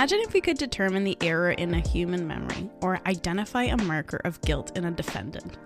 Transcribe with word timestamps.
Imagine 0.00 0.20
if 0.20 0.32
we 0.32 0.40
could 0.40 0.56
determine 0.56 1.04
the 1.04 1.18
error 1.20 1.50
in 1.50 1.74
a 1.74 1.86
human 1.86 2.26
memory 2.26 2.70
or 2.80 3.02
identify 3.06 3.64
a 3.64 3.76
marker 3.76 4.18
of 4.24 4.40
guilt 4.40 4.74
in 4.74 4.86
a 4.86 4.90
defendant. 4.90 5.58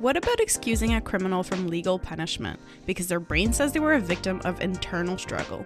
What 0.00 0.16
about 0.16 0.40
excusing 0.40 0.94
a 0.94 1.00
criminal 1.00 1.44
from 1.44 1.68
legal 1.68 1.96
punishment 1.96 2.58
because 2.84 3.06
their 3.06 3.20
brain 3.20 3.52
says 3.52 3.70
they 3.70 3.78
were 3.78 3.94
a 3.94 4.00
victim 4.00 4.40
of 4.44 4.60
internal 4.60 5.16
struggle? 5.16 5.64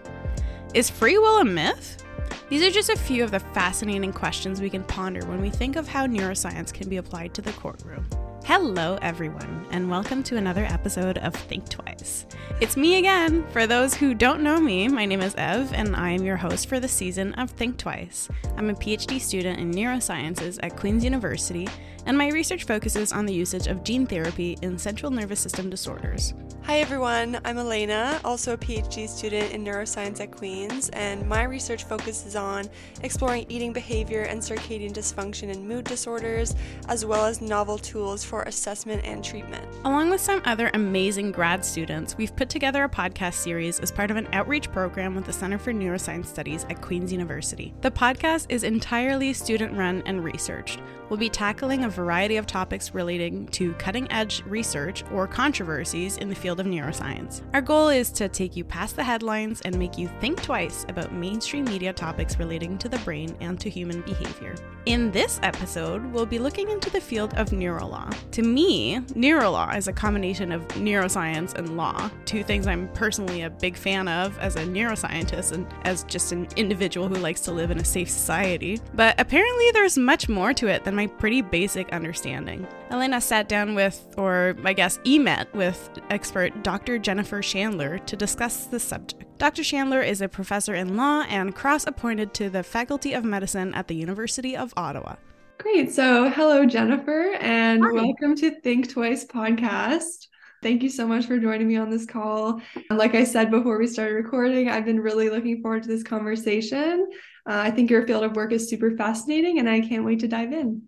Is 0.74 0.90
free 0.90 1.17
will 1.17 1.38
a 1.38 1.46
myth? 1.46 2.04
These 2.51 2.62
are 2.62 2.71
just 2.71 2.90
a 2.90 2.98
few 2.98 3.24
of 3.24 3.30
the 3.30 3.40
fascinating 3.40 4.12
questions 4.12 4.60
we 4.60 4.68
can 4.68 4.84
ponder 4.84 5.24
when 5.24 5.40
we 5.40 5.48
think 5.48 5.76
of 5.76 5.88
how 5.88 6.06
neuroscience 6.06 6.74
can 6.74 6.90
be 6.90 6.98
applied 6.98 7.32
to 7.32 7.40
the 7.40 7.52
courtroom. 7.52 8.06
Hello, 8.44 8.98
everyone, 9.00 9.66
and 9.70 9.88
welcome 9.88 10.22
to 10.24 10.36
another 10.36 10.64
episode 10.64 11.18
of 11.18 11.34
Think 11.34 11.68
Twice. 11.68 12.26
It's 12.60 12.76
me 12.76 12.96
again. 12.96 13.46
For 13.50 13.66
those 13.66 13.94
who 13.94 14.14
don't 14.14 14.42
know 14.42 14.58
me, 14.58 14.88
my 14.88 15.04
name 15.04 15.20
is 15.20 15.34
Ev, 15.36 15.72
and 15.72 15.94
I 15.94 16.10
am 16.10 16.24
your 16.24 16.36
host 16.36 16.68
for 16.68 16.80
the 16.80 16.88
season 16.88 17.34
of 17.34 17.50
Think 17.50 17.76
Twice. 17.76 18.28
I'm 18.56 18.70
a 18.70 18.74
PhD 18.74 19.20
student 19.20 19.60
in 19.60 19.70
neurosciences 19.70 20.58
at 20.62 20.76
Queen's 20.76 21.04
University, 21.04 21.68
and 22.06 22.16
my 22.16 22.28
research 22.28 22.64
focuses 22.64 23.12
on 23.12 23.27
the 23.27 23.32
usage 23.32 23.66
of 23.66 23.84
gene 23.84 24.06
therapy 24.06 24.59
in 24.62 24.78
central 24.78 25.10
nervous 25.10 25.40
system 25.40 25.70
disorders. 25.70 26.34
Hi 26.64 26.78
everyone, 26.80 27.40
I'm 27.45 27.59
Elena, 27.59 28.20
also 28.24 28.52
a 28.52 28.56
PhD 28.56 29.09
student 29.09 29.52
in 29.52 29.64
neuroscience 29.64 30.20
at 30.20 30.30
Queen's, 30.30 30.88
and 30.90 31.26
my 31.28 31.42
research 31.42 31.84
focuses 31.84 32.36
on 32.36 32.68
exploring 33.02 33.46
eating 33.48 33.73
behavior 33.73 34.23
and 34.23 34.40
circadian 34.40 34.92
dysfunction 34.92 35.52
in 35.52 35.66
mood 35.66 35.86
disorders, 35.86 36.54
as 36.88 37.04
well 37.04 37.24
as 37.24 37.40
novel 37.40 37.78
tools 37.78 38.23
for 38.23 38.42
assessment 38.42 39.04
and 39.04 39.24
treatment. 39.24 39.64
Along 39.84 40.10
with 40.10 40.20
some 40.20 40.42
other 40.45 40.70
amazing 40.74 41.32
grad 41.32 41.64
students, 41.64 42.16
we've 42.16 42.37
put 42.37 42.48
together 42.48 42.84
a 42.84 42.88
podcast 42.88 43.34
series 43.34 43.80
as 43.80 43.90
part 43.90 44.10
of 44.10 44.16
an 44.16 44.28
outreach 44.32 44.70
program 44.70 45.14
with 45.16 45.24
the 45.24 45.32
Center 45.32 45.59
for 45.59 45.73
Neuroscience 45.73 46.26
Studies 46.26 46.66
at 46.70 46.80
Queen's 46.80 47.10
University. 47.10 47.74
The 47.80 47.90
podcast 47.90 48.46
is 48.48 48.62
entirely 48.62 49.32
student 49.32 49.76
run 49.76 50.02
and 50.06 50.23
researched. 50.23 50.80
We'll 51.09 51.18
be 51.18 51.28
tackling 51.28 51.82
a 51.82 51.90
variety 51.91 52.37
of 52.37 52.46
topics 52.46 52.95
relating 52.95 53.46
to 53.49 53.74
cutting 53.74 54.10
edge 54.10 54.43
research 54.46 55.05
or 55.13 55.27
controversies 55.27 56.16
in 56.16 56.29
the 56.29 56.35
field 56.35 56.60
of 56.60 56.66
neuroscience. 56.66 57.43
Our 57.55 57.60
goal 57.60 57.88
is 57.88 58.10
to 58.13 58.29
take 58.29 58.57
you 58.57 58.65
past 58.65 58.96
the 58.96 59.05
headlines 59.05 59.60
and 59.63 59.79
make 59.79 59.99
you 59.99 60.09
think 60.21 60.43
twice 60.43 60.85
about 60.88 61.13
mainstream 61.13 61.65
media 61.65 61.93
topics 61.93 62.38
relating 62.38 62.79
to 62.79 62.88
the 62.88 62.99
brain 62.99 63.37
and 63.41 63.59
to 63.61 63.71
human 63.71 64.03
behavior. 64.03 64.55
In 64.87 65.11
this 65.11 65.39
episode, 65.43 66.05
we'll 66.13 66.27
be 66.27 66.39
looking 66.39 66.71
into 66.71 66.91
the 66.91 67.01
field 67.01 67.35
of 67.35 67.51
neurolaw. 67.51 68.15
To 68.33 68.43
me, 68.43 68.99
neurolaw 69.15 69.77
is 69.77 69.89
a 69.89 69.93
combination 69.93 70.53
of 70.53 70.67
neuroscience 70.69 71.55
and 71.55 71.77
law, 71.77 72.11
two 72.25 72.43
things 72.43 72.67
I'm 72.67 72.89
personally 72.89 73.43
a 73.43 73.51
big 73.51 73.77
fan 73.77 74.09
of 74.09 74.39
as 74.39 74.57
a 74.57 74.65
neuroscientist 74.65 75.53
and 75.53 75.67
as 75.85 76.05
just 76.05 76.33
an 76.33 76.49
individual 76.57 77.09
who 77.09 77.17
likes 77.17 77.41
to 77.43 77.53
live 77.53 77.71
in 77.71 77.79
a 77.79 77.85
safe 77.85 78.11
society. 78.11 78.81
But 78.95 79.21
apparently, 79.21 79.71
there's 79.73 79.97
much 79.97 80.29
more 80.29 80.53
to 80.55 80.67
it 80.67 80.85
than 80.85 80.95
my 80.95 81.07
pretty 81.07 81.43
basic 81.43 81.80
understanding. 81.89 82.67
Elena 82.91 83.20
sat 83.20 83.48
down 83.48 83.75
with, 83.75 84.14
or 84.17 84.56
I 84.64 84.73
guess 84.73 84.98
e 85.06 85.19
met 85.19 85.53
with 85.55 85.91
expert 86.11 86.62
Dr. 86.62 86.98
Jennifer 86.98 87.41
Chandler 87.41 87.98
to 87.98 88.17
discuss 88.17 88.67
the 88.67 88.78
subject. 88.78 89.25
Dr. 89.39 89.64
Chandler 89.64 90.03
is 90.03 90.20
a 90.20 90.28
professor 90.28 90.75
in 90.75 90.97
law 90.97 91.25
and 91.28 91.55
cross 91.55 91.87
appointed 91.87 92.34
to 92.34 92.50
the 92.50 92.62
Faculty 92.62 93.14
of 93.14 93.25
Medicine 93.25 93.72
at 93.75 93.89
the 93.89 93.95
University 93.95 94.55
of 94.56 94.75
Ottawa. 94.77 95.17
Great. 95.59 95.92
So, 95.92 96.28
hello, 96.31 96.67
Jennifer, 96.67 97.34
and 97.41 97.83
Hi. 97.83 97.92
welcome 97.92 98.34
to 98.37 98.50
Think 98.61 98.91
Twice 98.91 99.25
podcast. 99.25 100.27
Thank 100.62 100.83
you 100.83 100.91
so 100.91 101.06
much 101.06 101.25
for 101.25 101.39
joining 101.39 101.69
me 101.69 101.77
on 101.77 101.89
this 101.89 102.05
call. 102.05 102.61
Like 102.91 103.15
I 103.15 103.25
said 103.25 103.50
before 103.50 103.78
we 103.78 103.87
started 103.87 104.15
recording, 104.15 104.69
I've 104.69 104.84
been 104.84 105.00
really 105.00 105.31
looking 105.31 105.62
forward 105.62 105.83
to 105.84 105.89
this 105.89 106.03
conversation. 106.03 107.09
Uh, 107.48 107.61
I 107.65 107.70
think 107.70 107.91
your 107.91 108.06
field 108.06 108.25
of 108.25 108.37
work 108.37 108.53
is 108.53 108.69
super 108.69 108.94
fascinating, 108.94 109.59
and 109.59 109.69
I 109.69 109.81
can't 109.81 110.05
wait 110.05 110.20
to 110.20 110.28
dive 110.28 110.53
in. 110.53 110.83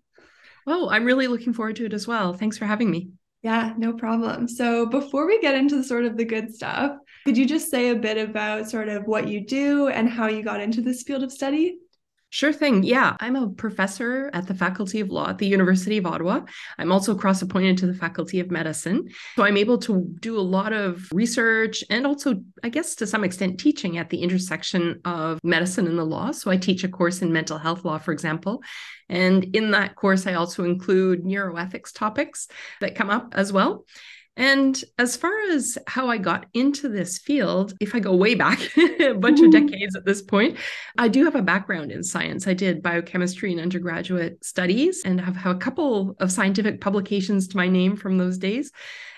Oh, 0.65 0.89
I'm 0.89 1.05
really 1.05 1.27
looking 1.27 1.53
forward 1.53 1.75
to 1.77 1.85
it 1.85 1.93
as 1.93 2.07
well. 2.07 2.33
Thanks 2.33 2.57
for 2.57 2.65
having 2.65 2.89
me. 2.89 3.09
Yeah, 3.41 3.73
no 3.77 3.93
problem. 3.93 4.47
So, 4.47 4.85
before 4.85 5.27
we 5.27 5.39
get 5.41 5.55
into 5.55 5.75
the 5.75 5.83
sort 5.83 6.05
of 6.05 6.15
the 6.15 6.23
good 6.23 6.53
stuff, 6.53 6.97
could 7.25 7.37
you 7.37 7.45
just 7.45 7.69
say 7.69 7.89
a 7.89 7.95
bit 7.95 8.17
about 8.17 8.69
sort 8.69 8.87
of 8.87 9.05
what 9.05 9.27
you 9.27 9.45
do 9.45 9.89
and 9.89 10.09
how 10.09 10.27
you 10.27 10.43
got 10.43 10.61
into 10.61 10.81
this 10.81 11.03
field 11.03 11.23
of 11.23 11.31
study? 11.31 11.77
Sure 12.33 12.51
thing. 12.51 12.81
Yeah, 12.81 13.15
I'm 13.19 13.35
a 13.35 13.47
professor 13.47 14.31
at 14.33 14.47
the 14.47 14.55
Faculty 14.55 15.01
of 15.01 15.09
Law 15.09 15.29
at 15.29 15.37
the 15.37 15.45
University 15.45 15.99
of 15.99 16.07
Ottawa. 16.07 16.41
I'm 16.79 16.91
also 16.91 17.13
cross 17.13 17.43
appointed 17.43 17.77
to 17.77 17.85
the 17.85 17.93
Faculty 17.93 18.39
of 18.39 18.49
Medicine. 18.49 19.07
So 19.35 19.43
I'm 19.43 19.55
able 19.55 19.77
to 19.77 20.03
do 20.19 20.39
a 20.39 20.41
lot 20.41 20.73
of 20.73 21.07
research 21.11 21.83
and 21.91 22.07
also, 22.07 22.41
I 22.63 22.69
guess, 22.69 22.95
to 22.95 23.05
some 23.05 23.23
extent, 23.23 23.59
teaching 23.59 23.99
at 23.99 24.09
the 24.09 24.23
intersection 24.23 24.99
of 25.05 25.39
medicine 25.43 25.85
and 25.85 25.99
the 25.99 26.05
law. 26.05 26.31
So 26.31 26.49
I 26.49 26.57
teach 26.57 26.83
a 26.83 26.89
course 26.89 27.21
in 27.21 27.31
mental 27.31 27.59
health 27.59 27.85
law, 27.85 27.99
for 27.99 28.13
example. 28.13 28.63
And 29.09 29.55
in 29.55 29.69
that 29.69 29.95
course, 29.95 30.25
I 30.25 30.33
also 30.33 30.63
include 30.63 31.25
neuroethics 31.25 31.93
topics 31.93 32.47
that 32.81 32.95
come 32.95 33.11
up 33.11 33.35
as 33.35 33.53
well. 33.53 33.85
And 34.35 34.83
as 34.97 35.15
far 35.15 35.37
as 35.51 35.77
how 35.85 36.09
I 36.09 36.17
got 36.17 36.47
into 36.53 36.89
this 36.89 37.19
field, 37.19 37.73
if 37.79 37.93
I 37.93 37.99
go 37.99 38.15
way 38.15 38.33
back 38.33 38.59
a 38.77 39.13
bunch 39.13 39.39
of 39.39 39.47
mm-hmm. 39.47 39.67
decades 39.67 39.95
at 39.95 40.05
this 40.05 40.23
point, 40.23 40.57
I 40.97 41.07
do 41.07 41.23
have 41.25 41.35
a 41.35 41.41
background 41.41 41.91
in 41.91 42.03
science. 42.03 42.47
I 42.47 42.53
did 42.53 42.81
biochemistry 42.81 43.51
and 43.51 43.61
undergraduate 43.61 44.43
studies 44.43 45.03
and 45.05 45.21
have, 45.21 45.35
have 45.35 45.55
a 45.55 45.59
couple 45.59 46.15
of 46.19 46.31
scientific 46.31 46.81
publications 46.81 47.47
to 47.49 47.57
my 47.57 47.67
name 47.67 47.95
from 47.95 48.17
those 48.17 48.39
days. 48.39 48.71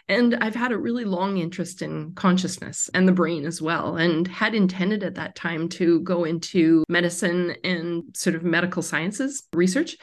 And 0.08 0.36
I've 0.36 0.54
had 0.54 0.72
a 0.72 0.78
really 0.78 1.06
long 1.06 1.38
interest 1.38 1.82
in 1.82 2.14
consciousness 2.14 2.90
and 2.94 3.08
the 3.08 3.14
brain 3.14 3.46
as 3.46 3.62
well, 3.62 3.96
and 3.96 4.28
had 4.28 4.54
intended 4.54 5.04
at 5.04 5.16
that 5.16 5.36
time 5.36 5.68
to 5.70 6.02
go 6.02 6.26
into 6.26 6.84
medicine 6.90 7.56
and 7.64 8.04
sort 8.16 8.36
of 8.36 8.44
medical 8.44 8.84
sciences 8.84 9.48
research. 9.54 9.98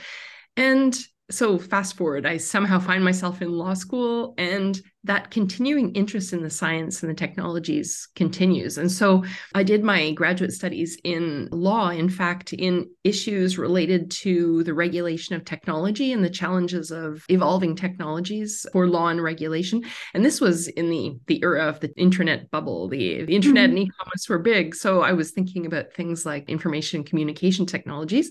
And 0.56 0.98
so 1.30 1.56
fast 1.58 1.96
forward, 1.96 2.26
I 2.26 2.38
somehow 2.38 2.80
find 2.80 3.04
myself 3.04 3.42
in 3.42 3.52
law 3.52 3.74
school 3.74 4.34
and 4.38 4.80
that 5.04 5.30
continuing 5.30 5.92
interest 5.94 6.32
in 6.32 6.42
the 6.42 6.50
science 6.50 7.02
and 7.02 7.10
the 7.10 7.14
technologies 7.14 8.08
continues. 8.14 8.78
And 8.78 8.90
so 8.90 9.24
I 9.54 9.64
did 9.64 9.82
my 9.82 10.12
graduate 10.12 10.52
studies 10.52 10.96
in 11.02 11.48
law, 11.50 11.88
in 11.88 12.08
fact, 12.08 12.52
in 12.52 12.88
issues 13.02 13.58
related 13.58 14.12
to 14.12 14.62
the 14.62 14.74
regulation 14.74 15.34
of 15.34 15.44
technology 15.44 16.12
and 16.12 16.24
the 16.24 16.30
challenges 16.30 16.92
of 16.92 17.24
evolving 17.28 17.74
technologies 17.74 18.64
for 18.72 18.86
law 18.86 19.08
and 19.08 19.22
regulation. 19.22 19.82
And 20.14 20.24
this 20.24 20.40
was 20.40 20.68
in 20.68 20.88
the, 20.88 21.18
the 21.26 21.42
era 21.42 21.66
of 21.66 21.80
the 21.80 21.92
internet 21.96 22.50
bubble. 22.52 22.88
The, 22.88 23.24
the 23.24 23.34
internet 23.34 23.70
mm-hmm. 23.70 23.78
and 23.78 23.88
e-commerce 23.88 24.28
were 24.28 24.38
big. 24.38 24.74
So 24.76 25.02
I 25.02 25.12
was 25.12 25.32
thinking 25.32 25.66
about 25.66 25.92
things 25.92 26.24
like 26.24 26.48
information 26.48 26.98
and 26.98 27.06
communication 27.06 27.66
technologies 27.66 28.30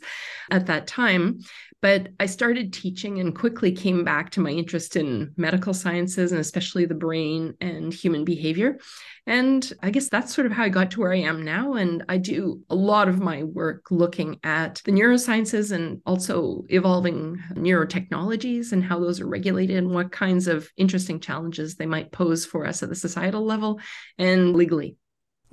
at 0.50 0.68
that 0.68 0.88
time. 0.88 1.42
But 1.82 2.10
I 2.20 2.28
started 2.28 2.74
teaching 2.74 3.20
and 3.20 3.36
quickly 3.36 3.72
came 3.72 4.04
back 4.04 4.30
to 4.32 4.40
my 4.40 4.52
interest 4.52 4.96
in 4.96 5.34
medical 5.36 5.74
sciences 5.74 6.32
and 6.32 6.40
especially 6.40 6.61
the 6.62 6.94
brain 6.96 7.56
and 7.60 7.94
human 7.94 8.26
behavior. 8.26 8.80
And 9.28 9.72
I 9.82 9.92
guess 9.92 10.10
that's 10.10 10.34
sort 10.34 10.48
of 10.48 10.54
how 10.54 10.64
I 10.64 10.70
got 10.70 10.92
to 10.92 11.00
where 11.00 11.14
I 11.14 11.20
am 11.22 11.44
now. 11.44 11.74
And 11.74 12.04
I 12.10 12.18
do 12.18 12.62
a 12.70 12.76
lot 12.76 13.08
of 13.08 13.20
my 13.20 13.44
work 13.44 13.92
looking 13.92 14.40
at 14.44 14.82
the 14.86 14.92
neurosciences 14.92 15.72
and 15.72 16.02
also 16.06 16.66
evolving 16.70 17.42
neurotechnologies 17.54 18.72
and 18.72 18.84
how 18.84 19.00
those 19.00 19.20
are 19.22 19.28
regulated 19.28 19.78
and 19.78 19.92
what 19.92 20.12
kinds 20.12 20.48
of 20.48 20.70
interesting 20.78 21.20
challenges 21.20 21.76
they 21.76 21.86
might 21.86 22.12
pose 22.12 22.46
for 22.46 22.66
us 22.66 22.82
at 22.84 22.90
the 22.90 22.96
societal 22.96 23.46
level 23.46 23.80
and 24.18 24.56
legally. 24.56 24.98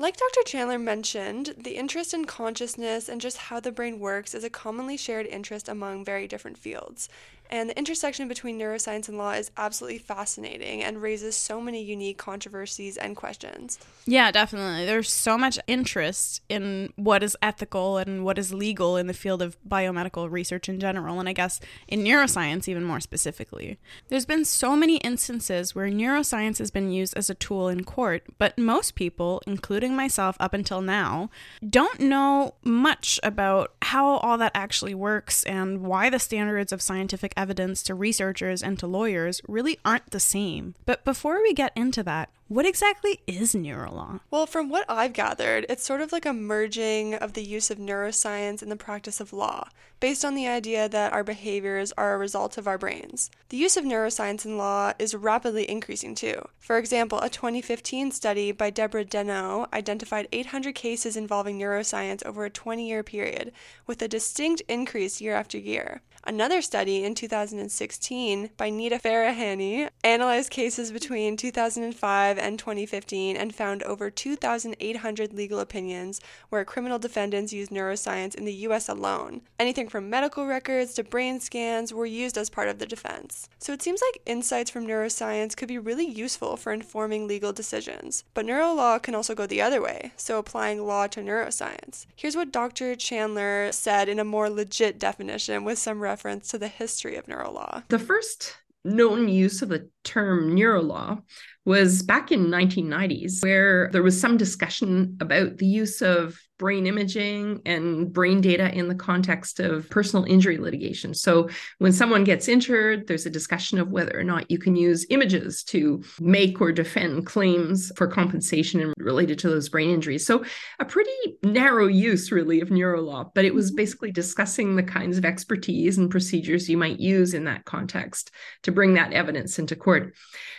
Like 0.00 0.16
Dr. 0.16 0.44
Chandler 0.46 0.78
mentioned, 0.78 1.56
the 1.58 1.74
interest 1.74 2.14
in 2.14 2.24
consciousness 2.24 3.08
and 3.08 3.20
just 3.20 3.36
how 3.36 3.58
the 3.58 3.72
brain 3.72 3.98
works 3.98 4.32
is 4.32 4.44
a 4.44 4.50
commonly 4.50 4.96
shared 4.96 5.26
interest 5.26 5.68
among 5.68 6.04
very 6.04 6.28
different 6.28 6.56
fields. 6.56 7.08
And 7.50 7.70
the 7.70 7.78
intersection 7.78 8.28
between 8.28 8.58
neuroscience 8.58 9.08
and 9.08 9.16
law 9.16 9.32
is 9.32 9.50
absolutely 9.56 9.98
fascinating 9.98 10.82
and 10.82 11.00
raises 11.00 11.36
so 11.36 11.60
many 11.60 11.82
unique 11.82 12.18
controversies 12.18 12.96
and 12.96 13.16
questions. 13.16 13.78
Yeah, 14.06 14.30
definitely. 14.30 14.84
There's 14.84 15.10
so 15.10 15.38
much 15.38 15.58
interest 15.66 16.42
in 16.48 16.92
what 16.96 17.22
is 17.22 17.36
ethical 17.42 17.98
and 17.98 18.24
what 18.24 18.38
is 18.38 18.52
legal 18.52 18.96
in 18.96 19.06
the 19.06 19.14
field 19.14 19.42
of 19.42 19.56
biomedical 19.66 20.30
research 20.30 20.68
in 20.68 20.80
general, 20.80 21.20
and 21.20 21.28
I 21.28 21.32
guess 21.32 21.60
in 21.86 22.00
neuroscience 22.00 22.68
even 22.68 22.84
more 22.84 23.00
specifically. 23.00 23.78
There's 24.08 24.26
been 24.26 24.44
so 24.44 24.76
many 24.76 24.96
instances 24.98 25.74
where 25.74 25.88
neuroscience 25.88 26.58
has 26.58 26.70
been 26.70 26.90
used 26.90 27.16
as 27.16 27.30
a 27.30 27.34
tool 27.34 27.68
in 27.68 27.84
court, 27.84 28.24
but 28.38 28.58
most 28.58 28.94
people, 28.94 29.42
including 29.46 29.96
myself 29.96 30.36
up 30.40 30.54
until 30.54 30.80
now, 30.80 31.30
don't 31.68 32.00
know 32.00 32.54
much 32.62 33.18
about 33.22 33.74
how 33.82 34.16
all 34.18 34.38
that 34.38 34.52
actually 34.54 34.94
works 34.94 35.44
and 35.44 35.82
why 35.82 36.10
the 36.10 36.18
standards 36.18 36.72
of 36.72 36.82
scientific 36.82 37.32
evidence 37.38 37.82
to 37.84 37.94
researchers 37.94 38.62
and 38.62 38.78
to 38.80 38.86
lawyers 38.86 39.40
really 39.48 39.78
aren't 39.84 40.10
the 40.10 40.20
same. 40.20 40.74
But 40.84 41.04
before 41.04 41.40
we 41.40 41.54
get 41.54 41.72
into 41.76 42.02
that, 42.02 42.28
What 42.48 42.64
exactly 42.64 43.20
is 43.26 43.54
neurolaw? 43.54 44.20
Well, 44.30 44.46
from 44.46 44.70
what 44.70 44.86
I've 44.88 45.12
gathered, 45.12 45.66
it's 45.68 45.84
sort 45.84 46.00
of 46.00 46.12
like 46.12 46.24
a 46.24 46.32
merging 46.32 47.14
of 47.14 47.34
the 47.34 47.42
use 47.42 47.70
of 47.70 47.76
neuroscience 47.76 48.62
and 48.62 48.72
the 48.72 48.76
practice 48.76 49.20
of 49.20 49.34
law, 49.34 49.68
based 50.00 50.24
on 50.24 50.34
the 50.34 50.48
idea 50.48 50.88
that 50.88 51.12
our 51.12 51.22
behaviors 51.22 51.92
are 51.98 52.14
a 52.14 52.18
result 52.18 52.56
of 52.56 52.66
our 52.66 52.78
brains. 52.78 53.30
The 53.50 53.58
use 53.58 53.76
of 53.76 53.84
neuroscience 53.84 54.46
in 54.46 54.56
law 54.56 54.94
is 54.98 55.14
rapidly 55.14 55.68
increasing 55.68 56.14
too. 56.14 56.40
For 56.58 56.78
example, 56.78 57.20
a 57.20 57.28
2015 57.28 58.12
study 58.12 58.50
by 58.50 58.70
Deborah 58.70 59.04
Denno 59.04 59.70
identified 59.74 60.26
800 60.32 60.74
cases 60.74 61.18
involving 61.18 61.58
neuroscience 61.58 62.24
over 62.24 62.46
a 62.46 62.50
20 62.50 62.88
year 62.88 63.02
period, 63.02 63.52
with 63.86 64.00
a 64.00 64.08
distinct 64.08 64.62
increase 64.68 65.20
year 65.20 65.34
after 65.34 65.58
year. 65.58 66.00
Another 66.24 66.60
study 66.60 67.04
in 67.04 67.14
2016 67.14 68.50
by 68.56 68.70
Nita 68.70 68.98
Farahany 68.98 69.88
analyzed 70.02 70.50
cases 70.50 70.90
between 70.90 71.36
2005 71.36 72.38
and 72.38 72.58
2015 72.58 73.36
and 73.36 73.54
found 73.54 73.82
over 73.84 74.10
2,800 74.10 75.32
legal 75.32 75.60
opinions 75.60 76.20
where 76.48 76.64
criminal 76.64 76.98
defendants 76.98 77.52
used 77.52 77.70
neuroscience 77.70 78.34
in 78.34 78.44
the 78.44 78.52
US 78.52 78.88
alone. 78.88 79.42
Anything 79.58 79.88
from 79.88 80.10
medical 80.10 80.46
records 80.46 80.94
to 80.94 81.04
brain 81.04 81.40
scans 81.40 81.94
were 81.94 82.06
used 82.06 82.36
as 82.36 82.50
part 82.50 82.68
of 82.68 82.78
the 82.78 82.86
defense. 82.86 83.48
So 83.58 83.72
it 83.72 83.80
seems 83.80 84.02
like 84.02 84.22
insights 84.26 84.70
from 84.70 84.86
neuroscience 84.86 85.56
could 85.56 85.68
be 85.68 85.78
really 85.78 86.06
useful 86.06 86.56
for 86.56 86.72
informing 86.72 87.26
legal 87.26 87.52
decisions. 87.52 88.24
But 88.34 88.44
neuro 88.44 88.74
law 88.74 88.98
can 88.98 89.14
also 89.14 89.34
go 89.34 89.46
the 89.46 89.62
other 89.62 89.80
way, 89.80 90.12
so 90.16 90.38
applying 90.38 90.84
law 90.86 91.06
to 91.06 91.20
neuroscience. 91.20 92.06
Here's 92.16 92.36
what 92.36 92.52
Dr. 92.52 92.94
Chandler 92.96 93.70
said 93.72 94.08
in 94.08 94.18
a 94.18 94.24
more 94.24 94.50
legit 94.50 94.98
definition 94.98 95.64
with 95.64 95.78
some 95.78 96.00
reference 96.08 96.48
to 96.48 96.58
the 96.58 96.68
history 96.68 97.16
of 97.16 97.26
neurolaw. 97.26 97.84
The 97.88 97.98
first 97.98 98.56
known 98.84 99.28
use 99.28 99.60
of 99.62 99.68
the 99.68 99.88
term 100.08 100.56
neurolaw 100.56 101.22
was 101.68 102.02
back 102.02 102.32
in 102.32 102.46
1990s 102.46 103.42
where 103.42 103.90
there 103.92 104.02
was 104.02 104.18
some 104.18 104.38
discussion 104.38 105.18
about 105.20 105.58
the 105.58 105.66
use 105.66 106.00
of 106.00 106.40
brain 106.58 106.86
imaging 106.86 107.62
and 107.64 108.12
brain 108.12 108.40
data 108.40 108.74
in 108.74 108.88
the 108.88 108.94
context 108.94 109.60
of 109.60 109.88
personal 109.90 110.24
injury 110.24 110.58
litigation. 110.58 111.14
So, 111.14 111.48
when 111.78 111.92
someone 111.92 112.24
gets 112.24 112.48
injured, 112.48 113.06
there's 113.06 113.26
a 113.26 113.30
discussion 113.30 113.78
of 113.78 113.90
whether 113.90 114.18
or 114.18 114.24
not 114.24 114.50
you 114.50 114.58
can 114.58 114.76
use 114.76 115.06
images 115.10 115.62
to 115.64 116.02
make 116.20 116.60
or 116.60 116.72
defend 116.72 117.26
claims 117.26 117.92
for 117.96 118.06
compensation 118.06 118.92
related 118.98 119.38
to 119.40 119.48
those 119.48 119.68
brain 119.68 119.90
injuries. 119.90 120.26
So, 120.26 120.44
a 120.78 120.84
pretty 120.84 121.10
narrow 121.42 121.86
use, 121.86 122.32
really, 122.32 122.60
of 122.60 122.70
neurolaw, 122.70 123.30
but 123.34 123.44
it 123.44 123.54
was 123.54 123.70
mm-hmm. 123.70 123.76
basically 123.76 124.10
discussing 124.10 124.74
the 124.74 124.82
kinds 124.82 125.16
of 125.16 125.24
expertise 125.24 125.98
and 125.98 126.10
procedures 126.10 126.68
you 126.68 126.76
might 126.76 126.98
use 126.98 127.34
in 127.34 127.44
that 127.44 127.64
context 127.66 128.32
to 128.64 128.72
bring 128.72 128.94
that 128.94 129.12
evidence 129.12 129.58
into 129.58 129.76
court. 129.76 129.97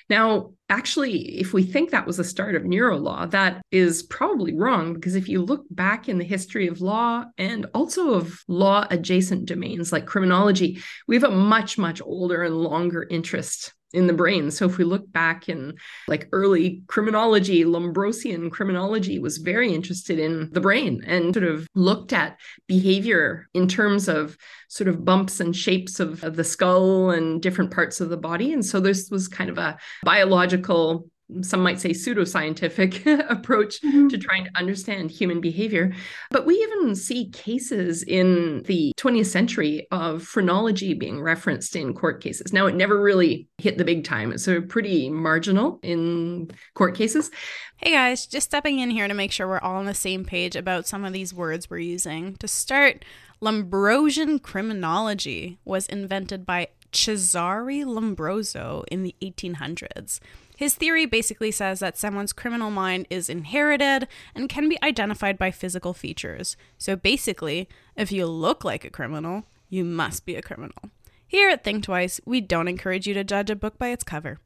Now, 0.10 0.54
actually, 0.70 1.40
if 1.40 1.54
we 1.54 1.64
think 1.64 1.92
that 1.92 2.08
was 2.08 2.18
the 2.18 2.24
start 2.24 2.56
of 2.56 2.66
neuro 2.66 2.98
law, 2.98 3.26
that 3.28 3.62
is 3.72 4.04
probably 4.04 4.56
wrong 4.56 4.94
because 4.94 5.16
if 5.16 5.30
you 5.30 5.42
look 5.42 5.66
back 5.70 6.10
in 6.10 6.18
the 6.18 6.24
history 6.24 6.68
of 6.68 6.82
law 6.82 7.26
and 7.38 7.68
also 7.74 8.14
of 8.14 8.40
law 8.48 8.88
adjacent 8.90 9.46
domains 9.46 9.92
like 9.92 10.06
criminology, 10.06 10.80
we 11.08 11.16
have 11.16 11.24
a 11.24 11.32
much, 11.32 11.78
much 11.78 12.02
older 12.02 12.44
and 12.44 12.58
longer 12.58 13.06
interest 13.10 13.74
in 13.94 14.08
the 14.08 14.14
brain. 14.14 14.52
So 14.52 14.66
if 14.66 14.78
we 14.78 14.84
look 14.84 15.12
back 15.12 15.50
in 15.50 15.76
like 16.08 16.28
early 16.32 16.84
criminology, 16.88 17.64
Lombrosian 17.66 18.52
criminology 18.52 19.20
was 19.20 19.38
very 19.38 19.74
interested 19.74 20.20
in 20.20 20.52
the 20.52 20.62
brain 20.62 21.04
and 21.06 21.34
sort 21.34 21.48
of 21.48 21.68
looked 21.76 22.14
at 22.14 22.38
behavior 22.68 23.48
in 23.54 23.68
terms 23.68 24.08
of 24.08 24.38
sort 24.68 24.88
of 24.88 25.04
bumps 25.04 25.40
and 25.40 25.56
shapes 25.56 26.00
of, 26.00 26.24
of 26.24 26.36
the 26.36 26.44
skull 26.44 27.10
and 27.10 27.42
different 27.42 27.72
parts 27.72 28.00
of 28.00 28.10
the 28.10 28.18
body. 28.18 28.54
And 28.54 28.66
so 28.66 28.80
this 28.80 29.10
was 29.10 29.28
kind 29.28 29.50
of 29.50 29.58
a 29.58 29.78
biological 30.04 31.10
some 31.42 31.62
might 31.62 31.80
say 31.80 31.92
pseudoscientific 31.92 33.06
approach 33.30 33.82
mm-hmm. 33.82 34.08
to 34.08 34.18
trying 34.18 34.46
to 34.46 34.52
understand 34.56 35.12
human 35.12 35.42
behavior. 35.42 35.94
But 36.32 36.46
we 36.46 36.56
even 36.56 36.96
see 36.96 37.30
cases 37.30 38.04
in 38.04 38.64
the 38.64 38.94
20th 38.98 39.28
century 39.28 39.88
of 39.92 40.24
phrenology 40.24 40.94
being 40.94 41.22
referenced 41.22 41.76
in 41.76 41.94
court 41.94 42.22
cases. 42.22 42.52
Now, 42.52 42.66
it 42.66 42.76
never 42.76 43.00
really 43.00 43.48
hit 43.58 43.78
the 43.78 43.86
big 43.86 44.04
time, 44.04 44.32
it's 44.32 44.46
sort 44.46 44.70
pretty 44.70 45.10
marginal 45.10 45.80
in 45.84 46.52
court 46.74 46.96
cases. 46.96 47.32
Hey 47.78 47.92
guys, 47.92 48.26
just 48.26 48.48
stepping 48.48 48.80
in 48.80 48.90
here 48.90 49.08
to 49.08 49.14
make 49.14 49.32
sure 49.32 49.48
we're 49.48 49.60
all 49.60 49.78
on 49.78 49.86
the 49.86 49.94
same 49.94 50.26
page 50.26 50.56
about 50.56 50.88
some 50.88 51.06
of 51.06 51.14
these 51.14 51.34
words 51.34 51.70
we're 51.70 51.78
using. 51.78 52.36
To 52.38 52.48
start, 52.48 53.06
Lombrosian 53.42 54.42
criminology 54.42 55.60
was 55.64 55.88
invented 55.88 56.46
by 56.46 56.68
Cesare 56.92 57.86
Lombroso 57.86 58.84
in 58.92 59.04
the 59.04 59.16
1800s. 59.22 60.20
His 60.60 60.76
theory 60.76 61.06
basically 61.06 61.52
says 61.52 61.80
that 61.80 61.98
someone's 61.98 62.34
criminal 62.34 62.70
mind 62.70 63.08
is 63.10 63.30
inherited 63.30 64.10
and 64.36 64.50
can 64.50 64.68
be 64.68 64.78
identified 64.84 65.38
by 65.38 65.52
physical 65.52 65.94
features. 65.94 66.58
So 66.78 66.98
basically, 66.98 67.70
if 67.96 68.12
you 68.12 68.26
look 68.26 68.66
like 68.66 68.84
a 68.84 68.90
criminal, 68.90 69.46
you 69.70 69.86
must 69.86 70.26
be 70.26 70.36
a 70.36 70.42
criminal. 70.42 70.90
Here 71.26 71.50
at 71.50 71.64
Think 71.64 71.86
Twice, 71.86 72.20
we 72.26 72.42
don't 72.42 72.68
encourage 72.68 73.08
you 73.08 73.14
to 73.14 73.24
judge 73.24 73.50
a 73.50 73.56
book 73.56 73.78
by 73.78 73.88
its 73.88 74.04
cover. 74.04 74.40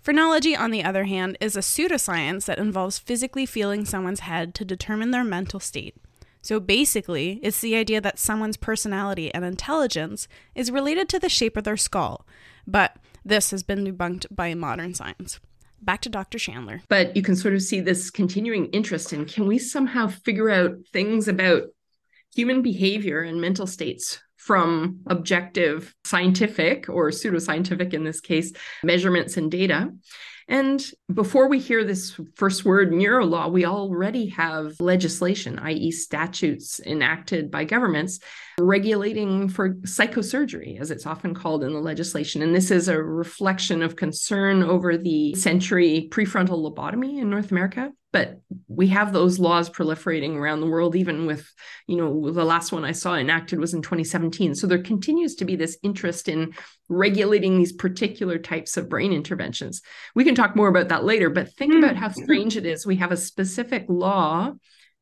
Phrenology, 0.00 0.54
on 0.54 0.70
the 0.70 0.84
other 0.84 1.06
hand, 1.06 1.36
is 1.40 1.56
a 1.56 1.58
pseudoscience 1.58 2.44
that 2.44 2.60
involves 2.60 3.00
physically 3.00 3.46
feeling 3.46 3.84
someone's 3.84 4.20
head 4.20 4.54
to 4.54 4.64
determine 4.64 5.10
their 5.10 5.24
mental 5.24 5.58
state. 5.58 5.96
So 6.40 6.60
basically, 6.60 7.40
it's 7.42 7.60
the 7.60 7.74
idea 7.74 8.00
that 8.00 8.20
someone's 8.20 8.56
personality 8.56 9.34
and 9.34 9.44
intelligence 9.44 10.28
is 10.54 10.70
related 10.70 11.08
to 11.08 11.18
the 11.18 11.28
shape 11.28 11.56
of 11.56 11.64
their 11.64 11.76
skull, 11.76 12.24
but 12.64 12.96
this 13.26 13.50
has 13.50 13.62
been 13.62 13.84
debunked 13.84 14.26
by 14.30 14.54
modern 14.54 14.94
science. 14.94 15.40
Back 15.82 16.00
to 16.02 16.08
Dr. 16.08 16.38
Chandler. 16.38 16.80
But 16.88 17.16
you 17.16 17.22
can 17.22 17.36
sort 17.36 17.54
of 17.54 17.62
see 17.62 17.80
this 17.80 18.10
continuing 18.10 18.66
interest 18.66 19.12
in 19.12 19.26
can 19.26 19.46
we 19.46 19.58
somehow 19.58 20.06
figure 20.08 20.50
out 20.50 20.76
things 20.92 21.28
about 21.28 21.64
human 22.34 22.62
behavior 22.62 23.20
and 23.20 23.40
mental 23.40 23.66
states 23.66 24.20
from 24.36 25.00
objective 25.06 25.94
scientific 26.04 26.88
or 26.88 27.10
pseudoscientific 27.10 27.92
in 27.92 28.04
this 28.04 28.20
case 28.20 28.52
measurements 28.84 29.36
and 29.36 29.50
data 29.50 29.90
and 30.48 30.84
before 31.12 31.48
we 31.48 31.58
hear 31.58 31.82
this 31.82 32.18
first 32.36 32.64
word, 32.64 32.92
neurolaw, 32.92 33.50
we 33.50 33.64
already 33.64 34.28
have 34.28 34.78
legislation, 34.80 35.58
i.e., 35.58 35.90
statutes 35.90 36.80
enacted 36.80 37.50
by 37.50 37.64
governments 37.64 38.20
regulating 38.60 39.48
for 39.48 39.74
psychosurgery, 39.74 40.80
as 40.80 40.92
it's 40.92 41.04
often 41.04 41.34
called 41.34 41.64
in 41.64 41.72
the 41.72 41.80
legislation. 41.80 42.42
And 42.42 42.54
this 42.54 42.70
is 42.70 42.88
a 42.88 43.02
reflection 43.02 43.82
of 43.82 43.96
concern 43.96 44.62
over 44.62 44.96
the 44.96 45.34
century 45.34 46.08
prefrontal 46.10 46.62
lobotomy 46.62 47.20
in 47.20 47.28
North 47.28 47.50
America 47.50 47.90
but 48.12 48.40
we 48.68 48.88
have 48.88 49.12
those 49.12 49.38
laws 49.38 49.68
proliferating 49.68 50.36
around 50.36 50.60
the 50.60 50.66
world 50.66 50.96
even 50.96 51.26
with 51.26 51.50
you 51.86 51.96
know 51.96 52.30
the 52.30 52.44
last 52.44 52.72
one 52.72 52.84
i 52.84 52.92
saw 52.92 53.14
enacted 53.14 53.58
was 53.58 53.74
in 53.74 53.82
2017 53.82 54.54
so 54.54 54.66
there 54.66 54.82
continues 54.82 55.34
to 55.34 55.44
be 55.44 55.56
this 55.56 55.78
interest 55.82 56.28
in 56.28 56.52
regulating 56.88 57.56
these 57.56 57.72
particular 57.72 58.38
types 58.38 58.76
of 58.76 58.88
brain 58.88 59.12
interventions 59.12 59.82
we 60.14 60.24
can 60.24 60.34
talk 60.34 60.56
more 60.56 60.68
about 60.68 60.88
that 60.88 61.04
later 61.04 61.30
but 61.30 61.52
think 61.54 61.72
mm. 61.72 61.78
about 61.78 61.96
how 61.96 62.08
strange 62.08 62.56
it 62.56 62.66
is 62.66 62.86
we 62.86 62.96
have 62.96 63.12
a 63.12 63.16
specific 63.16 63.84
law 63.88 64.52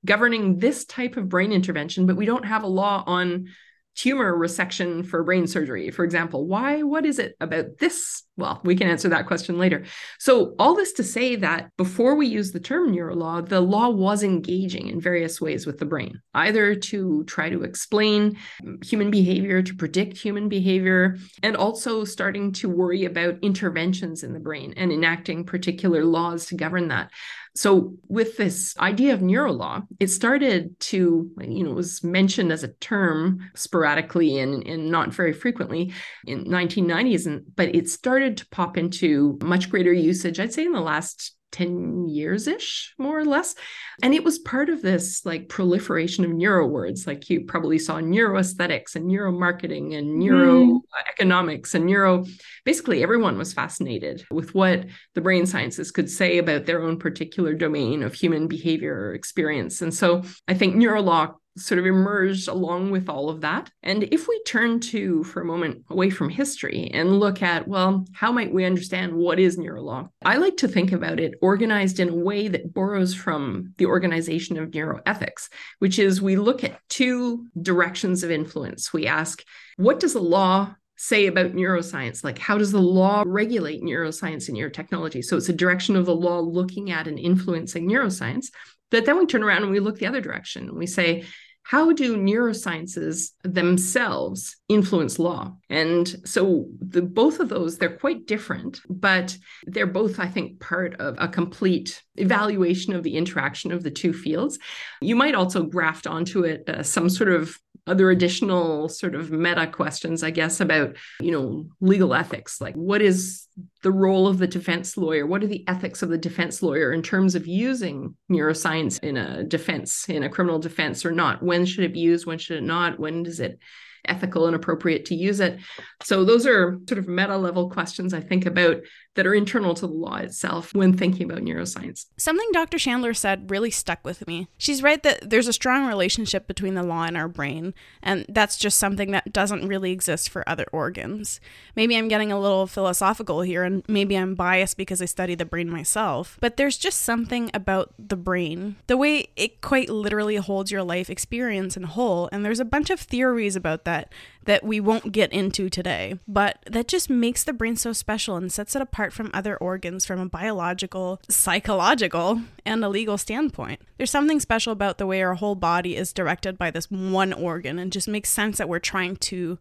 governing 0.04 0.58
this 0.58 0.84
type 0.84 1.16
of 1.16 1.28
brain 1.28 1.52
intervention 1.52 2.06
but 2.06 2.16
we 2.16 2.26
don't 2.26 2.46
have 2.46 2.62
a 2.62 2.68
law 2.68 3.02
on 3.06 3.46
tumor 3.94 4.36
resection 4.36 5.06
for 5.06 5.22
brain 5.22 5.46
surgery, 5.46 5.90
for 5.90 6.04
example. 6.04 6.46
Why? 6.46 6.82
What 6.82 7.06
is 7.06 7.18
it 7.18 7.36
about 7.40 7.78
this? 7.78 8.22
Well, 8.36 8.60
we 8.64 8.74
can 8.74 8.88
answer 8.88 9.08
that 9.10 9.28
question 9.28 9.58
later. 9.58 9.84
So, 10.18 10.56
all 10.58 10.74
this 10.74 10.92
to 10.94 11.04
say 11.04 11.36
that 11.36 11.70
before 11.76 12.16
we 12.16 12.26
use 12.26 12.50
the 12.50 12.58
term 12.58 12.92
neurolaw, 12.92 13.48
the 13.48 13.60
law 13.60 13.90
was 13.90 14.24
engaging 14.24 14.88
in 14.88 15.00
various 15.00 15.40
ways 15.40 15.66
with 15.66 15.78
the 15.78 15.84
brain, 15.84 16.20
either 16.34 16.74
to 16.74 17.22
try 17.24 17.48
to 17.48 17.62
explain 17.62 18.36
human 18.84 19.12
behavior, 19.12 19.62
to 19.62 19.74
predict 19.76 20.16
human 20.16 20.48
behavior, 20.48 21.16
and 21.44 21.56
also 21.56 22.02
starting 22.02 22.50
to 22.54 22.68
worry 22.68 23.04
about 23.04 23.38
interventions 23.40 24.24
in 24.24 24.32
the 24.32 24.40
brain 24.40 24.74
and 24.76 24.90
enacting 24.90 25.44
particular 25.44 26.04
laws 26.04 26.46
to 26.46 26.56
govern 26.56 26.88
that. 26.88 27.10
So, 27.56 27.94
with 28.08 28.36
this 28.36 28.76
idea 28.78 29.14
of 29.14 29.20
neurolaw, 29.20 29.86
it 30.00 30.08
started 30.08 30.78
to, 30.80 31.30
you 31.40 31.62
know, 31.62 31.70
was 31.70 32.02
mentioned 32.02 32.50
as 32.50 32.64
a 32.64 32.72
term 32.74 33.48
sporadically 33.54 34.38
and, 34.40 34.66
and 34.66 34.90
not 34.90 35.14
very 35.14 35.32
frequently 35.32 35.92
in 36.26 36.46
1990s, 36.46 37.26
and 37.26 37.44
but 37.54 37.72
it 37.72 37.88
started 37.88 38.23
to 38.30 38.46
pop 38.48 38.76
into 38.76 39.38
much 39.42 39.70
greater 39.70 39.92
usage, 39.92 40.40
I'd 40.40 40.52
say, 40.52 40.64
in 40.64 40.72
the 40.72 40.80
last 40.80 41.34
10 41.54 42.08
years 42.08 42.48
ish, 42.48 42.94
more 42.98 43.16
or 43.16 43.24
less. 43.24 43.54
And 44.02 44.12
it 44.12 44.24
was 44.24 44.40
part 44.40 44.68
of 44.68 44.82
this 44.82 45.24
like 45.24 45.48
proliferation 45.48 46.24
of 46.24 46.32
neuro 46.32 46.66
words, 46.66 47.06
like 47.06 47.30
you 47.30 47.44
probably 47.44 47.78
saw 47.78 48.00
neuroaesthetics 48.00 48.96
and 48.96 49.08
neuromarketing 49.08 49.96
and 49.96 50.20
neuroeconomics 50.20 51.68
mm. 51.70 51.74
and 51.74 51.86
neuro. 51.86 52.24
Basically, 52.64 53.04
everyone 53.04 53.38
was 53.38 53.52
fascinated 53.52 54.26
with 54.32 54.52
what 54.52 54.86
the 55.14 55.20
brain 55.20 55.46
sciences 55.46 55.92
could 55.92 56.10
say 56.10 56.38
about 56.38 56.66
their 56.66 56.82
own 56.82 56.98
particular 56.98 57.54
domain 57.54 58.02
of 58.02 58.14
human 58.14 58.48
behavior 58.48 58.92
or 58.92 59.14
experience. 59.14 59.80
And 59.80 59.94
so 59.94 60.22
I 60.48 60.54
think 60.54 60.74
neurolaw 60.74 61.34
sort 61.56 61.78
of 61.78 61.86
emerged 61.86 62.48
along 62.48 62.90
with 62.90 63.08
all 63.08 63.28
of 63.28 63.42
that. 63.42 63.70
And 63.82 64.02
if 64.04 64.26
we 64.26 64.42
turn 64.42 64.80
to, 64.80 65.22
for 65.24 65.40
a 65.40 65.44
moment, 65.44 65.84
away 65.88 66.10
from 66.10 66.28
history 66.28 66.90
and 66.92 67.20
look 67.20 67.42
at, 67.42 67.68
well, 67.68 68.06
how 68.12 68.32
might 68.32 68.52
we 68.52 68.64
understand 68.64 69.14
what 69.14 69.38
is 69.38 69.56
neurolaw? 69.56 70.08
I 70.24 70.36
like 70.36 70.56
to 70.58 70.68
think 70.68 70.92
about 70.92 71.20
it 71.20 71.34
organized 71.40 72.00
in 72.00 72.08
a 72.08 72.14
way 72.14 72.48
that 72.48 72.74
borrows 72.74 73.14
from 73.14 73.72
the 73.78 73.86
organization 73.86 74.58
of 74.58 74.70
neuroethics, 74.70 75.48
which 75.78 75.98
is 75.98 76.20
we 76.20 76.36
look 76.36 76.64
at 76.64 76.80
two 76.88 77.46
directions 77.60 78.24
of 78.24 78.30
influence. 78.30 78.92
We 78.92 79.06
ask, 79.06 79.44
what 79.76 80.00
does 80.00 80.14
the 80.14 80.20
law 80.20 80.74
say 80.96 81.26
about 81.26 81.52
neuroscience 81.52 82.22
like 82.22 82.38
how 82.38 82.56
does 82.56 82.70
the 82.70 82.80
law 82.80 83.24
regulate 83.26 83.82
neuroscience 83.82 84.48
and 84.48 84.56
neurotechnology 84.56 85.24
so 85.24 85.36
it's 85.36 85.48
a 85.48 85.52
direction 85.52 85.96
of 85.96 86.06
the 86.06 86.14
law 86.14 86.38
looking 86.38 86.92
at 86.92 87.08
and 87.08 87.18
influencing 87.18 87.88
neuroscience 87.88 88.46
but 88.92 89.04
then 89.04 89.18
we 89.18 89.26
turn 89.26 89.42
around 89.42 89.64
and 89.64 89.72
we 89.72 89.80
look 89.80 89.98
the 89.98 90.06
other 90.06 90.20
direction 90.20 90.72
we 90.76 90.86
say 90.86 91.24
how 91.64 91.92
do 91.92 92.16
neurosciences 92.16 93.30
themselves 93.42 94.56
influence 94.68 95.18
law? 95.18 95.56
And 95.70 96.06
so 96.24 96.66
the 96.78 97.02
both 97.02 97.40
of 97.40 97.48
those 97.48 97.78
they're 97.78 97.96
quite 97.96 98.26
different 98.26 98.80
but 98.88 99.36
they're 99.66 99.86
both 99.86 100.20
i 100.20 100.26
think 100.26 100.60
part 100.60 100.94
of 101.00 101.16
a 101.18 101.26
complete 101.26 102.02
evaluation 102.16 102.94
of 102.94 103.02
the 103.02 103.16
interaction 103.16 103.72
of 103.72 103.82
the 103.82 103.90
two 103.90 104.12
fields. 104.12 104.58
You 105.00 105.16
might 105.16 105.34
also 105.34 105.62
graft 105.64 106.06
onto 106.06 106.44
it 106.44 106.68
uh, 106.68 106.82
some 106.82 107.08
sort 107.08 107.30
of 107.30 107.58
other 107.86 108.10
additional 108.10 108.88
sort 108.88 109.14
of 109.14 109.30
meta 109.30 109.66
questions 109.66 110.22
i 110.22 110.30
guess 110.30 110.60
about 110.60 110.96
you 111.20 111.30
know 111.30 111.66
legal 111.80 112.14
ethics. 112.14 112.60
Like 112.60 112.74
what 112.74 113.02
is 113.02 113.46
the 113.82 113.92
role 113.92 114.26
of 114.26 114.38
the 114.38 114.46
defense 114.46 114.96
lawyer? 114.96 115.26
What 115.26 115.42
are 115.42 115.46
the 115.46 115.66
ethics 115.68 116.02
of 116.02 116.08
the 116.08 116.18
defense 116.18 116.62
lawyer 116.62 116.92
in 116.92 117.02
terms 117.02 117.34
of 117.34 117.46
using 117.46 118.16
neuroscience 118.30 119.02
in 119.02 119.16
a 119.16 119.44
defense 119.44 120.08
in 120.08 120.22
a 120.22 120.28
criminal 120.28 120.58
defense 120.58 121.04
or 121.04 121.12
not? 121.12 121.42
When 121.42 121.64
should 121.66 121.84
it 121.84 121.92
be 121.92 122.00
used? 122.00 122.26
When 122.26 122.38
should 122.38 122.58
it 122.58 122.64
not? 122.64 122.98
When 122.98 123.26
is 123.26 123.40
it 123.40 123.58
ethical 124.06 124.46
and 124.46 124.56
appropriate 124.56 125.06
to 125.06 125.14
use 125.14 125.40
it? 125.40 125.58
So 126.02 126.24
those 126.24 126.46
are 126.46 126.78
sort 126.88 126.98
of 126.98 127.08
meta 127.08 127.36
level 127.36 127.70
questions 127.70 128.12
i 128.12 128.20
think 128.20 128.46
about 128.46 128.78
that 129.14 129.26
are 129.26 129.34
internal 129.34 129.74
to 129.74 129.86
the 129.86 129.92
law 129.92 130.16
itself 130.16 130.74
when 130.74 130.96
thinking 130.96 131.30
about 131.30 131.42
neuroscience. 131.42 132.06
Something 132.16 132.48
Dr. 132.52 132.78
Chandler 132.78 133.14
said 133.14 133.50
really 133.50 133.70
stuck 133.70 134.04
with 134.04 134.26
me. 134.26 134.48
She's 134.58 134.82
right 134.82 135.02
that 135.02 135.30
there's 135.30 135.48
a 135.48 135.52
strong 135.52 135.86
relationship 135.86 136.46
between 136.46 136.74
the 136.74 136.82
law 136.82 137.04
and 137.04 137.16
our 137.16 137.28
brain, 137.28 137.74
and 138.02 138.26
that's 138.28 138.56
just 138.56 138.78
something 138.78 139.12
that 139.12 139.32
doesn't 139.32 139.68
really 139.68 139.92
exist 139.92 140.28
for 140.28 140.48
other 140.48 140.66
organs. 140.72 141.40
Maybe 141.76 141.96
I'm 141.96 142.08
getting 142.08 142.32
a 142.32 142.40
little 142.40 142.66
philosophical 142.66 143.42
here, 143.42 143.62
and 143.62 143.82
maybe 143.88 144.16
I'm 144.16 144.34
biased 144.34 144.76
because 144.76 145.00
I 145.00 145.06
study 145.06 145.34
the 145.34 145.44
brain 145.44 145.70
myself, 145.70 146.38
but 146.40 146.56
there's 146.56 146.76
just 146.76 147.02
something 147.02 147.50
about 147.54 147.94
the 147.98 148.16
brain, 148.16 148.76
the 148.86 148.96
way 148.96 149.28
it 149.36 149.60
quite 149.60 149.88
literally 149.88 150.36
holds 150.36 150.70
your 150.70 150.82
life 150.82 151.08
experience 151.08 151.76
in 151.76 151.84
whole, 151.84 152.28
and 152.32 152.44
there's 152.44 152.60
a 152.60 152.64
bunch 152.64 152.90
of 152.90 153.00
theories 153.00 153.56
about 153.56 153.84
that 153.84 154.12
that 154.44 154.62
we 154.64 154.80
won't 154.80 155.12
get 155.12 155.32
into 155.32 155.68
today, 155.68 156.18
but 156.28 156.58
that 156.66 156.88
just 156.88 157.08
makes 157.08 157.44
the 157.44 157.52
brain 157.52 157.76
so 157.76 157.92
special 157.92 158.36
and 158.36 158.52
sets 158.52 158.76
it 158.76 158.82
apart 158.82 159.12
from 159.12 159.30
other 159.32 159.56
organs 159.56 160.04
from 160.04 160.20
a 160.20 160.28
biological, 160.28 161.20
psychological, 161.28 162.40
and 162.64 162.84
a 162.84 162.88
legal 162.88 163.18
standpoint. 163.18 163.80
There's 163.96 164.10
something 164.10 164.40
special 164.40 164.72
about 164.72 164.98
the 164.98 165.06
way 165.06 165.22
our 165.22 165.34
whole 165.34 165.54
body 165.54 165.96
is 165.96 166.12
directed 166.12 166.58
by 166.58 166.70
this 166.70 166.90
one 166.90 167.32
organ 167.32 167.78
and 167.78 167.92
just 167.92 168.08
makes 168.08 168.28
sense 168.28 168.58
that 168.58 168.68
we're 168.68 168.78
trying 168.78 169.16
to 169.16 169.58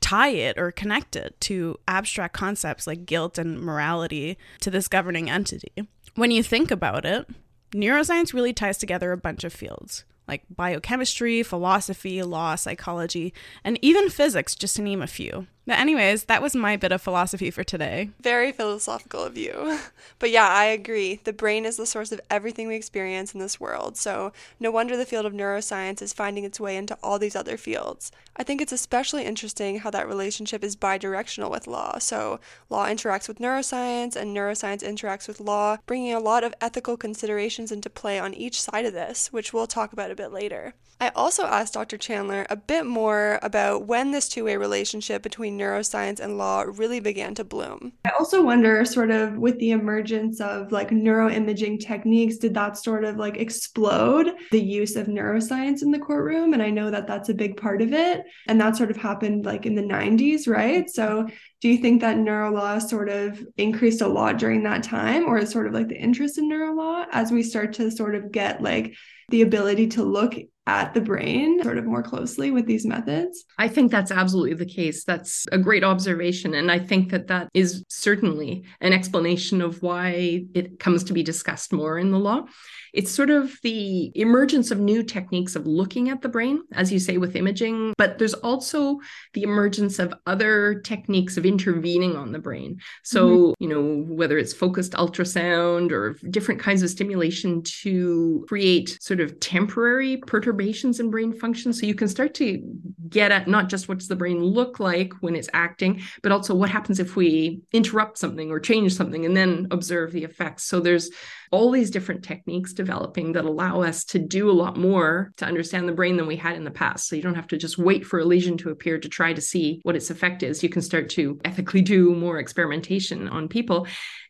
tie 0.00 0.28
it 0.28 0.58
or 0.58 0.70
connect 0.70 1.16
it 1.16 1.34
to 1.42 1.78
abstract 1.88 2.34
concepts 2.34 2.86
like 2.86 3.06
guilt 3.06 3.38
and 3.38 3.60
morality 3.60 4.36
to 4.60 4.70
this 4.70 4.88
governing 4.88 5.30
entity. 5.30 5.72
When 6.14 6.30
you 6.30 6.42
think 6.42 6.70
about 6.70 7.04
it, 7.04 7.26
neuroscience 7.72 8.32
really 8.32 8.52
ties 8.52 8.78
together 8.78 9.12
a 9.12 9.18
bunch 9.18 9.44
of 9.44 9.52
fields 9.52 10.04
like 10.28 10.44
biochemistry, 10.54 11.42
philosophy, 11.42 12.22
law, 12.22 12.54
psychology, 12.54 13.32
and 13.64 13.78
even 13.82 14.08
physics, 14.08 14.54
just 14.54 14.76
to 14.76 14.82
name 14.82 15.02
a 15.02 15.06
few. 15.06 15.46
But, 15.66 15.80
anyways, 15.80 16.24
that 16.24 16.42
was 16.42 16.54
my 16.54 16.76
bit 16.76 16.92
of 16.92 17.02
philosophy 17.02 17.50
for 17.50 17.64
today. 17.64 18.10
Very 18.20 18.52
philosophical 18.52 19.24
of 19.24 19.36
you. 19.36 19.78
But 20.18 20.30
yeah, 20.30 20.48
I 20.48 20.64
agree. 20.66 21.20
The 21.24 21.32
brain 21.34 21.66
is 21.66 21.76
the 21.76 21.84
source 21.84 22.10
of 22.10 22.22
everything 22.30 22.68
we 22.68 22.74
experience 22.74 23.34
in 23.34 23.40
this 23.40 23.60
world, 23.60 23.98
so 23.98 24.32
no 24.58 24.70
wonder 24.70 24.96
the 24.96 25.04
field 25.04 25.26
of 25.26 25.34
neuroscience 25.34 26.00
is 26.00 26.14
finding 26.14 26.44
its 26.44 26.58
way 26.58 26.76
into 26.76 26.96
all 27.02 27.18
these 27.18 27.36
other 27.36 27.58
fields. 27.58 28.10
I 28.34 28.42
think 28.42 28.62
it's 28.62 28.72
especially 28.72 29.24
interesting 29.24 29.80
how 29.80 29.90
that 29.90 30.08
relationship 30.08 30.64
is 30.64 30.74
bidirectional 30.74 31.50
with 31.50 31.66
law. 31.66 31.98
So, 31.98 32.40
law 32.70 32.86
interacts 32.86 33.28
with 33.28 33.40
neuroscience, 33.40 34.16
and 34.16 34.34
neuroscience 34.34 34.82
interacts 34.82 35.28
with 35.28 35.40
law, 35.40 35.76
bringing 35.86 36.14
a 36.14 36.20
lot 36.20 36.44
of 36.44 36.54
ethical 36.62 36.96
considerations 36.96 37.70
into 37.70 37.90
play 37.90 38.18
on 38.18 38.32
each 38.32 38.60
side 38.62 38.86
of 38.86 38.94
this, 38.94 39.32
which 39.32 39.52
we'll 39.52 39.66
talk 39.66 39.92
about 39.92 40.10
a 40.10 40.16
bit 40.16 40.32
later. 40.32 40.74
I 40.98 41.10
also 41.10 41.44
asked 41.44 41.74
Dr. 41.74 41.98
Chandler 41.98 42.46
a 42.48 42.56
bit 42.56 42.86
more 42.86 43.38
about 43.42 43.86
when 43.86 44.12
this 44.12 44.28
two 44.28 44.44
way 44.44 44.56
relationship 44.56 45.22
between 45.22 45.58
neuroscience 45.58 46.20
and 46.20 46.38
law 46.38 46.62
really 46.62 47.00
began 47.00 47.34
to 47.34 47.44
bloom. 47.44 47.92
I 48.06 48.10
also 48.18 48.42
wonder, 48.42 48.82
sort 48.86 49.10
of, 49.10 49.36
with 49.36 49.58
the 49.58 49.72
emergence 49.72 50.40
of 50.40 50.72
like 50.72 50.88
neuroimaging 50.90 51.80
techniques, 51.80 52.38
did 52.38 52.54
that 52.54 52.78
sort 52.78 53.04
of 53.04 53.16
like 53.16 53.36
explode 53.36 54.32
the 54.50 54.62
use 54.62 54.96
of 54.96 55.06
neuroscience 55.06 55.82
in 55.82 55.90
the 55.90 55.98
courtroom? 55.98 56.54
And 56.54 56.62
I 56.62 56.70
know 56.70 56.90
that 56.90 57.06
that's 57.06 57.28
a 57.28 57.34
big 57.34 57.58
part 57.58 57.82
of 57.82 57.92
it. 57.92 58.24
And 58.48 58.58
that 58.60 58.76
sort 58.76 58.90
of 58.90 58.96
happened 58.96 59.44
like 59.44 59.66
in 59.66 59.74
the 59.74 59.82
90s, 59.82 60.48
right? 60.48 60.88
So 60.88 61.28
do 61.60 61.68
you 61.68 61.76
think 61.76 62.00
that 62.00 62.16
neurolaw 62.16 62.80
sort 62.80 63.10
of 63.10 63.44
increased 63.58 64.00
a 64.00 64.08
lot 64.08 64.38
during 64.38 64.62
that 64.62 64.82
time, 64.82 65.24
or 65.24 65.36
is 65.36 65.50
sort 65.50 65.66
of 65.66 65.74
like 65.74 65.88
the 65.88 66.00
interest 66.00 66.38
in 66.38 66.50
neurolaw 66.50 67.06
as 67.12 67.30
we 67.30 67.42
start 67.42 67.74
to 67.74 67.90
sort 67.90 68.14
of 68.14 68.32
get 68.32 68.62
like 68.62 68.94
the 69.28 69.42
ability 69.42 69.88
to 69.88 70.02
look 70.02 70.34
at 70.66 70.94
the 70.94 71.00
brain 71.00 71.62
sort 71.62 71.78
of 71.78 71.84
more 71.84 72.02
closely 72.02 72.50
with 72.50 72.66
these 72.66 72.84
methods? 72.84 73.44
I 73.58 73.68
think 73.68 73.90
that's 73.90 74.10
absolutely 74.10 74.54
the 74.54 74.66
case. 74.66 75.04
That's 75.04 75.46
a 75.52 75.58
great 75.58 75.84
observation. 75.84 76.54
And 76.54 76.70
I 76.70 76.78
think 76.78 77.10
that 77.10 77.28
that 77.28 77.48
is 77.54 77.84
certainly 77.88 78.64
an 78.80 78.92
explanation 78.92 79.62
of 79.62 79.80
why 79.82 80.46
it 80.54 80.80
comes 80.80 81.04
to 81.04 81.12
be 81.12 81.22
discussed 81.22 81.72
more 81.72 81.98
in 81.98 82.10
the 82.10 82.18
law. 82.18 82.46
It's 82.92 83.10
sort 83.10 83.28
of 83.28 83.54
the 83.62 84.10
emergence 84.14 84.70
of 84.70 84.80
new 84.80 85.02
techniques 85.02 85.54
of 85.54 85.66
looking 85.66 86.08
at 86.08 86.22
the 86.22 86.30
brain, 86.30 86.62
as 86.72 86.90
you 86.90 86.98
say, 86.98 87.18
with 87.18 87.36
imaging, 87.36 87.92
but 87.98 88.18
there's 88.18 88.32
also 88.32 89.00
the 89.34 89.42
emergence 89.42 89.98
of 89.98 90.14
other 90.26 90.80
techniques 90.80 91.36
of 91.36 91.44
intervening 91.44 92.16
on 92.16 92.32
the 92.32 92.38
brain. 92.38 92.78
So, 93.04 93.28
mm-hmm. 93.28 93.52
you 93.62 93.68
know, 93.68 94.14
whether 94.14 94.38
it's 94.38 94.54
focused 94.54 94.92
ultrasound 94.92 95.92
or 95.92 96.16
different 96.30 96.60
kinds 96.60 96.82
of 96.82 96.88
stimulation 96.88 97.62
to 97.82 98.46
create 98.48 98.96
sort 99.02 99.20
of 99.20 99.38
temporary 99.40 100.16
perturbations 100.16 100.55
in 101.00 101.10
brain 101.10 101.32
function. 101.32 101.72
So 101.72 101.86
you 101.86 101.94
can 101.94 102.08
start 102.08 102.34
to 102.34 102.62
get 103.08 103.30
at 103.30 103.48
not 103.48 103.68
just 103.68 103.88
what 103.88 103.98
does 103.98 104.08
the 104.08 104.16
brain 104.16 104.42
look 104.42 104.80
like 104.80 105.12
when 105.20 105.36
it's 105.36 105.48
acting, 105.52 106.02
but 106.22 106.32
also 106.32 106.54
what 106.54 106.70
happens 106.70 106.98
if 106.98 107.16
we 107.16 107.60
interrupt 107.72 108.18
something 108.18 108.50
or 108.50 108.58
change 108.58 108.94
something 108.94 109.24
and 109.24 109.36
then 109.36 109.68
observe 109.70 110.12
the 110.12 110.24
effects. 110.24 110.64
So 110.64 110.80
there's 110.80 111.10
all 111.52 111.70
these 111.70 111.90
different 111.90 112.24
techniques 112.24 112.72
developing 112.72 113.32
that 113.32 113.44
allow 113.44 113.82
us 113.82 114.04
to 114.06 114.18
do 114.18 114.50
a 114.50 114.52
lot 114.52 114.76
more 114.76 115.32
to 115.36 115.44
understand 115.44 115.88
the 115.88 115.92
brain 115.92 116.16
than 116.16 116.26
we 116.26 116.36
had 116.36 116.56
in 116.56 116.64
the 116.64 116.70
past. 116.70 117.08
So 117.08 117.16
you 117.16 117.22
don't 117.22 117.34
have 117.34 117.46
to 117.48 117.56
just 117.56 117.78
wait 117.78 118.04
for 118.04 118.18
a 118.18 118.24
lesion 118.24 118.56
to 118.58 118.70
appear 118.70 118.98
to 118.98 119.08
try 119.08 119.32
to 119.32 119.40
see 119.40 119.80
what 119.84 119.96
its 119.96 120.10
effect 120.10 120.42
is. 120.42 120.62
You 120.62 120.68
can 120.68 120.82
start 120.82 121.08
to 121.10 121.38
ethically 121.44 121.82
do 121.82 122.14
more 122.14 122.38
experimentation 122.38 123.28
on 123.28 123.48
people. 123.48 123.86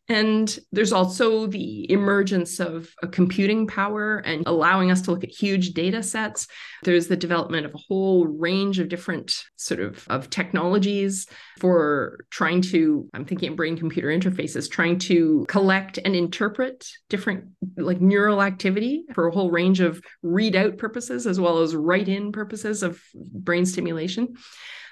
And 0.09 0.57
there's 0.71 0.93
also 0.93 1.49
the 1.49 1.91
emergence 1.91 2.61
of 2.61 2.95
a 3.03 3.09
computing 3.09 3.67
power 3.67 4.19
and 4.19 4.45
allowing 4.47 4.93
us 4.93 5.03
to 5.03 5.11
look 5.11 5.25
at 5.25 5.31
huge 5.31 5.73
data 5.73 6.03
sets. 6.03 6.47
There's 6.85 7.09
the 7.09 7.17
development 7.17 7.67
of 7.67 7.75
a 7.75 7.79
whole 7.89 8.27
range 8.27 8.79
of 8.79 8.89
different 8.89 9.43
sort 9.57 9.81
of, 9.81 10.07
of 10.09 10.31
technologies 10.31 11.27
for 11.59 12.19
trying 12.31 12.63
to, 12.63 13.09
I'm 13.15 13.25
thinking 13.25 13.51
of 13.51 13.57
brain 13.57 13.77
computer 13.77 14.09
interfaces, 14.09 14.71
trying 14.71 14.99
to 15.01 15.45
collect 15.49 15.99
and 16.05 16.15
interpret 16.15 16.87
different 17.09 17.47
like 17.77 18.01
neural 18.01 18.43
activity 18.43 19.07
for 19.13 19.27
a 19.27 19.33
whole 19.33 19.51
range 19.51 19.81
of 19.81 20.01
readout 20.25 20.79
purposes 20.79 21.27
as 21.27 21.41
well 21.41 21.59
as 21.59 21.75
write 21.75 22.09
in 22.09 22.31
purposes 22.31 22.85
of 22.85 23.03
brain 23.15 23.67
stimulation. 23.67 24.35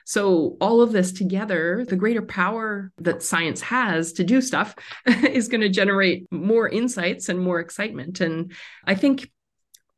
So, 0.05 0.57
all 0.61 0.83
of 0.83 0.93
this 0.93 1.13
together, 1.13 1.85
the 1.89 1.97
greater 1.97 2.23
power 2.23 2.93
that 2.99 3.23
science 3.23 3.61
has 3.63 4.13
to 4.15 4.25
do 4.25 4.41
stuff 4.41 4.75
is 5.07 5.49
going 5.49 5.63
to 5.63 5.69
generate 5.69 6.31
more 6.31 6.69
insights 6.69 7.29
and 7.29 7.41
more 7.41 7.61
excitement. 7.61 8.21
And 8.21 8.53
I 8.87 8.95
think 8.95 9.31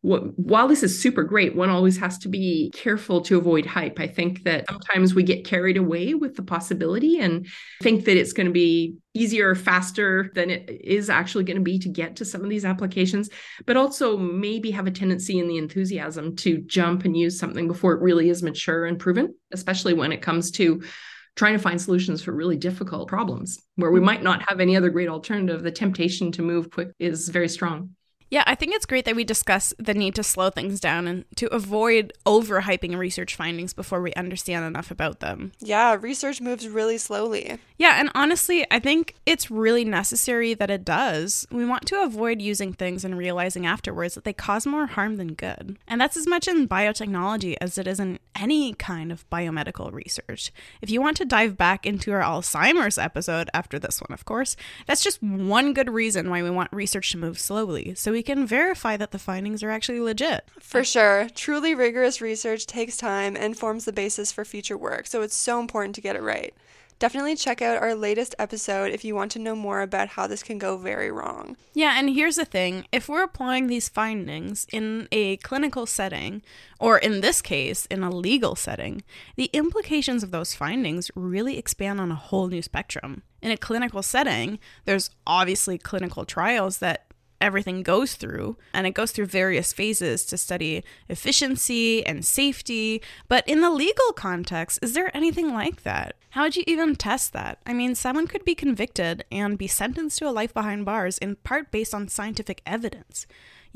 while 0.03 0.69
this 0.69 0.85
is 0.85 1.01
super 1.01 1.25
great, 1.25 1.57
one 1.57 1.69
always 1.69 1.99
has 1.99 2.19
to 2.19 2.29
be 2.29 2.71
careful 2.73 3.23
to 3.23 3.39
avoid 3.39 3.67
hype. 3.67 3.99
I 3.99 4.07
think 4.07 4.45
that 4.45 4.67
sometimes 4.69 5.15
we 5.15 5.25
get 5.25 5.45
carried 5.45 5.77
away 5.77 6.15
with 6.15 6.37
the 6.37 6.45
possibility 6.45 7.19
and 7.19 7.47
think 7.83 8.05
that 8.05 8.17
it's 8.17 8.33
going 8.33 8.47
to 8.47 8.53
be 8.53 8.97
easier, 9.15 9.55
faster 9.57 10.31
than 10.35 10.51
it 10.51 10.71
is 10.71 11.11
actually 11.11 11.43
going 11.43 11.57
to 11.57 11.63
be 11.63 11.79
to 11.81 11.89
get 11.89 12.17
to 12.17 12.25
some 12.25 12.45
of 12.45 12.51
these 12.51 12.65
applications, 12.65 13.31
but 13.65 13.77
also 13.77 14.17
maybe 14.17 14.71
have 14.71 14.87
a 14.87 14.93
tendency 14.93 15.41
in 15.41 15.49
the 15.49 15.59
enthusiasm 15.59 16.37
to 16.37 16.59
jump 16.59 17.05
and 17.05 17.17
use 17.17 17.37
something 17.37 17.67
before 17.67 17.95
it 17.95 18.01
really 18.01 18.29
is 18.29 18.45
mature 18.45 18.85
and 18.85 19.01
proven, 19.01 19.35
especially 19.53 19.95
when 19.95 20.13
it 20.13 20.23
comes 20.23 20.53
to 20.53 20.83
trying 21.35 21.55
to 21.55 21.59
find 21.59 21.81
solutions 21.81 22.23
for 22.23 22.33
really 22.33 22.57
difficult 22.57 23.09
problems 23.09 23.59
where 23.75 23.91
we 23.91 23.99
mm-hmm. 23.99 24.07
might 24.07 24.23
not 24.23 24.49
have 24.49 24.61
any 24.61 24.77
other 24.77 24.91
great 24.91 25.09
alternative. 25.09 25.63
The 25.63 25.73
temptation 25.73 26.31
to 26.33 26.43
move 26.43 26.71
quick 26.71 26.93
is 26.99 27.29
very 27.29 27.49
strong. 27.49 27.96
Yeah, 28.29 28.43
I 28.47 28.57
think 28.57 28.75
it's 28.75 28.87
great 28.87 29.05
that 29.05 29.15
we 29.15 29.25
discuss 29.25 29.73
the 29.79 29.95
need 29.95 30.15
to 30.17 30.23
slow 30.23 30.51
things 30.51 30.81
down 30.81 31.07
and 31.07 31.25
to 31.37 31.47
avoid 31.55 32.13
overhyping 32.27 32.97
research 32.97 33.37
findings 33.37 33.73
before 33.73 34.03
we 34.03 34.13
understand 34.15 34.65
enough 34.65 34.91
about 34.91 35.21
them. 35.21 35.53
Yeah, 35.61 35.97
research 36.01 36.41
moves 36.41 36.69
really 36.69 36.99
slowly. 36.99 37.59
Yeah, 37.79 38.01
and 38.01 38.11
honestly, 38.15 38.67
I 38.71 38.81
think 38.81 39.15
it's 39.27 39.51
really 39.51 39.85
necessary 39.85 40.55
that 40.55 40.71
it 40.71 40.85
does. 40.85 41.47
We 41.53 41.65
want 41.65 41.87
to 41.87 42.03
avoid 42.03 42.43
using 42.43 42.73
things 42.73 43.05
and 43.05 43.17
realizing 43.17 43.65
afterwards 43.65 44.15
that 44.15 44.25
they 44.25 44.33
cause 44.33 44.67
more 44.67 44.87
harm 44.87 45.17
than 45.17 45.35
good. 45.35 45.79
And 45.87 46.01
that's 46.01 46.17
as 46.17 46.27
much 46.27 46.49
in 46.49 46.67
biotechnology 46.67 47.57
as 47.61 47.79
it 47.79 47.87
is 47.87 48.01
in 48.01 48.19
any 48.35 48.75
kind 48.75 49.13
of 49.13 49.29
biomedical 49.31 49.93
research. 49.93 50.53
If 50.83 50.91
you 50.91 51.01
want 51.01 51.17
to 51.19 51.25
dive 51.25 51.57
back 51.57 51.87
into 51.87 52.13
our 52.13 52.23
Alzheimer's 52.23 52.99
episode 52.99 53.49
after 53.55 53.79
this 53.79 54.01
one, 54.01 54.13
of 54.13 54.25
course, 54.25 54.57
that's 54.87 55.05
just 55.05 55.23
one 55.23 55.73
good 55.75 55.91
reason 55.91 56.29
why 56.29 56.43
we 56.43 56.51
want 56.51 56.73
research 56.73 57.13
to 57.13 57.19
move 57.19 57.39
slowly. 57.39 57.95
So 57.95 58.16
we 58.17 58.23
can 58.23 58.47
verify 58.47 58.97
that 58.97 59.11
the 59.11 59.19
findings 59.19 59.63
are 59.63 59.69
actually 59.69 60.01
legit. 60.01 60.49
For 60.59 60.83
sure. 60.83 61.29
Truly 61.35 61.75
rigorous 61.75 62.23
research 62.23 62.65
takes 62.65 62.97
time 62.97 63.37
and 63.37 63.59
forms 63.59 63.85
the 63.85 63.93
basis 63.93 64.33
for 64.33 64.43
future 64.43 64.79
work, 64.79 65.07
so 65.07 65.21
it's 65.21 65.37
so 65.37 65.61
important 65.61 65.95
to 65.97 66.01
get 66.01 66.17
it 66.17 66.23
right. 66.23 66.55
Definitely 66.99 67.37
check 67.37 67.61
out 67.61 67.83
our 67.83 67.95
latest 67.95 68.35
episode 68.39 68.91
if 68.91 69.05
you 69.05 69.15
want 69.15 69.33
to 69.33 69.39
know 69.39 69.55
more 69.55 69.83
about 69.83 70.09
how 70.09 70.27
this 70.27 70.43
can 70.43 70.57
go 70.57 70.79
very 70.79 71.11
wrong. 71.11 71.59
Yeah, 71.75 71.99
and 71.99 72.09
here's 72.09 72.37
the 72.37 72.47
thing 72.47 72.87
if 72.91 73.07
we're 73.07 73.23
applying 73.23 73.67
these 73.67 73.91
findings 73.91 74.67
in 74.73 75.09
a 75.13 75.37
clinical 75.37 75.85
setting, 75.85 76.41
or 76.81 76.97
in 76.97 77.21
this 77.21 77.43
case, 77.43 77.85
in 77.91 78.03
a 78.03 78.09
legal 78.09 78.57
setting, 78.57 79.03
the 79.37 79.51
implications 79.53 80.23
of 80.23 80.31
those 80.31 80.55
findings 80.55 81.11
really 81.15 81.59
expand 81.59 82.01
on 82.01 82.11
a 82.11 82.15
whole 82.15 82.49
new 82.49 82.63
spectrum. 82.63 83.25
In 83.43 83.51
a 83.51 83.59
clinical 83.59 84.03
setting, 84.03 84.59
there's 84.87 85.11
obviously 85.27 85.77
clinical 85.77 86.25
trials 86.25 86.79
that 86.79 87.07
everything 87.41 87.83
goes 87.83 88.15
through, 88.15 88.57
and 88.73 88.87
it 88.87 88.95
goes 88.95 89.13
through 89.13 89.27
various 89.27 89.73
phases 89.73 90.25
to 90.27 90.39
study 90.39 90.85
efficiency 91.09 92.05
and 92.07 92.25
safety. 92.25 93.03
But 93.29 93.47
in 93.49 93.61
the 93.61 93.71
legal 93.71 94.13
context, 94.13 94.79
is 94.83 94.95
there 94.95 95.15
anything 95.17 95.53
like 95.53 95.83
that? 95.83 96.17
How 96.31 96.43
would 96.43 96.57
you 96.57 96.65
even 96.67 96.97
test 96.97 97.33
that? 97.33 97.59
I 97.67 97.73
mean, 97.73 97.95
someone 97.95 98.27
could 98.27 98.45
be 98.45 98.55
convicted 98.55 99.25
and 99.33 99.57
be 99.57 99.67
sentenced 99.67 100.19
to 100.19 100.29
a 100.29 100.31
life 100.31 100.53
behind 100.53 100.85
bars 100.85 101.19
in 101.19 101.37
part 101.37 101.71
based 101.71 101.95
on 101.95 102.09
scientific 102.09 102.63
evidence. 102.67 103.27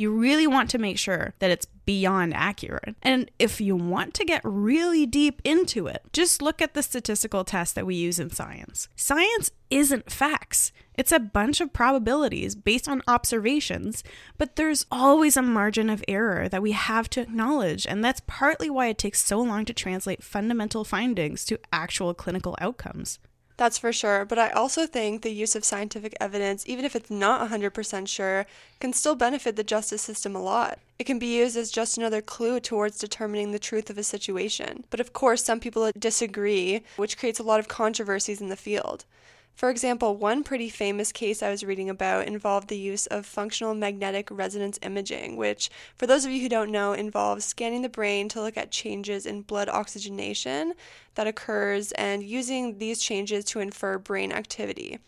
You 0.00 0.12
really 0.12 0.46
want 0.46 0.70
to 0.70 0.78
make 0.78 0.96
sure 0.96 1.34
that 1.40 1.50
it's 1.50 1.66
beyond 1.84 2.32
accurate. 2.32 2.96
And 3.02 3.30
if 3.38 3.60
you 3.60 3.76
want 3.76 4.14
to 4.14 4.24
get 4.24 4.40
really 4.44 5.04
deep 5.04 5.42
into 5.44 5.88
it, 5.88 6.00
just 6.14 6.40
look 6.40 6.62
at 6.62 6.72
the 6.72 6.82
statistical 6.82 7.44
tests 7.44 7.74
that 7.74 7.84
we 7.84 7.96
use 7.96 8.18
in 8.18 8.30
science. 8.30 8.88
Science 8.96 9.50
isn't 9.68 10.10
facts. 10.10 10.72
It's 10.94 11.12
a 11.12 11.18
bunch 11.18 11.60
of 11.60 11.74
probabilities 11.74 12.54
based 12.54 12.88
on 12.88 13.02
observations, 13.08 14.02
but 14.38 14.56
there's 14.56 14.86
always 14.90 15.36
a 15.36 15.42
margin 15.42 15.90
of 15.90 16.02
error 16.08 16.48
that 16.48 16.62
we 16.62 16.72
have 16.72 17.10
to 17.10 17.20
acknowledge, 17.20 17.86
and 17.86 18.02
that's 18.02 18.22
partly 18.26 18.70
why 18.70 18.86
it 18.86 18.96
takes 18.96 19.22
so 19.22 19.38
long 19.38 19.66
to 19.66 19.74
translate 19.74 20.24
fundamental 20.24 20.82
findings 20.82 21.44
to 21.44 21.60
actual 21.74 22.14
clinical 22.14 22.56
outcomes. 22.58 23.18
That's 23.60 23.76
for 23.76 23.92
sure, 23.92 24.24
but 24.24 24.38
I 24.38 24.48
also 24.48 24.86
think 24.86 25.20
the 25.20 25.28
use 25.30 25.54
of 25.54 25.66
scientific 25.66 26.16
evidence, 26.18 26.64
even 26.66 26.86
if 26.86 26.96
it's 26.96 27.10
not 27.10 27.50
100% 27.50 28.08
sure, 28.08 28.46
can 28.80 28.94
still 28.94 29.14
benefit 29.14 29.54
the 29.54 29.62
justice 29.62 30.00
system 30.00 30.34
a 30.34 30.42
lot. 30.42 30.78
It 30.98 31.04
can 31.04 31.18
be 31.18 31.36
used 31.36 31.58
as 31.58 31.70
just 31.70 31.98
another 31.98 32.22
clue 32.22 32.58
towards 32.58 32.96
determining 32.96 33.52
the 33.52 33.58
truth 33.58 33.90
of 33.90 33.98
a 33.98 34.02
situation. 34.02 34.84
But 34.88 34.98
of 34.98 35.12
course, 35.12 35.44
some 35.44 35.60
people 35.60 35.90
disagree, 35.98 36.84
which 36.96 37.18
creates 37.18 37.38
a 37.38 37.42
lot 37.42 37.60
of 37.60 37.68
controversies 37.68 38.40
in 38.40 38.48
the 38.48 38.56
field. 38.56 39.04
For 39.54 39.68
example, 39.68 40.16
one 40.16 40.42
pretty 40.42 40.70
famous 40.70 41.12
case 41.12 41.42
I 41.42 41.50
was 41.50 41.64
reading 41.64 41.90
about 41.90 42.26
involved 42.26 42.68
the 42.68 42.78
use 42.78 43.06
of 43.06 43.26
functional 43.26 43.74
magnetic 43.74 44.30
resonance 44.30 44.78
imaging, 44.82 45.36
which, 45.36 45.70
for 45.96 46.06
those 46.06 46.24
of 46.24 46.30
you 46.30 46.40
who 46.40 46.48
don't 46.48 46.70
know, 46.70 46.94
involves 46.94 47.44
scanning 47.44 47.82
the 47.82 47.88
brain 47.88 48.28
to 48.30 48.40
look 48.40 48.56
at 48.56 48.70
changes 48.70 49.26
in 49.26 49.42
blood 49.42 49.68
oxygenation 49.68 50.72
that 51.14 51.26
occurs 51.26 51.92
and 51.92 52.22
using 52.22 52.78
these 52.78 53.02
changes 53.02 53.44
to 53.46 53.60
infer 53.60 53.98
brain 53.98 54.32
activity. 54.32 54.98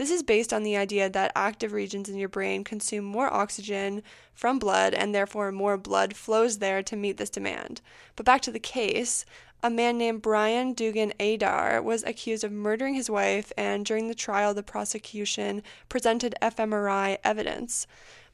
This 0.00 0.10
is 0.10 0.22
based 0.22 0.54
on 0.54 0.62
the 0.62 0.78
idea 0.78 1.10
that 1.10 1.30
active 1.36 1.74
regions 1.74 2.08
in 2.08 2.16
your 2.16 2.30
brain 2.30 2.64
consume 2.64 3.04
more 3.04 3.30
oxygen 3.30 4.02
from 4.32 4.58
blood 4.58 4.94
and 4.94 5.14
therefore 5.14 5.52
more 5.52 5.76
blood 5.76 6.16
flows 6.16 6.56
there 6.56 6.82
to 6.82 6.96
meet 6.96 7.18
this 7.18 7.28
demand. 7.28 7.82
But 8.16 8.24
back 8.24 8.40
to 8.42 8.50
the 8.50 8.58
case, 8.58 9.26
a 9.62 9.68
man 9.68 9.98
named 9.98 10.22
Brian 10.22 10.72
Dugan 10.72 11.12
Adair 11.20 11.82
was 11.82 12.02
accused 12.02 12.44
of 12.44 12.50
murdering 12.50 12.94
his 12.94 13.10
wife, 13.10 13.52
and 13.58 13.84
during 13.84 14.08
the 14.08 14.14
trial, 14.14 14.54
the 14.54 14.62
prosecution 14.62 15.62
presented 15.90 16.34
fMRI 16.40 17.18
evidence. 17.22 17.86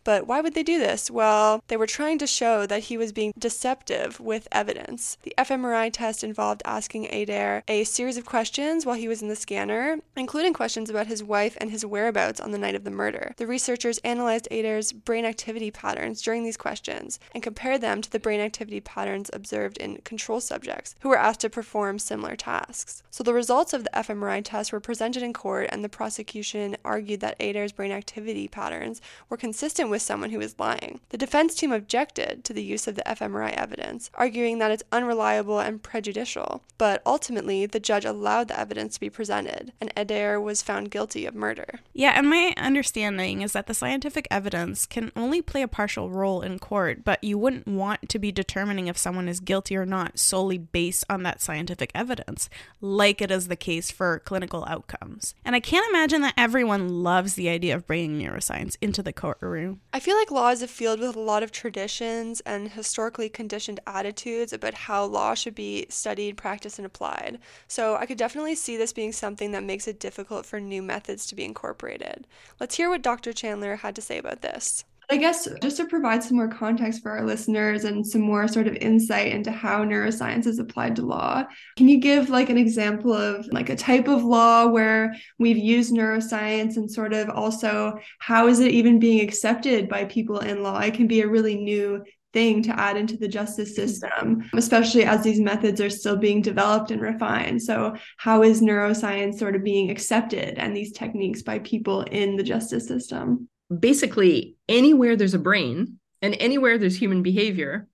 But 0.06 0.28
why 0.28 0.40
would 0.40 0.54
they 0.54 0.62
do 0.62 0.78
this? 0.78 1.10
Well, 1.10 1.64
they 1.66 1.76
were 1.76 1.88
trying 1.88 2.18
to 2.18 2.28
show 2.28 2.64
that 2.64 2.84
he 2.84 2.96
was 2.96 3.10
being 3.10 3.34
deceptive 3.36 4.20
with 4.20 4.46
evidence. 4.52 5.18
The 5.25 5.34
fMRI 5.36 5.92
test 5.92 6.22
involved 6.22 6.62
asking 6.64 7.12
Adair 7.12 7.64
a 7.66 7.83
series 7.83 8.16
of 8.16 8.24
questions 8.24 8.87
while 8.87 8.94
he 8.94 9.09
was 9.09 9.20
in 9.20 9.26
the 9.26 9.35
scanner, 9.35 9.98
including 10.14 10.52
questions 10.52 10.88
about 10.88 11.09
his 11.09 11.24
wife 11.24 11.57
and 11.61 11.72
his 11.72 11.85
whereabouts 11.85 12.38
on 12.38 12.52
the 12.52 12.59
night 12.59 12.76
of 12.76 12.85
the 12.85 12.90
murder. 12.92 13.35
The 13.37 13.48
researchers 13.48 13.98
analyzed 14.04 14.46
Adair's 14.52 14.92
brain 14.92 15.24
activity 15.24 15.72
patterns 15.72 16.22
during 16.22 16.44
these 16.44 16.57
questions 16.57 17.18
and 17.33 17.42
compared 17.42 17.81
them 17.81 18.00
to 18.00 18.09
the 18.12 18.20
brain 18.20 18.38
activity 18.38 18.81
patterns 18.81 19.28
observed 19.33 19.76
in 19.78 19.96
control 20.04 20.40
subjects 20.40 20.94
who 21.00 21.09
were 21.09 21.18
asked 21.18 21.40
to 21.40 21.50
perform 21.50 21.98
similar 21.98 22.37
tasks. 22.37 23.02
So 23.11 23.24
the 23.24 23.35
results 23.35 23.72
of 23.72 23.83
the 23.83 23.90
fMRI 23.90 24.44
test 24.44 24.72
were 24.72 24.78
presented 24.78 25.24
in 25.24 25.33
court, 25.33 25.68
and 25.72 25.83
the 25.83 25.88
prosecution 25.88 26.76
argued 26.85 27.18
that 27.20 27.35
Adair's 27.40 27.72
brain 27.72 27.90
activity 27.90 28.46
patterns 28.46 29.00
were 29.28 29.37
consistent 29.37 29.90
with 29.90 29.95
someone 30.02 30.30
who 30.30 30.40
is 30.40 30.59
lying. 30.59 31.00
The 31.11 31.18
defense 31.18 31.54
team 31.54 31.72
objected 31.72 32.44
to 32.44 32.52
the 32.52 32.62
use 32.62 32.87
of 32.87 32.94
the 32.94 33.02
fMRI 33.02 33.52
evidence, 33.52 34.11
arguing 34.14 34.59
that 34.59 34.70
it's 34.70 34.82
unreliable 34.92 35.61
and 35.61 35.82
prejudicial, 35.82 36.62
but 36.78 37.02
ultimately 37.06 37.66
the 37.66 37.80
judge 37.80 38.04
allowed 38.04 38.48
the 38.48 38.59
evidence 38.59 38.94
to 38.94 39.00
be 39.00 39.11
presented, 39.11 39.72
and 39.80 39.92
Adair 39.96 40.40
was 40.40 40.62
found 40.62 40.90
guilty 40.90 41.26
of 41.26 41.35
murder. 41.35 41.80
Yeah, 41.92 42.12
and 42.16 42.28
my 42.28 42.54
understanding 42.56 43.42
is 43.42 43.52
that 43.52 43.66
the 43.66 43.74
scientific 43.74 44.26
evidence 44.30 44.87
can 44.87 45.12
only 45.16 45.42
play 45.42 45.62
a 45.62 45.68
partial 45.68 46.11
role 46.11 46.42
in 46.42 46.59
court, 46.59 47.04
but 47.04 47.22
you 47.22 47.38
wouldn't 47.38 47.66
want 47.66 48.09
to 48.09 48.18
be 48.18 48.32
determining 48.32 48.87
if 48.87 48.98
someone 48.98 49.28
is 49.28 49.40
guilty 49.40 49.76
or 49.76 49.87
not 49.87 50.18
solely 50.18 50.59
based 50.59 51.04
on 51.09 51.22
that 51.22 51.40
scientific 51.40 51.90
evidence, 51.94 52.48
like 52.80 53.20
it 53.20 53.30
is 53.30 53.48
the 53.48 53.56
case 53.56 53.90
for 53.90 54.18
clinical 54.20 54.64
outcomes. 54.68 55.35
And 55.44 55.54
I 55.54 55.61
can't 55.61 55.88
imagine 55.90 56.20
that 56.22 56.35
everyone 56.37 57.02
loves 57.02 57.35
the 57.35 57.48
idea 57.48 57.74
of 57.74 57.87
bringing 57.87 58.20
neuroscience 58.20 58.76
into 58.80 59.02
the 59.02 59.12
courtroom. 59.12 59.80
I 59.92 60.01
feel 60.01 60.16
like 60.16 60.31
law 60.31 60.51
is 60.51 60.62
a 60.62 60.68
field 60.68 61.01
with 61.01 61.16
a 61.16 61.20
lot 61.20 61.42
of 61.42 61.53
traditions 61.53 62.40
and 62.40 62.68
historically 62.70 63.29
conditioned 63.29 63.81
attitudes 63.87 64.53
about 64.53 64.75
how 64.75 65.05
law 65.05 65.35
should 65.35 65.55
be 65.55 65.87
studied, 65.88 66.37
practiced, 66.37 66.79
and 66.79 66.85
applied. 66.85 67.38
So 67.66 67.96
I 67.96 68.05
could 68.05 68.18
definitely 68.18 68.57
see 68.57 68.77
this 68.77 68.92
being 68.92 69.12
something 69.12 69.53
that 69.53 69.64
makes 69.64 69.88
it 69.88 69.99
difficult 70.01 70.44
for 70.44 70.61
new 70.61 70.83
methods 70.83 71.27
to 71.27 71.35
be 71.35 71.44
incorporated. 71.44 72.27
Let's 72.61 72.77
hear 72.77 72.90
what 72.90 73.03
Dr. 73.03 73.33
Chandler 73.33 73.77
had 73.77 73.94
to 73.96 74.03
say 74.03 74.18
about 74.18 74.42
this. 74.42 74.85
I 75.09 75.19
guess 75.19 75.47
just 75.62 75.77
to 75.77 75.87
provide 75.87 76.25
some 76.25 76.37
more 76.37 76.49
context 76.49 77.01
for 77.01 77.12
our 77.12 77.25
listeners 77.25 77.85
and 77.85 78.05
some 78.05 78.23
more 78.23 78.49
sort 78.49 78.66
of 78.66 78.75
insight 78.77 79.33
into 79.33 79.53
how 79.53 79.85
neuroscience 79.85 80.47
is 80.47 80.59
applied 80.59 80.97
to 80.97 81.07
law, 81.07 81.45
can 81.77 81.88
you 81.88 81.99
give 81.99 82.29
like 82.29 82.51
an 82.51 82.59
example 82.59 83.12
of 83.12 83.47
like 83.53 83.69
a 83.69 83.77
type 83.77 84.09
of 84.09 84.25
law 84.25 84.66
where 84.66 85.14
we've 85.38 85.59
used 85.59 85.95
neuroscience 85.95 86.77
and 86.77 86.90
sort 86.90 87.12
of 87.12 87.31
also 87.31 87.99
how 88.19 88.49
is 88.49 88.59
it 88.59 88.73
even 88.73 88.99
being 88.99 89.21
accepted 89.21 89.88
by 89.88 90.05
people 90.07 90.40
in 90.40 90.64
law? 90.64 90.81
It 90.81 90.95
can 90.95 91.07
be 91.07 91.21
a 91.21 91.29
really 91.29 91.55
new 91.55 92.03
thing 92.33 92.62
to 92.62 92.79
add 92.79 92.97
into 92.97 93.16
the 93.16 93.29
justice 93.29 93.79
mm-hmm. 93.79 93.88
system, 93.88 94.51
especially 94.55 95.05
as 95.05 95.23
these 95.23 95.40
methods 95.40 95.81
are 95.81 95.88
still 95.88 96.16
being 96.16 96.42
developed 96.42 96.90
and 96.90 97.01
refined. 97.01 97.62
So, 97.62 97.97
how 98.16 98.42
is 98.42 98.61
neuroscience 98.61 99.38
sort 99.38 99.57
of 99.57 99.62
being 99.62 99.90
accepted 99.90 100.59
and 100.59 100.77
these 100.77 100.92
techniques 100.92 101.42
by 101.42 101.61
people 101.61 102.03
in 102.03 102.37
the 102.37 102.42
justice 102.42 102.88
system? 102.88 103.49
Basically 103.76 104.57
anywhere 104.68 105.16
there's 105.16 105.35
a 105.35 105.38
brain 105.38 105.98
and 106.22 106.37
anywhere 106.40 106.79
there's 106.79 106.96
human 106.96 107.22
behavior 107.22 107.88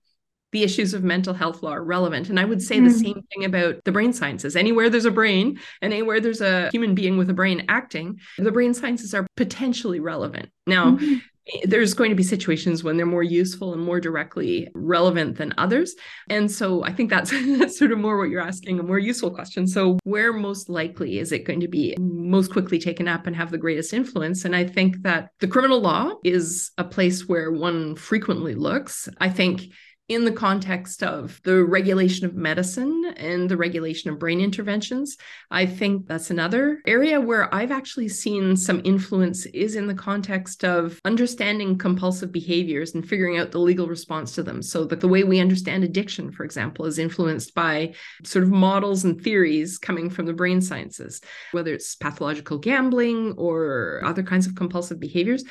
the 0.53 0.63
issues 0.63 0.93
of 0.93 1.03
mental 1.03 1.33
health 1.33 1.63
law 1.63 1.71
are 1.71 1.83
relevant. 1.83 2.29
And 2.29 2.39
I 2.39 2.45
would 2.45 2.61
say 2.61 2.77
mm. 2.77 2.85
the 2.85 2.91
hmm. 2.91 3.03
same 3.05 3.23
thing 3.33 3.43
about 3.43 3.83
the 3.85 3.91
brain 3.91 4.13
sciences. 4.13 4.55
Anywhere 4.55 4.87
there's 4.87 5.03
a 5.03 5.11
brain 5.11 5.59
and 5.81 5.91
anywhere 5.91 6.21
there's 6.21 6.41
a 6.41 6.69
human 6.69 6.93
being 6.93 7.17
with 7.17 7.27
a 7.31 7.33
brain 7.33 7.65
acting, 7.69 8.19
the 8.37 8.51
brain 8.51 8.75
sciences 8.75 9.15
are 9.15 9.25
potentially 9.35 9.99
relevant. 9.99 10.49
Now, 10.67 10.91
mm-hmm 10.91 11.15
there's 11.63 11.93
going 11.93 12.09
to 12.09 12.15
be 12.15 12.23
situations 12.23 12.83
when 12.83 12.95
they're 12.95 13.05
more 13.05 13.23
useful 13.23 13.73
and 13.73 13.81
more 13.81 13.99
directly 13.99 14.69
relevant 14.73 15.37
than 15.37 15.53
others. 15.57 15.95
And 16.29 16.49
so 16.49 16.83
I 16.83 16.93
think 16.93 17.09
that's, 17.09 17.31
that's 17.31 17.77
sort 17.79 17.91
of 17.91 17.99
more 17.99 18.17
what 18.17 18.29
you're 18.29 18.41
asking, 18.41 18.79
a 18.79 18.83
more 18.83 18.99
useful 18.99 19.31
question. 19.31 19.67
So, 19.67 19.99
where 20.03 20.31
most 20.31 20.69
likely 20.69 21.19
is 21.19 21.31
it 21.31 21.45
going 21.45 21.59
to 21.59 21.67
be 21.67 21.95
most 21.99 22.51
quickly 22.51 22.79
taken 22.79 23.07
up 23.07 23.27
and 23.27 23.35
have 23.35 23.51
the 23.51 23.57
greatest 23.57 23.93
influence? 23.93 24.45
And 24.45 24.55
I 24.55 24.65
think 24.65 25.01
that 25.01 25.29
the 25.39 25.47
criminal 25.47 25.81
law 25.81 26.13
is 26.23 26.71
a 26.77 26.83
place 26.83 27.27
where 27.27 27.51
one 27.51 27.95
frequently 27.95 28.55
looks. 28.55 29.09
I 29.19 29.29
think 29.29 29.63
in 30.09 30.25
the 30.25 30.31
context 30.31 31.01
of 31.01 31.39
the 31.43 31.63
regulation 31.63 32.25
of 32.25 32.35
medicine 32.35 33.13
and 33.15 33.49
the 33.49 33.55
regulation 33.55 34.11
of 34.11 34.19
brain 34.19 34.41
interventions. 34.41 35.15
I 35.49 35.65
think 35.65 36.07
that's 36.07 36.29
another 36.29 36.81
area 36.85 37.21
where 37.21 37.53
I've 37.55 37.71
actually 37.71 38.09
seen 38.09 38.57
some 38.57 38.81
influence 38.83 39.45
is 39.47 39.75
in 39.75 39.87
the 39.87 39.93
context 39.93 40.65
of 40.65 40.99
understanding 41.05 41.77
compulsive 41.77 42.33
behaviors 42.33 42.95
and 42.95 43.07
figuring 43.07 43.37
out 43.37 43.51
the 43.51 43.59
legal 43.59 43.87
response 43.87 44.35
to 44.35 44.43
them. 44.43 44.61
So 44.61 44.83
the, 44.83 44.97
the 44.97 45.07
way 45.07 45.23
we 45.23 45.39
understand 45.39 45.85
addiction, 45.85 46.31
for 46.31 46.43
example, 46.43 46.85
is 46.85 46.99
influenced 46.99 47.55
by 47.55 47.93
sort 48.23 48.43
of 48.43 48.51
models 48.51 49.05
and 49.05 49.21
theories 49.21 49.77
coming 49.77 50.09
from 50.09 50.25
the 50.25 50.33
brain 50.33 50.59
sciences, 50.59 51.21
whether 51.53 51.73
it's 51.73 51.95
pathological 51.95 52.57
gambling 52.57 53.35
or 53.37 54.01
other 54.03 54.23
kinds 54.23 54.47
of 54.47 54.55
compulsive 54.55 54.99
behaviors. 54.99 55.45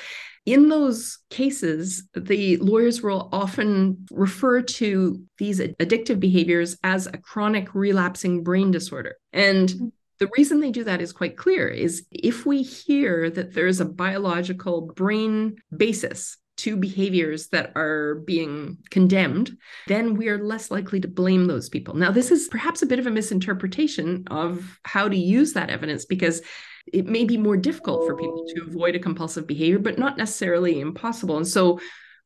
In 0.44 0.68
those 0.68 1.18
cases, 1.30 2.08
the 2.14 2.56
lawyers 2.56 3.00
will 3.00 3.28
often 3.32 4.06
refer 4.10 4.60
to 4.62 5.22
these 5.38 5.60
addictive 5.60 6.18
behaviors 6.18 6.76
as 6.82 7.06
a 7.06 7.18
chronic 7.18 7.74
relapsing 7.74 8.42
brain 8.42 8.72
disorder. 8.72 9.16
And 9.32 9.68
mm-hmm. 9.68 9.86
the 10.18 10.30
reason 10.36 10.58
they 10.58 10.72
do 10.72 10.82
that 10.84 11.00
is 11.00 11.12
quite 11.12 11.36
clear 11.36 11.68
is 11.68 12.06
if 12.10 12.44
we 12.44 12.62
hear 12.62 13.30
that 13.30 13.54
there's 13.54 13.80
a 13.80 13.84
biological 13.84 14.82
brain 14.82 15.56
basis 15.76 16.38
to 16.58 16.76
behaviors 16.76 17.48
that 17.48 17.72
are 17.76 18.16
being 18.26 18.78
condemned, 18.90 19.56
then 19.86 20.14
we 20.14 20.28
are 20.28 20.44
less 20.44 20.70
likely 20.70 21.00
to 21.00 21.08
blame 21.08 21.46
those 21.46 21.68
people. 21.68 21.94
Now, 21.94 22.10
this 22.10 22.30
is 22.30 22.48
perhaps 22.48 22.82
a 22.82 22.86
bit 22.86 22.98
of 22.98 23.06
a 23.06 23.10
misinterpretation 23.10 24.24
of 24.28 24.78
how 24.84 25.08
to 25.08 25.16
use 25.16 25.54
that 25.54 25.70
evidence 25.70 26.04
because 26.04 26.42
it 26.92 27.06
may 27.06 27.24
be 27.24 27.36
more 27.36 27.56
difficult 27.56 28.06
for 28.06 28.16
people 28.16 28.46
to 28.54 28.62
avoid 28.66 28.94
a 28.94 28.98
compulsive 28.98 29.46
behavior, 29.46 29.78
but 29.78 29.98
not 29.98 30.16
necessarily 30.16 30.80
impossible. 30.80 31.36
And 31.36 31.46
so 31.46 31.80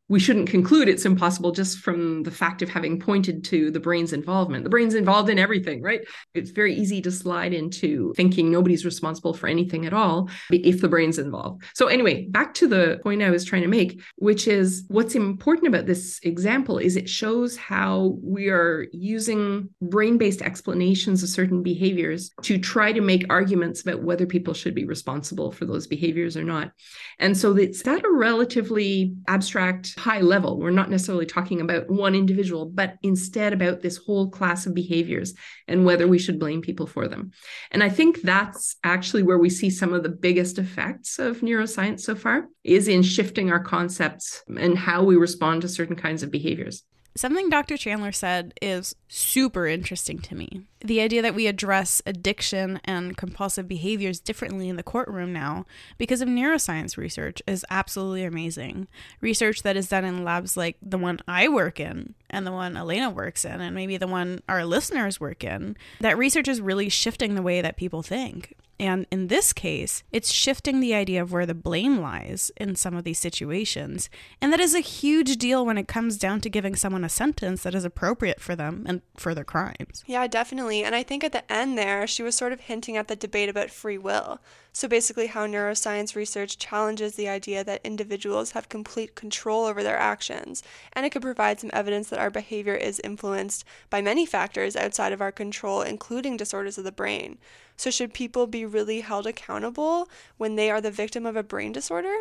we 0.08 0.20
shouldn't 0.20 0.48
conclude 0.48 0.88
it's 0.88 1.04
impossible 1.04 1.50
just 1.50 1.78
from 1.78 2.22
the 2.22 2.30
fact 2.30 2.62
of 2.62 2.68
having 2.68 3.00
pointed 3.00 3.42
to 3.44 3.70
the 3.70 3.80
brain's 3.80 4.12
involvement. 4.12 4.62
The 4.64 4.70
brain's 4.70 4.94
involved 4.94 5.28
in 5.28 5.38
everything, 5.38 5.82
right? 5.82 6.00
It's 6.34 6.50
very 6.50 6.74
easy 6.74 7.00
to 7.02 7.10
slide 7.10 7.52
into 7.52 8.12
thinking 8.16 8.50
nobody's 8.50 8.84
responsible 8.84 9.34
for 9.34 9.48
anything 9.48 9.84
at 9.84 9.92
all 9.92 10.30
if 10.50 10.80
the 10.80 10.88
brain's 10.88 11.18
involved. 11.18 11.64
So, 11.74 11.88
anyway, 11.88 12.26
back 12.28 12.54
to 12.54 12.68
the 12.68 13.00
point 13.02 13.22
I 13.22 13.30
was 13.30 13.44
trying 13.44 13.62
to 13.62 13.68
make, 13.68 14.00
which 14.16 14.46
is 14.46 14.84
what's 14.88 15.14
important 15.14 15.68
about 15.68 15.86
this 15.86 16.20
example 16.22 16.78
is 16.78 16.96
it 16.96 17.08
shows 17.08 17.56
how 17.56 18.16
we 18.22 18.48
are 18.48 18.86
using 18.92 19.70
brain 19.82 20.18
based 20.18 20.42
explanations 20.42 21.22
of 21.22 21.28
certain 21.28 21.62
behaviors 21.62 22.30
to 22.42 22.58
try 22.58 22.92
to 22.92 23.00
make 23.00 23.26
arguments 23.28 23.82
about 23.82 24.02
whether 24.02 24.26
people 24.26 24.54
should 24.54 24.74
be 24.74 24.84
responsible 24.84 25.50
for 25.50 25.64
those 25.64 25.86
behaviors 25.86 26.36
or 26.36 26.44
not. 26.44 26.70
And 27.18 27.36
so 27.36 27.56
it's 27.56 27.86
at 27.86 28.04
a 28.04 28.10
relatively 28.10 29.14
abstract 29.26 29.95
high 29.96 30.20
level. 30.20 30.58
We're 30.58 30.70
not 30.70 30.90
necessarily 30.90 31.26
talking 31.26 31.60
about 31.60 31.88
one 31.88 32.14
individual, 32.14 32.66
but 32.66 32.96
instead 33.02 33.52
about 33.52 33.80
this 33.80 33.96
whole 33.96 34.30
class 34.30 34.66
of 34.66 34.74
behaviors 34.74 35.34
and 35.68 35.84
whether 35.84 36.06
we 36.06 36.18
should 36.18 36.38
blame 36.38 36.60
people 36.60 36.86
for 36.86 37.08
them. 37.08 37.32
And 37.70 37.82
I 37.82 37.88
think 37.88 38.22
that's 38.22 38.76
actually 38.84 39.22
where 39.22 39.38
we 39.38 39.50
see 39.50 39.70
some 39.70 39.92
of 39.92 40.02
the 40.02 40.08
biggest 40.08 40.58
effects 40.58 41.18
of 41.18 41.40
neuroscience 41.40 42.00
so 42.00 42.14
far 42.14 42.48
is 42.62 42.88
in 42.88 43.02
shifting 43.02 43.50
our 43.50 43.60
concepts 43.60 44.42
and 44.58 44.76
how 44.76 45.02
we 45.02 45.16
respond 45.16 45.62
to 45.62 45.68
certain 45.68 45.96
kinds 45.96 46.22
of 46.22 46.30
behaviors. 46.30 46.82
Something 47.16 47.48
Dr. 47.48 47.78
Chandler 47.78 48.12
said 48.12 48.52
is 48.60 48.94
super 49.08 49.66
interesting 49.66 50.18
to 50.18 50.34
me. 50.34 50.60
The 50.80 51.00
idea 51.00 51.22
that 51.22 51.34
we 51.34 51.46
address 51.46 52.02
addiction 52.04 52.78
and 52.84 53.16
compulsive 53.16 53.66
behaviors 53.66 54.20
differently 54.20 54.68
in 54.68 54.76
the 54.76 54.82
courtroom 54.82 55.32
now 55.32 55.64
because 55.96 56.20
of 56.20 56.28
neuroscience 56.28 56.98
research 56.98 57.40
is 57.46 57.64
absolutely 57.70 58.24
amazing. 58.24 58.86
Research 59.22 59.62
that 59.62 59.78
is 59.78 59.88
done 59.88 60.04
in 60.04 60.24
labs 60.24 60.58
like 60.58 60.76
the 60.82 60.98
one 60.98 61.18
I 61.26 61.48
work 61.48 61.80
in 61.80 62.14
and 62.28 62.46
the 62.46 62.52
one 62.52 62.76
Elena 62.76 63.08
works 63.08 63.46
in, 63.46 63.62
and 63.62 63.74
maybe 63.74 63.96
the 63.96 64.06
one 64.06 64.42
our 64.48 64.66
listeners 64.66 65.18
work 65.18 65.42
in. 65.42 65.76
That 66.00 66.18
research 66.18 66.48
is 66.48 66.60
really 66.60 66.90
shifting 66.90 67.34
the 67.34 67.42
way 67.42 67.62
that 67.62 67.78
people 67.78 68.02
think. 68.02 68.54
And 68.78 69.06
in 69.10 69.28
this 69.28 69.52
case, 69.52 70.02
it's 70.12 70.30
shifting 70.30 70.80
the 70.80 70.94
idea 70.94 71.22
of 71.22 71.32
where 71.32 71.46
the 71.46 71.54
blame 71.54 71.98
lies 72.00 72.50
in 72.56 72.76
some 72.76 72.94
of 72.94 73.04
these 73.04 73.18
situations. 73.18 74.10
And 74.40 74.52
that 74.52 74.60
is 74.60 74.74
a 74.74 74.80
huge 74.80 75.36
deal 75.36 75.64
when 75.64 75.78
it 75.78 75.88
comes 75.88 76.18
down 76.18 76.40
to 76.42 76.50
giving 76.50 76.76
someone 76.76 77.04
a 77.04 77.08
sentence 77.08 77.62
that 77.62 77.74
is 77.74 77.84
appropriate 77.84 78.40
for 78.40 78.54
them 78.54 78.84
and 78.86 79.00
for 79.16 79.34
their 79.34 79.44
crimes. 79.44 80.04
Yeah, 80.06 80.26
definitely. 80.26 80.82
And 80.82 80.94
I 80.94 81.02
think 81.02 81.24
at 81.24 81.32
the 81.32 81.50
end 81.50 81.78
there, 81.78 82.06
she 82.06 82.22
was 82.22 82.34
sort 82.34 82.52
of 82.52 82.60
hinting 82.60 82.96
at 82.96 83.08
the 83.08 83.16
debate 83.16 83.48
about 83.48 83.70
free 83.70 83.98
will. 83.98 84.40
So 84.76 84.88
basically, 84.88 85.28
how 85.28 85.46
neuroscience 85.46 86.14
research 86.14 86.58
challenges 86.58 87.14
the 87.14 87.30
idea 87.30 87.64
that 87.64 87.80
individuals 87.82 88.50
have 88.50 88.68
complete 88.68 89.14
control 89.14 89.64
over 89.64 89.82
their 89.82 89.96
actions. 89.96 90.62
And 90.92 91.06
it 91.06 91.10
could 91.10 91.22
provide 91.22 91.60
some 91.60 91.70
evidence 91.72 92.10
that 92.10 92.18
our 92.18 92.28
behavior 92.28 92.74
is 92.74 93.00
influenced 93.00 93.64
by 93.88 94.02
many 94.02 94.26
factors 94.26 94.76
outside 94.76 95.14
of 95.14 95.22
our 95.22 95.32
control, 95.32 95.80
including 95.80 96.36
disorders 96.36 96.76
of 96.76 96.84
the 96.84 96.92
brain. 96.92 97.38
So, 97.76 97.90
should 97.90 98.14
people 98.14 98.46
be 98.46 98.64
really 98.64 99.00
held 99.00 99.26
accountable 99.26 100.08
when 100.36 100.56
they 100.56 100.70
are 100.70 100.80
the 100.80 100.90
victim 100.90 101.26
of 101.26 101.36
a 101.36 101.42
brain 101.42 101.72
disorder? 101.72 102.14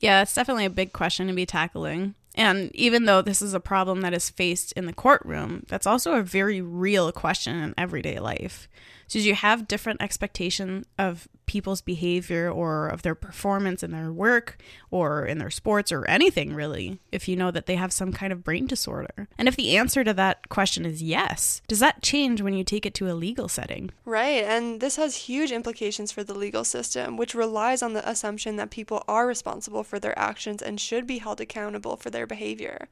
Yeah, 0.00 0.22
it's 0.22 0.34
definitely 0.34 0.64
a 0.64 0.70
big 0.70 0.92
question 0.92 1.26
to 1.26 1.32
be 1.32 1.46
tackling. 1.46 2.14
And 2.34 2.70
even 2.74 3.04
though 3.04 3.20
this 3.20 3.42
is 3.42 3.52
a 3.52 3.60
problem 3.60 4.02
that 4.02 4.14
is 4.14 4.30
faced 4.30 4.72
in 4.72 4.86
the 4.86 4.92
courtroom, 4.92 5.64
that's 5.66 5.86
also 5.86 6.12
a 6.12 6.22
very 6.22 6.60
real 6.60 7.10
question 7.10 7.56
in 7.56 7.74
everyday 7.76 8.20
life. 8.20 8.68
So 9.08 9.18
do 9.18 9.26
you 9.26 9.34
have 9.34 9.66
different 9.66 10.02
expectation 10.02 10.84
of 10.98 11.28
people's 11.48 11.80
behavior 11.80 12.48
or 12.48 12.86
of 12.86 13.02
their 13.02 13.14
performance 13.14 13.82
in 13.82 13.90
their 13.90 14.12
work 14.12 14.58
or 14.90 15.24
in 15.24 15.38
their 15.38 15.50
sports 15.50 15.90
or 15.90 16.04
anything 16.04 16.54
really 16.54 17.00
if 17.10 17.26
you 17.26 17.34
know 17.34 17.50
that 17.50 17.66
they 17.66 17.74
have 17.74 17.92
some 17.92 18.12
kind 18.12 18.32
of 18.32 18.44
brain 18.44 18.66
disorder. 18.66 19.26
And 19.36 19.48
if 19.48 19.56
the 19.56 19.76
answer 19.76 20.04
to 20.04 20.12
that 20.14 20.48
question 20.50 20.84
is 20.84 21.02
yes, 21.02 21.62
does 21.66 21.80
that 21.80 22.02
change 22.02 22.42
when 22.42 22.52
you 22.52 22.62
take 22.62 22.86
it 22.86 22.94
to 22.94 23.10
a 23.10 23.14
legal 23.14 23.48
setting? 23.48 23.90
Right, 24.04 24.44
and 24.44 24.80
this 24.80 24.96
has 24.96 25.16
huge 25.16 25.50
implications 25.50 26.12
for 26.12 26.22
the 26.22 26.34
legal 26.34 26.64
system, 26.64 27.16
which 27.16 27.34
relies 27.34 27.82
on 27.82 27.94
the 27.94 28.08
assumption 28.08 28.56
that 28.56 28.70
people 28.70 29.02
are 29.08 29.26
responsible 29.26 29.82
for 29.82 29.98
their 29.98 30.16
actions 30.18 30.60
and 30.60 30.78
should 30.78 31.06
be 31.06 31.18
held 31.18 31.40
accountable 31.40 31.96
for 31.96 32.10
their 32.10 32.26
behavior. 32.26 32.88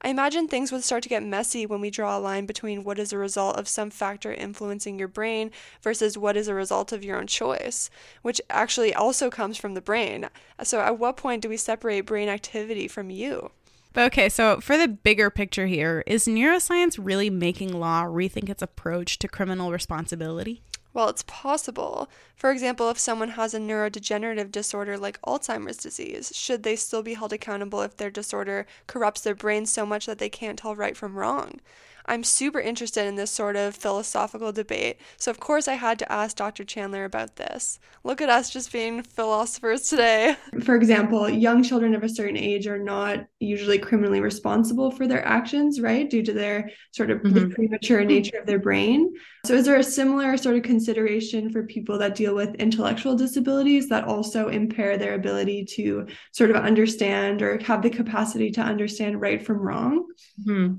I 0.00 0.10
imagine 0.10 0.46
things 0.46 0.70
would 0.70 0.84
start 0.84 1.02
to 1.02 1.08
get 1.08 1.24
messy 1.24 1.66
when 1.66 1.80
we 1.80 1.90
draw 1.90 2.16
a 2.16 2.20
line 2.20 2.46
between 2.46 2.84
what 2.84 2.98
is 2.98 3.12
a 3.12 3.18
result 3.18 3.56
of 3.56 3.66
some 3.66 3.90
factor 3.90 4.32
influencing 4.32 4.98
your 4.98 5.08
brain 5.08 5.50
versus 5.82 6.16
what 6.16 6.36
is 6.36 6.46
a 6.46 6.54
result 6.54 6.92
of 6.92 7.02
your 7.02 7.18
own 7.18 7.26
choice, 7.26 7.90
which 8.22 8.40
actually 8.48 8.94
also 8.94 9.28
comes 9.28 9.56
from 9.56 9.74
the 9.74 9.80
brain. 9.80 10.28
So, 10.62 10.80
at 10.80 10.98
what 10.98 11.16
point 11.16 11.42
do 11.42 11.48
we 11.48 11.56
separate 11.56 12.02
brain 12.02 12.28
activity 12.28 12.86
from 12.86 13.10
you? 13.10 13.50
Okay, 13.96 14.28
so 14.28 14.60
for 14.60 14.76
the 14.76 14.86
bigger 14.86 15.30
picture 15.30 15.66
here, 15.66 16.04
is 16.06 16.26
neuroscience 16.26 16.96
really 17.00 17.30
making 17.30 17.72
law 17.72 18.04
rethink 18.04 18.48
its 18.48 18.62
approach 18.62 19.18
to 19.18 19.26
criminal 19.26 19.72
responsibility? 19.72 20.62
Well, 20.92 21.08
it's 21.08 21.24
possible. 21.26 22.10
For 22.36 22.50
example, 22.50 22.90
if 22.90 22.98
someone 22.98 23.30
has 23.30 23.54
a 23.54 23.58
neurodegenerative 23.58 24.50
disorder 24.52 24.98
like 24.98 25.20
Alzheimer's 25.22 25.76
disease, 25.78 26.30
should 26.34 26.62
they 26.62 26.76
still 26.76 27.02
be 27.02 27.14
held 27.14 27.32
accountable 27.32 27.80
if 27.82 27.96
their 27.96 28.10
disorder 28.10 28.66
corrupts 28.86 29.22
their 29.22 29.34
brain 29.34 29.64
so 29.66 29.86
much 29.86 30.04
that 30.06 30.18
they 30.18 30.28
can't 30.28 30.58
tell 30.58 30.76
right 30.76 30.96
from 30.96 31.16
wrong? 31.16 31.60
I'm 32.08 32.24
super 32.24 32.58
interested 32.58 33.06
in 33.06 33.16
this 33.16 33.30
sort 33.30 33.54
of 33.54 33.76
philosophical 33.76 34.50
debate, 34.50 34.96
so 35.18 35.30
of 35.30 35.38
course 35.38 35.68
I 35.68 35.74
had 35.74 35.98
to 35.98 36.10
ask 36.10 36.36
Dr. 36.36 36.64
Chandler 36.64 37.04
about 37.04 37.36
this. 37.36 37.78
Look 38.02 38.22
at 38.22 38.30
us 38.30 38.48
just 38.50 38.72
being 38.72 39.02
philosophers 39.02 39.90
today. 39.90 40.34
For 40.64 40.74
example, 40.74 41.28
young 41.28 41.62
children 41.62 41.94
of 41.94 42.02
a 42.02 42.08
certain 42.08 42.38
age 42.38 42.66
are 42.66 42.78
not 42.78 43.26
usually 43.40 43.78
criminally 43.78 44.20
responsible 44.20 44.90
for 44.90 45.06
their 45.06 45.24
actions, 45.24 45.80
right? 45.80 46.08
Due 46.08 46.22
to 46.22 46.32
their 46.32 46.70
sort 46.92 47.10
of 47.10 47.18
mm-hmm. 47.18 47.34
the 47.34 47.54
premature 47.54 48.02
nature 48.04 48.38
of 48.38 48.46
their 48.46 48.58
brain. 48.58 49.12
So, 49.44 49.54
is 49.54 49.66
there 49.66 49.76
a 49.76 49.84
similar 49.84 50.36
sort 50.36 50.56
of 50.56 50.62
consideration 50.62 51.50
for 51.50 51.64
people 51.64 51.98
that 51.98 52.14
deal 52.14 52.34
with 52.34 52.54
intellectual 52.54 53.16
disabilities 53.16 53.88
that 53.90 54.04
also 54.04 54.48
impair 54.48 54.96
their 54.96 55.14
ability 55.14 55.66
to 55.76 56.06
sort 56.32 56.50
of 56.50 56.56
understand 56.56 57.42
or 57.42 57.58
have 57.58 57.82
the 57.82 57.90
capacity 57.90 58.50
to 58.52 58.62
understand 58.62 59.20
right 59.20 59.44
from 59.44 59.58
wrong? 59.58 60.06
Mm-hmm. 60.46 60.76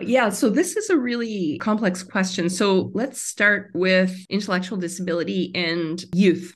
Yeah, 0.00 0.30
so 0.30 0.50
this 0.50 0.76
is 0.76 0.90
a 0.90 0.96
really 0.96 1.58
complex 1.58 2.02
question. 2.02 2.50
So 2.50 2.90
let's 2.94 3.22
start 3.22 3.70
with 3.74 4.14
intellectual 4.28 4.76
disability 4.76 5.52
and 5.54 6.04
youth. 6.12 6.54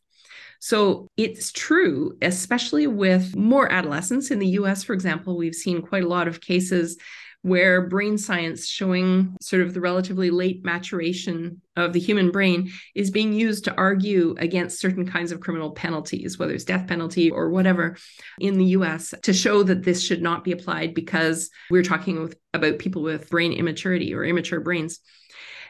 So 0.60 1.06
it's 1.16 1.52
true, 1.52 2.16
especially 2.20 2.88
with 2.88 3.36
more 3.36 3.70
adolescents 3.70 4.32
in 4.32 4.40
the 4.40 4.48
US, 4.48 4.82
for 4.82 4.92
example, 4.92 5.36
we've 5.36 5.54
seen 5.54 5.82
quite 5.82 6.02
a 6.02 6.08
lot 6.08 6.26
of 6.26 6.40
cases 6.40 6.98
where 7.42 7.86
brain 7.86 8.18
science 8.18 8.66
showing 8.66 9.36
sort 9.40 9.62
of 9.62 9.72
the 9.72 9.80
relatively 9.80 10.30
late 10.30 10.64
maturation 10.64 11.62
of 11.76 11.92
the 11.92 12.00
human 12.00 12.30
brain 12.30 12.70
is 12.94 13.10
being 13.10 13.32
used 13.32 13.64
to 13.64 13.74
argue 13.76 14.34
against 14.38 14.80
certain 14.80 15.06
kinds 15.06 15.30
of 15.30 15.40
criminal 15.40 15.70
penalties, 15.70 16.38
whether 16.38 16.52
it's 16.52 16.64
death 16.64 16.88
penalty 16.88 17.30
or 17.30 17.50
whatever 17.50 17.96
in 18.40 18.58
the 18.58 18.64
US, 18.66 19.14
to 19.22 19.32
show 19.32 19.62
that 19.62 19.84
this 19.84 20.02
should 20.02 20.20
not 20.20 20.42
be 20.42 20.52
applied 20.52 20.94
because 20.94 21.50
we're 21.70 21.84
talking 21.84 22.20
with, 22.20 22.36
about 22.54 22.78
people 22.78 23.02
with 23.02 23.30
brain 23.30 23.52
immaturity 23.52 24.14
or 24.14 24.24
immature 24.24 24.60
brains. 24.60 24.98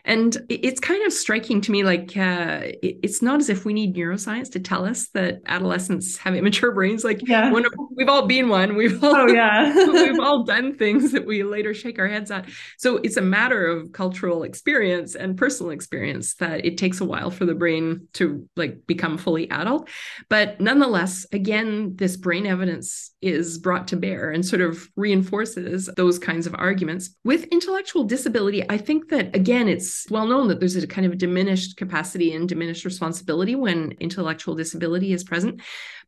And 0.05 0.37
it's 0.49 0.81
kind 0.81 1.05
of 1.07 1.13
striking 1.13 1.61
to 1.63 1.71
me 1.71 1.83
like 1.83 2.17
uh, 2.17 2.61
it's 2.83 3.23
not 3.23 3.41
as 3.41 3.49
if 3.49 3.65
we 3.65 3.73
need 3.73 3.95
neuroscience 3.95 4.51
to 4.53 4.61
tell 4.61 4.85
us 4.85 5.09
that 5.15 5.41
adolescents 5.47 6.17
have 6.19 6.35
immature 6.35 6.73
brains. 6.73 7.05
Like 7.05 7.27
yeah. 7.27 7.53
We've 7.91 8.09
all 8.09 8.27
been 8.27 8.49
one. 8.49 8.77
We've 8.77 9.03
all, 9.03 9.17
oh, 9.17 9.27
yeah. 9.27 9.75
we've 9.93 10.21
all 10.21 10.45
done 10.45 10.77
things 10.77 11.13
that 11.13 11.27
we 11.27 11.43
later 11.43 11.75
shake 11.75 11.99
our 11.99 12.09
heads 12.09 12.31
at. 12.31 12.49
So 12.79 12.99
it's 12.99 13.17
a 13.17 13.23
matter 13.23 13.67
of 13.67 13.93
cultural 13.93 14.45
experience 14.45 15.15
and 15.15 15.37
personal 15.37 15.71
experience 15.71 16.35
that 16.37 16.65
it 16.65 16.79
takes 16.79 17.01
a 17.01 17.05
while 17.05 17.31
for 17.31 17.45
the 17.45 17.55
brain 17.55 18.09
to 18.15 18.49
like 18.57 18.87
become 18.87 19.19
fully 19.19 19.51
adult. 19.51 19.89
But 20.29 20.61
nonetheless, 20.61 21.27
again, 21.33 21.97
this 21.97 22.17
brain 22.17 22.47
evidence 22.47 23.13
is 23.21 23.59
brought 23.59 23.89
to 23.89 23.97
bear 23.97 24.31
and 24.31 24.47
sort 24.47 24.63
of 24.63 24.89
reinforces 24.97 25.87
those 25.97 26.19
kinds 26.19 26.47
of 26.47 26.55
arguments. 26.57 27.17
With 27.25 27.45
intellectual 27.45 28.05
disability, 28.05 28.65
I 28.69 28.79
think 28.79 29.09
that 29.09 29.35
again, 29.35 29.69
it's 29.69 29.98
well 30.11 30.27
known 30.27 30.49
that 30.49 30.61
there's 30.61 30.77
a 30.77 30.87
kind 30.87 31.07
of 31.07 31.19
diminished 31.19 31.77
capacity 31.77 32.33
and 32.33 32.49
diminished 32.49 32.85
responsibility 32.85 33.55
when 33.55 33.93
intellectual 34.01 34.55
disability 34.55 35.13
is 35.13 35.25
present 35.25 35.61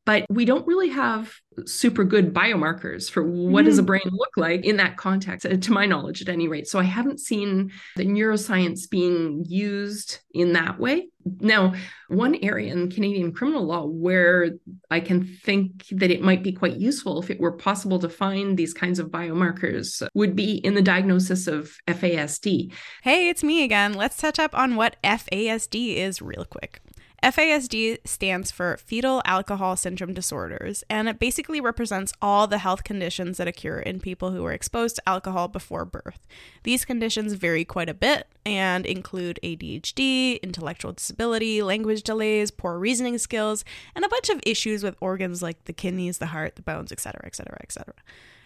but 0.06 0.24
we 0.30 0.44
don't 0.44 0.66
really 0.66 0.88
have 0.88 1.32
super 1.66 2.04
good 2.04 2.32
biomarkers 2.32 3.10
for 3.10 3.22
what 3.22 3.62
mm. 3.62 3.66
does 3.66 3.78
a 3.78 3.82
mm-hmm. 3.82 3.86
brain 3.86 4.10
look 4.12 4.36
like 4.36 4.64
in 4.64 4.76
that 4.76 4.96
context 4.96 5.46
uh, 5.46 5.56
to 5.56 5.72
my 5.72 5.86
knowledge 5.86 6.22
at 6.22 6.28
any 6.28 6.48
rate 6.48 6.66
so 6.66 6.78
i 6.78 6.84
haven't 6.84 7.20
seen 7.20 7.70
the 7.96 8.04
neuroscience 8.04 8.88
being 8.88 9.44
used 9.48 10.18
in 10.32 10.52
that 10.52 10.78
way 10.78 11.08
now 11.40 11.74
one 12.08 12.36
area 12.42 12.72
in 12.72 12.90
canadian 12.90 13.32
criminal 13.32 13.64
law 13.64 13.84
where 13.84 14.50
i 14.90 15.00
can 15.00 15.24
think 15.24 15.86
that 15.90 16.10
it 16.10 16.22
might 16.22 16.42
be 16.42 16.52
quite 16.52 16.76
useful 16.76 17.20
if 17.20 17.30
it 17.30 17.40
were 17.40 17.52
possible 17.52 17.98
to 17.98 18.08
find 18.08 18.56
these 18.56 18.72
kinds 18.72 18.98
of 18.98 19.08
biomarkers 19.08 20.06
would 20.14 20.34
be 20.34 20.54
in 20.54 20.74
the 20.74 20.82
diagnosis 20.82 21.46
of 21.46 21.76
fasd 21.86 22.72
hey 23.02 23.28
it's 23.28 23.44
me 23.44 23.62
again 23.62 23.92
let's 23.92 24.16
touch 24.16 24.38
up 24.38 24.54
on 24.56 24.76
what 24.76 24.96
fasd 25.02 25.74
is 25.74 26.22
real 26.22 26.44
quick 26.44 26.80
FASD 27.22 27.98
stands 28.06 28.50
for 28.50 28.78
Fetal 28.78 29.20
Alcohol 29.26 29.76
Syndrome 29.76 30.14
Disorders, 30.14 30.82
and 30.88 31.06
it 31.06 31.18
basically 31.18 31.60
represents 31.60 32.14
all 32.22 32.46
the 32.46 32.58
health 32.58 32.82
conditions 32.82 33.36
that 33.36 33.46
occur 33.46 33.80
in 33.80 34.00
people 34.00 34.30
who 34.30 34.44
are 34.46 34.52
exposed 34.52 34.96
to 34.96 35.08
alcohol 35.08 35.46
before 35.46 35.84
birth. 35.84 36.26
These 36.62 36.86
conditions 36.86 37.34
vary 37.34 37.64
quite 37.64 37.90
a 37.90 37.94
bit 37.94 38.26
and 38.46 38.86
include 38.86 39.38
ADHD, 39.42 40.40
intellectual 40.42 40.92
disability, 40.92 41.62
language 41.62 42.02
delays, 42.04 42.50
poor 42.50 42.78
reasoning 42.78 43.18
skills, 43.18 43.66
and 43.94 44.02
a 44.02 44.08
bunch 44.08 44.30
of 44.30 44.40
issues 44.46 44.82
with 44.82 44.96
organs 45.00 45.42
like 45.42 45.64
the 45.64 45.74
kidneys, 45.74 46.18
the 46.18 46.26
heart, 46.26 46.56
the 46.56 46.62
bones, 46.62 46.90
etc., 46.90 47.20
etc., 47.26 47.58
etc. 47.62 47.92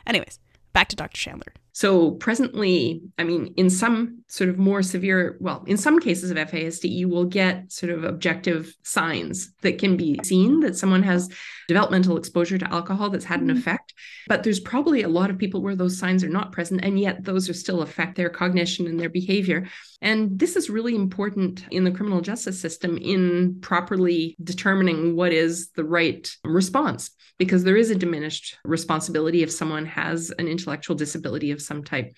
Anyways, 0.04 0.40
back 0.72 0.88
to 0.88 0.96
Dr. 0.96 1.16
Chandler. 1.16 1.52
So, 1.74 2.12
presently, 2.12 3.02
I 3.18 3.24
mean, 3.24 3.52
in 3.56 3.68
some 3.68 4.22
sort 4.28 4.48
of 4.48 4.58
more 4.58 4.80
severe, 4.80 5.36
well, 5.40 5.64
in 5.66 5.76
some 5.76 5.98
cases 5.98 6.30
of 6.30 6.36
FASD, 6.36 6.88
you 6.88 7.08
will 7.08 7.24
get 7.24 7.72
sort 7.72 7.90
of 7.90 8.04
objective 8.04 8.72
signs 8.84 9.52
that 9.62 9.78
can 9.78 9.96
be 9.96 10.20
seen 10.22 10.60
that 10.60 10.76
someone 10.76 11.02
has 11.02 11.28
developmental 11.66 12.16
exposure 12.16 12.58
to 12.58 12.72
alcohol 12.72 13.10
that's 13.10 13.24
had 13.24 13.40
an 13.40 13.48
mm-hmm. 13.48 13.58
effect. 13.58 13.92
But 14.28 14.44
there's 14.44 14.60
probably 14.60 15.02
a 15.02 15.08
lot 15.08 15.30
of 15.30 15.38
people 15.38 15.62
where 15.62 15.74
those 15.74 15.98
signs 15.98 16.22
are 16.22 16.28
not 16.28 16.52
present, 16.52 16.84
and 16.84 16.98
yet 16.98 17.24
those 17.24 17.50
are 17.50 17.54
still 17.54 17.82
affect 17.82 18.16
their 18.16 18.30
cognition 18.30 18.86
and 18.86 18.98
their 18.98 19.08
behavior. 19.08 19.66
And 20.00 20.38
this 20.38 20.54
is 20.54 20.70
really 20.70 20.94
important 20.94 21.64
in 21.72 21.82
the 21.82 21.90
criminal 21.90 22.20
justice 22.20 22.60
system 22.60 22.98
in 22.98 23.58
properly 23.60 24.36
determining 24.44 25.16
what 25.16 25.32
is 25.32 25.70
the 25.70 25.84
right 25.84 26.30
response, 26.44 27.10
because 27.38 27.64
there 27.64 27.76
is 27.76 27.90
a 27.90 27.96
diminished 27.96 28.58
responsibility 28.64 29.42
if 29.42 29.50
someone 29.50 29.86
has 29.86 30.30
an 30.38 30.46
intellectual 30.46 30.94
disability 30.94 31.50
of 31.50 31.63
some 31.64 31.84
type. 31.84 32.14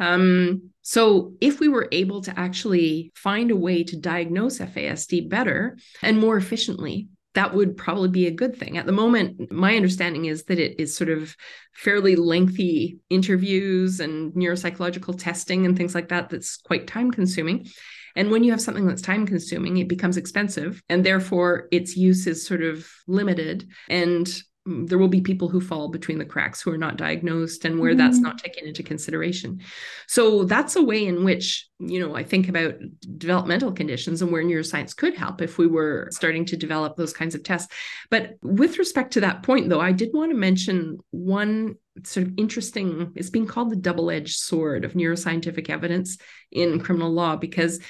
Um, 0.00 0.70
so, 0.80 1.34
if 1.40 1.60
we 1.60 1.68
were 1.68 1.88
able 1.92 2.22
to 2.22 2.38
actually 2.38 3.12
find 3.14 3.50
a 3.50 3.56
way 3.56 3.84
to 3.84 3.96
diagnose 3.96 4.58
FASD 4.58 5.28
better 5.28 5.78
and 6.02 6.18
more 6.18 6.36
efficiently, 6.36 7.08
that 7.34 7.54
would 7.54 7.76
probably 7.76 8.08
be 8.08 8.26
a 8.26 8.32
good 8.32 8.56
thing. 8.56 8.76
At 8.76 8.86
the 8.86 8.92
moment, 8.92 9.50
my 9.50 9.76
understanding 9.76 10.26
is 10.26 10.44
that 10.44 10.58
it 10.58 10.78
is 10.78 10.96
sort 10.96 11.08
of 11.08 11.34
fairly 11.72 12.16
lengthy 12.16 12.98
interviews 13.08 14.00
and 14.00 14.32
neuropsychological 14.34 15.18
testing 15.18 15.64
and 15.64 15.76
things 15.76 15.94
like 15.94 16.08
that, 16.08 16.28
that's 16.28 16.56
quite 16.58 16.86
time 16.86 17.10
consuming. 17.10 17.68
And 18.14 18.30
when 18.30 18.44
you 18.44 18.50
have 18.50 18.60
something 18.60 18.86
that's 18.86 19.00
time 19.00 19.26
consuming, 19.26 19.78
it 19.78 19.88
becomes 19.88 20.18
expensive 20.18 20.82
and 20.90 21.04
therefore 21.04 21.68
its 21.70 21.96
use 21.96 22.26
is 22.26 22.46
sort 22.46 22.62
of 22.62 22.86
limited. 23.06 23.66
And 23.88 24.28
there 24.64 24.98
will 24.98 25.08
be 25.08 25.20
people 25.20 25.48
who 25.48 25.60
fall 25.60 25.88
between 25.88 26.18
the 26.18 26.24
cracks 26.24 26.62
who 26.62 26.70
are 26.70 26.78
not 26.78 26.96
diagnosed 26.96 27.64
and 27.64 27.80
where 27.80 27.90
mm-hmm. 27.90 27.98
that's 27.98 28.18
not 28.18 28.38
taken 28.38 28.66
into 28.66 28.82
consideration 28.82 29.60
so 30.06 30.44
that's 30.44 30.76
a 30.76 30.82
way 30.82 31.04
in 31.04 31.24
which 31.24 31.68
you 31.80 31.98
know 31.98 32.14
i 32.14 32.22
think 32.22 32.48
about 32.48 32.74
developmental 33.18 33.72
conditions 33.72 34.22
and 34.22 34.30
where 34.30 34.44
neuroscience 34.44 34.96
could 34.96 35.14
help 35.14 35.42
if 35.42 35.58
we 35.58 35.66
were 35.66 36.08
starting 36.12 36.44
to 36.44 36.56
develop 36.56 36.96
those 36.96 37.12
kinds 37.12 37.34
of 37.34 37.42
tests 37.42 37.74
but 38.08 38.34
with 38.42 38.78
respect 38.78 39.12
to 39.12 39.20
that 39.20 39.42
point 39.42 39.68
though 39.68 39.80
i 39.80 39.90
did 39.90 40.10
want 40.12 40.30
to 40.30 40.36
mention 40.36 40.98
one 41.10 41.74
sort 42.04 42.26
of 42.26 42.32
interesting 42.36 43.12
it's 43.16 43.30
being 43.30 43.46
called 43.46 43.70
the 43.70 43.76
double-edged 43.76 44.38
sword 44.38 44.84
of 44.84 44.92
neuroscientific 44.92 45.70
evidence 45.70 46.18
in 46.52 46.78
criminal 46.78 47.10
law 47.10 47.34
because 47.34 47.80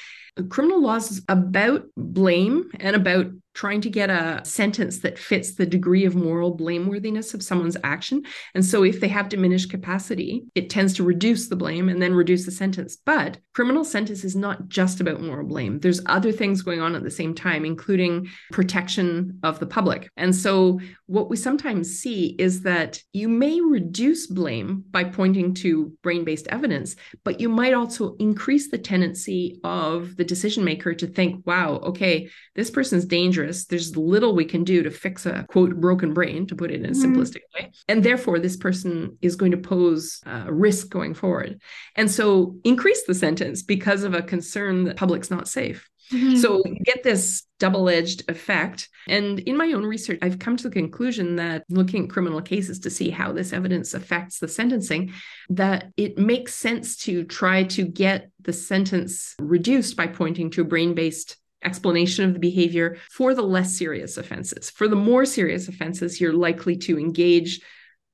criminal 0.49 0.81
law 0.81 0.97
is 0.97 1.23
about 1.29 1.85
blame 1.97 2.71
and 2.81 2.97
about 2.97 3.27
trying 3.55 3.81
to 3.83 3.91
get 3.91 4.09
a 4.09 4.41
sentence 4.45 5.01
that 5.01 5.19
fits 5.19 5.55
the 5.55 5.67
degree 5.67 6.05
of 6.05 6.15
moral 6.15 6.57
blameworthiness 6.57 7.35
of 7.35 7.43
someone's 7.43 7.77
action. 7.85 8.23
And 8.55 8.65
so 8.65 8.83
if 8.83 9.01
they 9.01 9.09
have 9.09 9.29
diminished 9.29 9.71
capacity, 9.71 10.45
it 10.55 10.71
tends 10.71 10.95
to 10.95 11.05
reduce 11.05 11.49
the 11.49 11.57
blame 11.57 11.89
and 11.89 12.01
then 12.01 12.15
reduce 12.15 12.45
the 12.47 12.51
sentence. 12.51 12.97
But 12.97 13.39
criminal 13.53 13.85
sentence 13.85 14.25
is 14.25 14.35
not 14.35 14.69
just 14.69 15.01
about 15.01 15.21
moral 15.21 15.47
blame. 15.47 15.81
There's 15.81 16.01
other 16.07 16.33
things 16.33 16.63
going 16.63 16.81
on 16.81 16.95
at 16.95 17.03
the 17.03 17.11
same 17.11 17.35
time, 17.35 17.65
including 17.65 18.29
protection 18.53 19.39
of 19.43 19.59
the 19.59 19.67
public. 19.67 20.09
And 20.17 20.35
so 20.35 20.81
what 21.07 21.29
we 21.29 21.37
sometimes 21.37 21.99
see 21.99 22.37
is 22.39 22.63
that 22.63 23.01
you 23.13 23.29
may 23.29 23.61
reduce 23.61 24.27
blame 24.27 24.85
by 24.91 25.05
pointing 25.05 25.53
to 25.55 25.93
brain-based 26.03 26.49
evidence, 26.49 26.97
but 27.23 27.39
you 27.39 27.49
might 27.51 27.75
also 27.75 28.17
increase 28.17 28.71
the 28.71 28.79
tendency 28.79 29.61
of 29.63 30.17
the 30.17 30.25
decision 30.25 30.65
maker 30.65 30.95
to 30.95 31.07
think, 31.07 31.47
wow, 31.47 31.77
okay, 31.85 32.31
this 32.55 32.71
person's 32.71 33.05
dangerous 33.05 33.42
dangerous. 33.43 33.67
There's 33.67 33.97
little 33.97 34.35
we 34.35 34.45
can 34.45 34.65
do 34.65 34.83
to 34.83 34.91
fix 34.91 35.27
a 35.27 35.45
quote 35.49 35.75
broken 35.81 36.15
brain, 36.15 36.47
to 36.47 36.55
put 36.55 36.71
it 36.71 36.81
in 36.81 36.87
a 36.87 36.91
mm-hmm. 36.91 37.17
simplistic 37.17 37.43
way. 37.55 37.73
And 37.89 38.05
therefore, 38.05 38.39
this 38.39 38.57
person 38.57 39.19
is 39.21 39.37
going 39.37 39.53
to 39.53 39.59
pose 39.59 40.21
a 40.27 40.53
risk 40.53 40.89
going 40.91 41.15
forward. 41.15 41.61
And 41.97 42.11
so 42.11 42.57
increase 42.65 43.05
the 43.05 43.15
sentence 43.15 43.63
because 43.63 44.05
of 44.05 44.15
a 44.15 44.23
concern 44.23 44.85
that 44.85 44.97
public's 44.97 45.31
not 45.31 45.49
safe. 45.49 45.89
Mm-hmm. 46.13 46.37
So 46.37 46.63
you 46.67 46.81
get 46.85 47.03
this 47.03 47.45
double 47.59 47.89
edged 47.89 48.29
effect. 48.29 48.89
And 49.09 49.39
in 49.41 49.57
my 49.57 49.73
own 49.73 49.87
research, 49.87 50.19
I've 50.21 50.39
come 50.39 50.57
to 50.59 50.69
the 50.69 50.75
conclusion 50.75 51.37
that 51.37 51.65
looking 51.71 52.05
at 52.05 52.11
criminal 52.11 52.43
cases 52.43 52.81
to 52.81 52.91
see 52.91 53.09
how 53.09 53.33
this 53.33 53.53
evidence 53.53 53.95
affects 53.95 54.39
the 54.39 54.49
sentencing, 54.49 55.13
that 55.49 55.91
it 55.97 56.19
makes 56.19 56.55
sense 56.55 56.97
to 57.05 57.25
try 57.25 57.63
to 57.65 57.85
get 57.85 58.31
the 58.41 58.53
sentence 58.53 59.35
reduced 59.39 59.97
by 59.97 60.09
pointing 60.09 60.51
to 60.51 60.63
a 60.63 60.65
brain 60.65 60.95
based 60.95 61.37
explanation 61.65 62.25
of 62.25 62.33
the 62.33 62.39
behavior 62.39 62.97
for 63.11 63.35
the 63.35 63.43
less 63.43 63.77
serious 63.77 64.17
offenses. 64.17 64.71
For 64.71 64.89
the 64.89 64.97
more 64.97 65.25
serious 65.25 65.69
offenses, 65.69 66.21
you're 66.21 66.33
likely 66.33 66.77
to 66.79 66.99
engage 66.99 67.61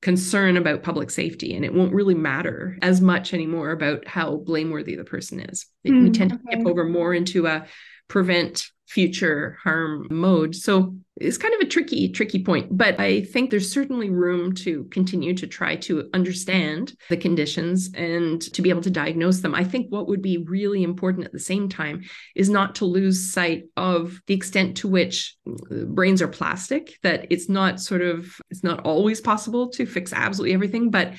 concern 0.00 0.56
about 0.56 0.82
public 0.82 1.10
safety 1.10 1.54
and 1.54 1.64
it 1.64 1.74
won't 1.74 1.92
really 1.92 2.14
matter 2.14 2.78
as 2.82 3.00
much 3.00 3.34
anymore 3.34 3.72
about 3.72 4.06
how 4.06 4.36
blameworthy 4.36 4.94
the 4.94 5.04
person 5.04 5.40
is. 5.40 5.66
Mm, 5.86 6.04
we 6.04 6.10
tend 6.10 6.32
okay. 6.32 6.42
to 6.50 6.56
tip 6.56 6.66
over 6.66 6.84
more 6.84 7.12
into 7.12 7.46
a 7.46 7.66
prevent 8.06 8.68
future 8.88 9.58
harm 9.62 10.06
mode. 10.10 10.54
So 10.54 10.94
it's 11.16 11.36
kind 11.36 11.52
of 11.54 11.60
a 11.60 11.66
tricky, 11.66 12.08
tricky 12.08 12.42
point. 12.42 12.76
But 12.76 12.98
I 12.98 13.22
think 13.22 13.50
there's 13.50 13.70
certainly 13.70 14.08
room 14.08 14.54
to 14.56 14.84
continue 14.84 15.34
to 15.34 15.46
try 15.46 15.76
to 15.76 16.08
understand 16.14 16.94
the 17.10 17.16
conditions 17.16 17.90
and 17.94 18.40
to 18.40 18.62
be 18.62 18.70
able 18.70 18.82
to 18.82 18.90
diagnose 18.90 19.40
them. 19.40 19.54
I 19.54 19.64
think 19.64 19.88
what 19.90 20.08
would 20.08 20.22
be 20.22 20.38
really 20.38 20.82
important 20.82 21.26
at 21.26 21.32
the 21.32 21.38
same 21.38 21.68
time 21.68 22.04
is 22.34 22.48
not 22.48 22.76
to 22.76 22.86
lose 22.86 23.32
sight 23.32 23.64
of 23.76 24.20
the 24.26 24.34
extent 24.34 24.78
to 24.78 24.88
which 24.88 25.36
uh, 25.46 25.84
brains 25.84 26.22
are 26.22 26.28
plastic, 26.28 26.98
that 27.02 27.26
it's 27.30 27.48
not 27.48 27.80
sort 27.80 28.00
of, 28.00 28.40
it's 28.50 28.64
not 28.64 28.80
always 28.86 29.20
possible 29.20 29.68
to 29.70 29.84
fix 29.84 30.12
absolutely 30.14 30.54
everything, 30.54 30.90
but 30.90 31.12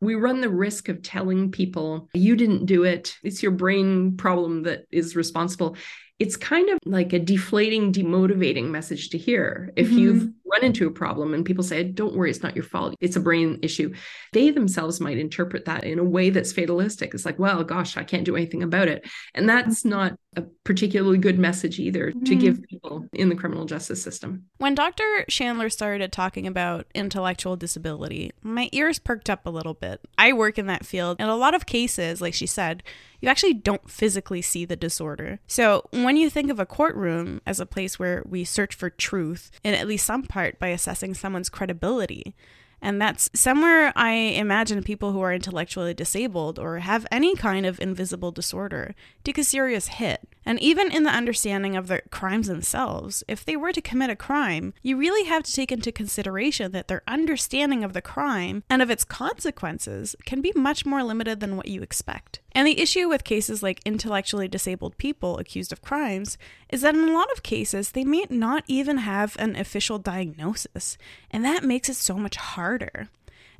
we 0.00 0.14
run 0.14 0.40
the 0.40 0.48
risk 0.48 0.88
of 0.88 1.02
telling 1.02 1.50
people 1.50 2.08
you 2.14 2.36
didn't 2.36 2.66
do 2.66 2.84
it 2.84 3.16
it's 3.24 3.42
your 3.42 3.50
brain 3.50 4.16
problem 4.16 4.62
that 4.62 4.82
is 4.92 5.16
responsible 5.16 5.76
it's 6.18 6.36
kind 6.36 6.68
of 6.68 6.78
like 6.84 7.12
a 7.12 7.18
deflating, 7.18 7.92
demotivating 7.92 8.70
message 8.70 9.10
to 9.10 9.18
hear. 9.18 9.72
If 9.76 9.88
mm-hmm. 9.88 9.98
you've 9.98 10.32
run 10.50 10.64
into 10.64 10.86
a 10.86 10.90
problem 10.90 11.34
and 11.34 11.44
people 11.44 11.64
say, 11.64 11.84
don't 11.84 12.14
worry, 12.14 12.30
it's 12.30 12.42
not 12.42 12.56
your 12.56 12.64
fault, 12.64 12.94
it's 13.00 13.16
a 13.16 13.20
brain 13.20 13.58
issue, 13.62 13.92
they 14.32 14.50
themselves 14.50 15.00
might 15.00 15.18
interpret 15.18 15.64
that 15.66 15.84
in 15.84 15.98
a 15.98 16.04
way 16.04 16.30
that's 16.30 16.52
fatalistic. 16.52 17.14
It's 17.14 17.24
like, 17.24 17.38
well, 17.38 17.64
gosh, 17.64 17.96
I 17.96 18.04
can't 18.04 18.24
do 18.24 18.36
anything 18.36 18.62
about 18.62 18.88
it. 18.88 19.06
And 19.34 19.48
that's 19.48 19.80
mm-hmm. 19.80 19.90
not 19.90 20.18
a 20.36 20.42
particularly 20.64 21.18
good 21.18 21.38
message 21.38 21.78
either 21.78 22.10
mm-hmm. 22.10 22.24
to 22.24 22.36
give 22.36 22.62
people 22.62 23.06
in 23.12 23.28
the 23.28 23.34
criminal 23.34 23.64
justice 23.64 24.02
system. 24.02 24.44
When 24.58 24.74
Dr. 24.74 25.24
Chandler 25.28 25.70
started 25.70 26.12
talking 26.12 26.46
about 26.46 26.86
intellectual 26.94 27.56
disability, 27.56 28.32
my 28.42 28.68
ears 28.72 28.98
perked 28.98 29.30
up 29.30 29.46
a 29.46 29.50
little 29.50 29.74
bit. 29.74 30.00
I 30.16 30.32
work 30.32 30.58
in 30.58 30.66
that 30.66 30.86
field, 30.86 31.16
and 31.18 31.30
a 31.30 31.34
lot 31.34 31.54
of 31.54 31.66
cases, 31.66 32.20
like 32.20 32.34
she 32.34 32.46
said, 32.46 32.82
you 33.20 33.28
actually 33.28 33.54
don't 33.54 33.90
physically 33.90 34.42
see 34.42 34.64
the 34.64 34.76
disorder. 34.76 35.40
So, 35.46 35.88
when 35.90 36.16
you 36.16 36.30
think 36.30 36.50
of 36.50 36.60
a 36.60 36.66
courtroom 36.66 37.40
as 37.46 37.58
a 37.58 37.66
place 37.66 37.98
where 37.98 38.22
we 38.24 38.44
search 38.44 38.74
for 38.74 38.90
truth, 38.90 39.50
in 39.64 39.74
at 39.74 39.88
least 39.88 40.06
some 40.06 40.22
part 40.22 40.37
by 40.58 40.68
assessing 40.68 41.14
someone's 41.14 41.48
credibility, 41.48 42.34
and 42.80 43.00
that's 43.00 43.28
somewhere 43.34 43.92
I 43.96 44.12
imagine 44.12 44.82
people 44.82 45.12
who 45.12 45.20
are 45.20 45.32
intellectually 45.32 45.94
disabled 45.94 46.58
or 46.58 46.78
have 46.78 47.06
any 47.10 47.34
kind 47.34 47.66
of 47.66 47.80
invisible 47.80 48.30
disorder 48.30 48.94
take 49.24 49.38
a 49.38 49.44
serious 49.44 49.88
hit. 49.88 50.20
And 50.48 50.58
even 50.60 50.90
in 50.90 51.02
the 51.02 51.10
understanding 51.10 51.76
of 51.76 51.88
the 51.88 52.00
crimes 52.08 52.46
themselves, 52.46 53.22
if 53.28 53.44
they 53.44 53.54
were 53.54 53.70
to 53.70 53.82
commit 53.82 54.08
a 54.08 54.16
crime, 54.16 54.72
you 54.80 54.96
really 54.96 55.28
have 55.28 55.42
to 55.42 55.52
take 55.52 55.70
into 55.70 55.92
consideration 55.92 56.72
that 56.72 56.88
their 56.88 57.02
understanding 57.06 57.84
of 57.84 57.92
the 57.92 58.00
crime 58.00 58.62
and 58.70 58.80
of 58.80 58.88
its 58.90 59.04
consequences 59.04 60.16
can 60.24 60.40
be 60.40 60.50
much 60.56 60.86
more 60.86 61.02
limited 61.02 61.40
than 61.40 61.58
what 61.58 61.68
you 61.68 61.82
expect. 61.82 62.40
And 62.52 62.66
the 62.66 62.80
issue 62.80 63.10
with 63.10 63.24
cases 63.24 63.62
like 63.62 63.82
intellectually 63.84 64.48
disabled 64.48 64.96
people 64.96 65.36
accused 65.36 65.70
of 65.70 65.82
crimes 65.82 66.38
is 66.70 66.80
that 66.80 66.94
in 66.94 67.06
a 67.06 67.12
lot 67.12 67.30
of 67.30 67.42
cases, 67.42 67.90
they 67.90 68.04
may 68.04 68.24
not 68.30 68.64
even 68.66 68.96
have 68.96 69.36
an 69.38 69.54
official 69.54 69.98
diagnosis, 69.98 70.96
and 71.30 71.44
that 71.44 71.62
makes 71.62 71.90
it 71.90 71.96
so 71.96 72.14
much 72.14 72.36
harder. 72.36 73.10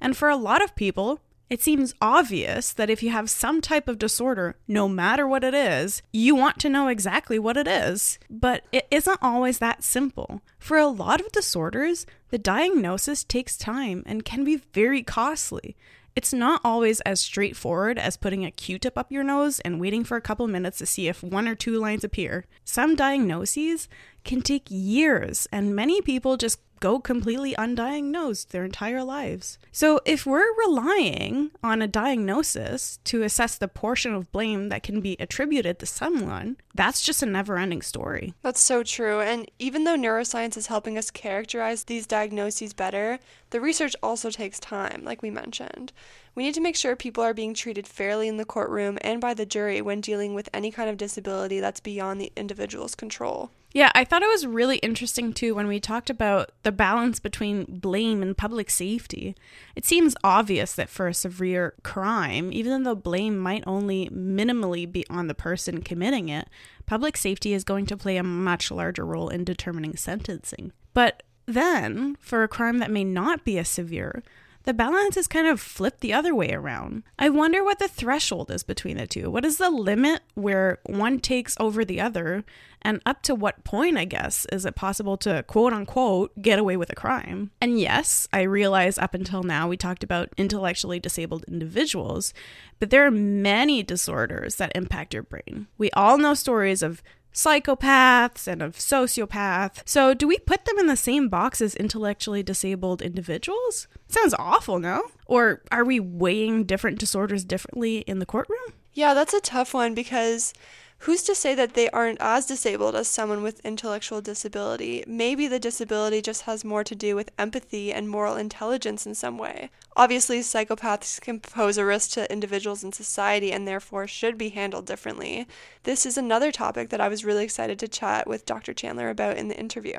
And 0.00 0.16
for 0.16 0.30
a 0.30 0.36
lot 0.36 0.64
of 0.64 0.74
people, 0.74 1.20
it 1.50 1.62
seems 1.62 1.94
obvious 2.00 2.72
that 2.72 2.90
if 2.90 3.02
you 3.02 3.10
have 3.10 3.30
some 3.30 3.60
type 3.60 3.88
of 3.88 3.98
disorder, 3.98 4.56
no 4.66 4.88
matter 4.88 5.26
what 5.26 5.44
it 5.44 5.54
is, 5.54 6.02
you 6.12 6.34
want 6.34 6.58
to 6.60 6.68
know 6.68 6.88
exactly 6.88 7.38
what 7.38 7.56
it 7.56 7.66
is. 7.66 8.18
But 8.28 8.64
it 8.70 8.86
isn't 8.90 9.18
always 9.22 9.58
that 9.58 9.82
simple. 9.82 10.42
For 10.58 10.76
a 10.76 10.86
lot 10.86 11.20
of 11.20 11.32
disorders, 11.32 12.06
the 12.30 12.38
diagnosis 12.38 13.24
takes 13.24 13.56
time 13.56 14.02
and 14.04 14.24
can 14.24 14.44
be 14.44 14.56
very 14.74 15.02
costly. 15.02 15.76
It's 16.14 16.32
not 16.32 16.60
always 16.64 17.00
as 17.02 17.20
straightforward 17.20 17.96
as 17.96 18.16
putting 18.16 18.44
a 18.44 18.50
Q 18.50 18.78
tip 18.80 18.98
up 18.98 19.12
your 19.12 19.22
nose 19.22 19.60
and 19.60 19.80
waiting 19.80 20.02
for 20.02 20.16
a 20.16 20.20
couple 20.20 20.48
minutes 20.48 20.78
to 20.78 20.86
see 20.86 21.06
if 21.06 21.22
one 21.22 21.46
or 21.46 21.54
two 21.54 21.78
lines 21.78 22.02
appear. 22.02 22.44
Some 22.64 22.96
diagnoses 22.96 23.88
can 24.28 24.42
take 24.42 24.66
years, 24.68 25.48
and 25.50 25.74
many 25.74 26.02
people 26.02 26.36
just 26.36 26.60
go 26.80 27.00
completely 27.00 27.54
undiagnosed 27.54 28.48
their 28.48 28.62
entire 28.62 29.02
lives. 29.02 29.58
So, 29.72 30.00
if 30.04 30.26
we're 30.26 30.54
relying 30.66 31.50
on 31.62 31.80
a 31.80 31.88
diagnosis 31.88 32.98
to 33.04 33.22
assess 33.22 33.56
the 33.56 33.68
portion 33.68 34.14
of 34.14 34.30
blame 34.30 34.68
that 34.68 34.82
can 34.82 35.00
be 35.00 35.16
attributed 35.18 35.78
to 35.78 35.86
someone, 35.86 36.58
that's 36.74 37.00
just 37.00 37.22
a 37.22 37.26
never 37.26 37.56
ending 37.56 37.80
story. 37.80 38.34
That's 38.42 38.60
so 38.60 38.82
true. 38.82 39.20
And 39.20 39.50
even 39.58 39.84
though 39.84 39.96
neuroscience 39.96 40.58
is 40.58 40.66
helping 40.66 40.98
us 40.98 41.10
characterize 41.10 41.84
these 41.84 42.06
diagnoses 42.06 42.74
better, 42.74 43.20
the 43.48 43.62
research 43.62 43.96
also 44.02 44.30
takes 44.30 44.60
time, 44.60 45.04
like 45.04 45.22
we 45.22 45.30
mentioned. 45.30 45.94
We 46.34 46.42
need 46.42 46.54
to 46.54 46.60
make 46.60 46.76
sure 46.76 46.94
people 46.94 47.24
are 47.24 47.34
being 47.34 47.54
treated 47.54 47.88
fairly 47.88 48.28
in 48.28 48.36
the 48.36 48.44
courtroom 48.44 48.98
and 49.00 49.22
by 49.22 49.32
the 49.32 49.46
jury 49.46 49.80
when 49.80 50.02
dealing 50.02 50.34
with 50.34 50.50
any 50.52 50.70
kind 50.70 50.90
of 50.90 50.98
disability 50.98 51.60
that's 51.60 51.80
beyond 51.80 52.20
the 52.20 52.30
individual's 52.36 52.94
control. 52.94 53.50
Yeah, 53.72 53.92
I 53.94 54.04
thought 54.04 54.22
it 54.22 54.28
was 54.28 54.46
really 54.46 54.78
interesting 54.78 55.32
too 55.34 55.54
when 55.54 55.68
we 55.68 55.78
talked 55.78 56.08
about 56.08 56.52
the 56.62 56.72
balance 56.72 57.20
between 57.20 57.64
blame 57.64 58.22
and 58.22 58.36
public 58.36 58.70
safety. 58.70 59.36
It 59.76 59.84
seems 59.84 60.16
obvious 60.24 60.72
that 60.74 60.88
for 60.88 61.06
a 61.06 61.14
severe 61.14 61.74
crime, 61.82 62.50
even 62.50 62.82
though 62.82 62.94
blame 62.94 63.36
might 63.36 63.64
only 63.66 64.08
minimally 64.08 64.90
be 64.90 65.04
on 65.10 65.26
the 65.26 65.34
person 65.34 65.82
committing 65.82 66.30
it, 66.30 66.48
public 66.86 67.16
safety 67.16 67.52
is 67.52 67.62
going 67.62 67.84
to 67.86 67.96
play 67.96 68.16
a 68.16 68.22
much 68.22 68.70
larger 68.70 69.04
role 69.04 69.28
in 69.28 69.44
determining 69.44 69.96
sentencing. 69.96 70.72
But 70.94 71.22
then, 71.44 72.16
for 72.20 72.42
a 72.42 72.48
crime 72.48 72.78
that 72.78 72.90
may 72.90 73.04
not 73.04 73.44
be 73.44 73.58
as 73.58 73.68
severe, 73.68 74.22
the 74.68 74.74
balance 74.74 75.16
is 75.16 75.26
kind 75.26 75.46
of 75.46 75.62
flipped 75.62 76.02
the 76.02 76.12
other 76.12 76.34
way 76.34 76.52
around. 76.52 77.02
I 77.18 77.30
wonder 77.30 77.64
what 77.64 77.78
the 77.78 77.88
threshold 77.88 78.50
is 78.50 78.62
between 78.62 78.98
the 78.98 79.06
two. 79.06 79.30
What 79.30 79.46
is 79.46 79.56
the 79.56 79.70
limit 79.70 80.20
where 80.34 80.76
one 80.84 81.20
takes 81.20 81.56
over 81.58 81.86
the 81.86 82.02
other? 82.02 82.44
And 82.82 83.00
up 83.06 83.22
to 83.22 83.34
what 83.34 83.64
point, 83.64 83.96
I 83.96 84.04
guess, 84.04 84.46
is 84.52 84.66
it 84.66 84.74
possible 84.74 85.16
to 85.18 85.42
quote 85.44 85.72
unquote 85.72 86.42
get 86.42 86.58
away 86.58 86.76
with 86.76 86.92
a 86.92 86.94
crime? 86.94 87.50
And 87.62 87.80
yes, 87.80 88.28
I 88.30 88.42
realize 88.42 88.98
up 88.98 89.14
until 89.14 89.42
now 89.42 89.68
we 89.68 89.78
talked 89.78 90.04
about 90.04 90.34
intellectually 90.36 91.00
disabled 91.00 91.46
individuals, 91.48 92.34
but 92.78 92.90
there 92.90 93.06
are 93.06 93.10
many 93.10 93.82
disorders 93.82 94.56
that 94.56 94.72
impact 94.74 95.14
your 95.14 95.22
brain. 95.22 95.66
We 95.78 95.90
all 95.92 96.18
know 96.18 96.34
stories 96.34 96.82
of 96.82 97.02
psychopaths 97.32 98.46
and 98.46 98.62
of 98.62 98.76
sociopaths. 98.76 99.82
So, 99.84 100.14
do 100.14 100.26
we 100.26 100.38
put 100.38 100.64
them 100.64 100.78
in 100.78 100.86
the 100.86 100.96
same 100.96 101.28
box 101.28 101.60
as 101.60 101.74
intellectually 101.76 102.42
disabled 102.42 103.02
individuals? 103.02 103.88
Sounds 104.08 104.34
awful, 104.38 104.78
no? 104.78 105.04
Or 105.26 105.62
are 105.70 105.84
we 105.84 106.00
weighing 106.00 106.64
different 106.64 106.98
disorders 106.98 107.44
differently 107.44 107.98
in 107.98 108.18
the 108.18 108.26
courtroom? 108.26 108.72
Yeah, 108.94 109.14
that's 109.14 109.34
a 109.34 109.40
tough 109.40 109.74
one 109.74 109.94
because 109.94 110.52
who's 110.98 111.22
to 111.24 111.34
say 111.34 111.54
that 111.54 111.74
they 111.74 111.88
aren't 111.90 112.20
as 112.20 112.46
disabled 112.46 112.94
as 112.94 113.08
someone 113.08 113.42
with 113.42 113.64
intellectual 113.64 114.20
disability? 114.20 115.04
Maybe 115.06 115.46
the 115.46 115.58
disability 115.58 116.22
just 116.22 116.42
has 116.42 116.64
more 116.64 116.84
to 116.84 116.94
do 116.94 117.14
with 117.14 117.30
empathy 117.38 117.92
and 117.92 118.08
moral 118.08 118.36
intelligence 118.36 119.06
in 119.06 119.14
some 119.14 119.38
way. 119.38 119.70
Obviously, 119.96 120.40
psychopaths 120.40 121.20
can 121.20 121.40
pose 121.40 121.78
a 121.78 121.84
risk 121.84 122.10
to 122.12 122.30
individuals 122.32 122.84
in 122.84 122.92
society 122.92 123.52
and 123.52 123.66
therefore 123.66 124.06
should 124.06 124.38
be 124.38 124.50
handled 124.50 124.86
differently. 124.86 125.46
This 125.84 126.06
is 126.06 126.16
another 126.16 126.52
topic 126.52 126.90
that 126.90 127.00
I 127.00 127.08
was 127.08 127.24
really 127.24 127.44
excited 127.44 127.78
to 127.80 127.88
chat 127.88 128.26
with 128.26 128.46
Dr. 128.46 128.74
Chandler 128.74 129.10
about 129.10 129.36
in 129.36 129.48
the 129.48 129.58
interview. 129.58 129.98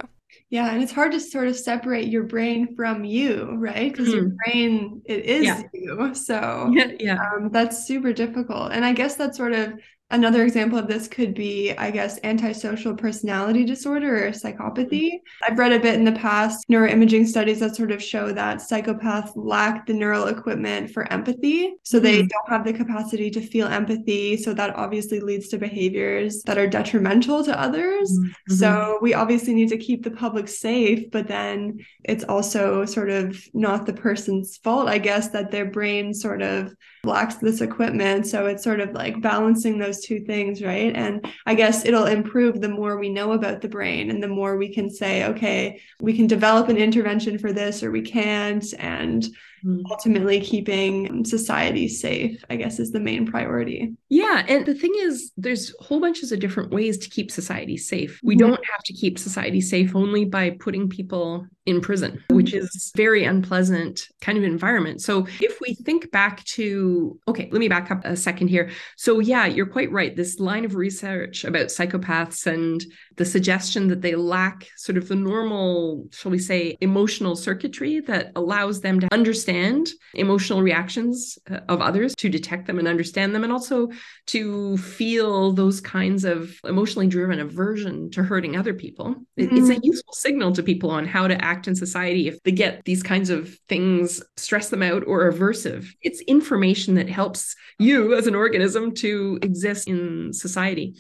Yeah, 0.50 0.72
and 0.72 0.82
it's 0.82 0.92
hard 0.92 1.12
to 1.12 1.20
sort 1.20 1.48
of 1.48 1.56
separate 1.56 2.08
your 2.08 2.24
brain 2.24 2.76
from 2.76 3.04
you, 3.04 3.56
right? 3.58 3.92
Because 3.92 4.10
mm. 4.10 4.14
your 4.14 4.32
brain 4.46 5.02
it 5.06 5.26
is 5.26 5.46
yeah. 5.46 5.62
you. 5.74 6.14
So 6.16 6.70
yeah, 6.74 6.92
yeah. 7.00 7.18
Um, 7.36 7.50
that's 7.52 7.86
super 7.86 8.14
difficult. 8.14 8.72
And 8.72 8.84
I 8.84 8.94
guess 8.94 9.16
that's 9.16 9.38
sort 9.38 9.54
of 9.54 9.74
Another 10.12 10.44
example 10.44 10.80
of 10.80 10.88
this 10.88 11.08
could 11.08 11.36
be, 11.36 11.72
I 11.74 11.92
guess, 11.92 12.20
antisocial 12.24 12.96
personality 12.96 13.64
disorder 13.64 14.26
or 14.26 14.32
psychopathy. 14.32 15.20
I've 15.48 15.60
read 15.60 15.72
a 15.72 15.80
bit 15.80 15.94
in 15.96 16.04
the 16.04 16.14
past 16.14 16.68
neuroimaging 16.68 17.28
studies 17.28 17.60
that 17.60 17.76
sort 17.76 17.92
of 17.92 18.02
show 18.02 18.32
that 18.32 18.58
psychopaths 18.58 19.32
lack 19.36 19.86
the 19.86 19.94
neural 19.94 20.26
equipment 20.26 20.90
for 20.90 21.12
empathy. 21.14 21.76
So 21.84 21.98
mm-hmm. 21.98 22.06
they 22.06 22.18
don't 22.18 22.50
have 22.50 22.66
the 22.66 22.74
capacity 22.74 23.30
to 23.30 23.42
feel 23.42 23.68
empathy. 23.68 24.36
So 24.38 24.54
that 24.56 24.76
obviously 24.76 25.20
leads 25.20 25.48
to 25.50 25.60
behaviors 25.60 26.42
that 26.44 26.58
are 26.58 26.68
detrimental 26.68 27.44
to 27.44 27.60
others. 27.60 28.12
Mm-hmm. 28.12 28.54
So 28.56 28.98
we 29.04 29.14
obviously 29.14 29.54
need 29.54 29.70
to 29.70 29.78
keep 29.78 30.04
the 30.04 30.12
public 30.12 30.48
safe, 30.48 31.12
but 31.12 31.28
then 31.28 31.86
it's 32.04 32.24
also 32.24 32.84
sort 32.86 33.12
of 33.12 33.40
not 33.54 33.86
the 33.86 33.94
person's 33.94 34.58
fault, 34.58 34.88
I 34.88 34.98
guess, 34.98 35.30
that 35.30 35.52
their 35.52 35.66
brain 35.66 36.16
sort 36.16 36.42
of 36.42 36.74
lacks 37.04 37.36
this 37.36 37.62
equipment. 37.62 38.28
So 38.28 38.46
it's 38.48 38.64
sort 38.64 38.80
of 38.80 38.92
like 38.94 39.22
balancing 39.22 39.78
those 39.78 40.02
two 40.02 40.20
things, 40.20 40.62
right? 40.62 40.94
And 40.96 41.26
I 41.46 41.56
guess 41.56 41.86
it'll 41.86 42.06
improve 42.06 42.60
the 42.60 42.70
more 42.70 42.98
we 42.98 43.10
know 43.10 43.32
about 43.32 43.62
the 43.62 43.70
brain 43.70 44.10
and 44.10 44.22
the 44.22 44.28
more 44.28 44.58
we 44.58 44.74
can 44.74 44.90
say, 44.90 45.26
okay, 45.26 45.82
we 46.02 46.14
can 46.14 46.28
develop 46.28 46.68
an 46.70 46.78
intervention 46.78 47.38
for 47.38 47.54
this 47.54 47.84
or 47.84 47.92
we 47.92 48.02
can't. 48.02 48.66
And 48.78 49.26
mm. 49.64 49.82
ultimately 49.90 50.42
keeping 50.42 51.24
society 51.26 51.88
safe, 51.88 52.44
I 52.50 52.56
guess, 52.56 52.80
is 52.80 52.92
the 52.92 53.00
main 53.00 53.26
priority. 53.26 53.94
Yeah. 54.10 54.46
And 54.48 54.66
the 54.66 54.74
thing 54.74 54.94
is, 54.98 55.32
there's 55.38 55.74
whole 55.80 56.00
bunches 56.00 56.32
of 56.32 56.40
different 56.40 56.72
ways 56.72 56.98
to 57.00 57.10
keep 57.10 57.32
society 57.32 57.78
safe. 57.78 58.20
We 58.24 58.36
mm-hmm. 58.36 58.48
don't 58.48 58.66
have 58.66 58.84
to 58.84 58.94
keep 58.94 59.20
society 59.20 59.62
safe 59.62 59.96
only 59.96 60.26
by 60.26 60.52
putting 60.52 60.90
people 60.90 61.48
in 61.66 61.82
prison, 61.82 62.24
which 62.32 62.54
is 62.54 62.92
very 62.96 63.26
unpleasant 63.26 64.08
kind 64.22 64.40
of 64.40 64.44
environment. 64.44 65.02
So 65.02 65.28
if 65.40 65.60
we 65.62 65.76
think 65.76 66.12
back 66.12 66.44
to, 66.56 67.20
okay, 67.28 67.48
let 67.52 67.60
me 67.60 67.68
back 67.68 67.92
up 67.92 68.04
a 68.06 68.16
second 68.16 68.48
here. 68.48 68.72
So 68.98 69.20
yeah, 69.20 69.46
you're 69.46 69.68
quite 69.68 69.92
right. 69.92 70.16
This 70.16 70.40
line 70.40 70.66
of 70.66 70.74
research 70.74 71.44
about 71.44 71.68
psychopaths 71.68 72.48
and 72.48 72.84
the 73.20 73.26
suggestion 73.26 73.90
that 73.90 74.02
they 74.02 74.16
lack 74.16 74.66
sort 74.78 74.98
of 74.98 75.10
the 75.10 75.16
normal, 75.16 76.08
shall 76.14 76.32
we 76.32 76.40
say, 76.40 76.78
emotional 76.80 77.36
circuitry 77.36 78.00
that 78.00 78.32
allows 78.38 78.80
them 78.80 78.98
to 78.98 79.10
understand 79.12 79.90
emotional 80.14 80.62
reactions 80.62 81.38
uh, 81.52 81.60
of 81.68 81.82
others, 81.82 82.16
to 82.16 82.30
detect 82.30 82.66
them 82.66 82.80
and 82.80 82.88
understand 82.88 83.36
them, 83.36 83.44
and 83.44 83.52
also 83.52 83.90
to 84.28 84.78
feel 84.78 85.52
those 85.52 85.82
kinds 85.82 86.24
of 86.24 86.58
emotionally 86.64 87.08
driven 87.08 87.42
aversion 87.42 88.10
to 88.10 88.24
hurting 88.24 88.56
other 88.56 88.74
people. 88.74 89.16
Mm-hmm. 89.38 89.58
It's 89.58 89.68
a 89.68 89.74
mm-hmm. 89.74 89.84
useful 89.84 90.14
signal 90.14 90.54
to 90.54 90.64
people 90.64 90.90
on 90.90 91.06
how 91.06 91.28
to 91.28 91.44
act 91.44 91.68
in 91.68 91.76
society 91.76 92.30
if 92.30 92.42
they 92.44 92.54
get 92.54 92.86
these 92.86 93.04
kinds 93.04 93.30
of 93.30 93.54
things 93.68 94.24
stress 94.38 94.70
them 94.70 94.82
out 94.82 95.04
or 95.06 95.30
aversive. 95.30 95.90
It's 96.02 96.22
information 96.22 96.96
that 96.96 97.10
helps 97.10 97.54
you 97.80 98.16
as 98.16 98.28
an 98.28 98.36
organism 98.36 98.94
to 98.94 99.40
exist 99.42 99.90
in 99.90 100.32
society. 100.32 100.96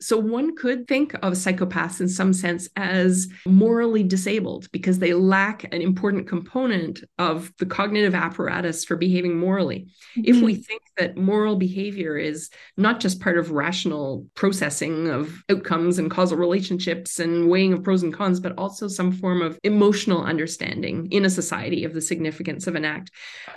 So 0.00 0.18
one 0.18 0.56
could 0.56 0.88
think 0.88 1.12
of 1.14 1.34
psychopaths 1.34 2.00
in 2.00 2.08
some 2.08 2.32
sense 2.32 2.68
as 2.76 3.28
morally 3.44 4.02
disabled 4.02 4.70
because 4.72 4.98
they 4.98 5.12
lack 5.12 5.64
an 5.74 5.82
important 5.82 6.26
component 6.26 7.04
of 7.18 7.52
the 7.58 7.66
cognitive 7.66 8.14
apparatus 8.14 8.84
for 8.84 8.96
behaving 8.96 9.38
morally. 9.38 9.88
Mm-hmm. 10.16 10.22
If 10.24 10.42
we 10.42 10.54
mm-hmm. 10.54 10.62
think 10.62 10.82
that 10.96 11.16
moral 11.16 11.56
behavior 11.56 12.16
is 12.16 12.48
not 12.78 13.00
just 13.00 13.20
part 13.20 13.36
of 13.36 13.50
rational 13.50 14.26
processing 14.34 15.08
of 15.08 15.42
outcomes 15.50 15.98
and 15.98 16.10
causal 16.10 16.38
relationships 16.38 17.18
and 17.18 17.50
weighing 17.50 17.74
of 17.74 17.84
pros 17.84 18.02
and 18.02 18.12
cons, 18.12 18.40
but 18.40 18.56
also 18.56 18.88
some 18.88 19.12
form 19.12 19.42
of 19.42 19.58
emotional 19.64 20.24
understanding 20.24 21.08
in 21.10 21.26
a 21.26 21.30
society 21.30 21.84
of 21.84 21.92
the 21.92 22.00
significance 22.00 22.66
of 22.66 22.74
an 22.74 22.86
act. 22.86 23.10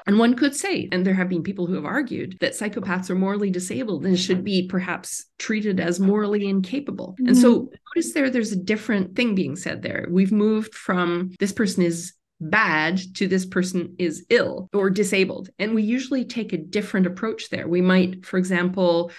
And 0.08 0.20
one 0.20 0.36
could 0.36 0.56
say, 0.56 0.90
and 0.92 1.06
there 1.06 1.14
have 1.14 1.30
been 1.30 1.44
people 1.44 1.68
who 1.68 1.76
have 1.76 1.86
argued, 1.86 2.38
that 2.42 2.54
psychopaths 2.54 3.10
are 3.10 3.16
morally 3.16 3.50
disabled 3.50 4.06
and 4.06 4.20
should 4.20 4.44
be 4.44 4.68
perhaps 4.68 5.26
treated 5.40 5.80
as 5.80 6.00
morally 6.00 6.33
incapable. 6.42 7.16
Mm-hmm. 7.20 7.28
And 7.28 7.38
so 7.38 7.60
mm-hmm. 7.60 7.76
notice 7.96 8.14
there, 8.14 8.30
there's 8.30 8.52
a 8.52 8.58
different 8.58 9.16
thing 9.16 9.36
being 9.36 9.56
said 9.56 9.82
there. 9.82 10.08
We've 10.10 10.32
moved 10.32 10.74
from 10.74 11.32
this 11.40 11.52
person 11.52 11.84
is 11.84 12.14
bad 12.42 13.00
to 13.16 13.28
this 13.28 13.46
person 13.46 13.96
is 14.00 14.26
ill 14.30 14.70
or 14.74 14.90
disabled. 14.90 15.50
And 15.60 15.76
we 15.76 15.84
usually 15.84 16.26
take 16.26 16.54
a 16.54 16.58
different 16.58 17.08
approach 17.08 17.50
there. 17.50 17.68
We 17.68 17.82
might, 17.82 18.26
for 18.26 18.38
example, 18.38 19.12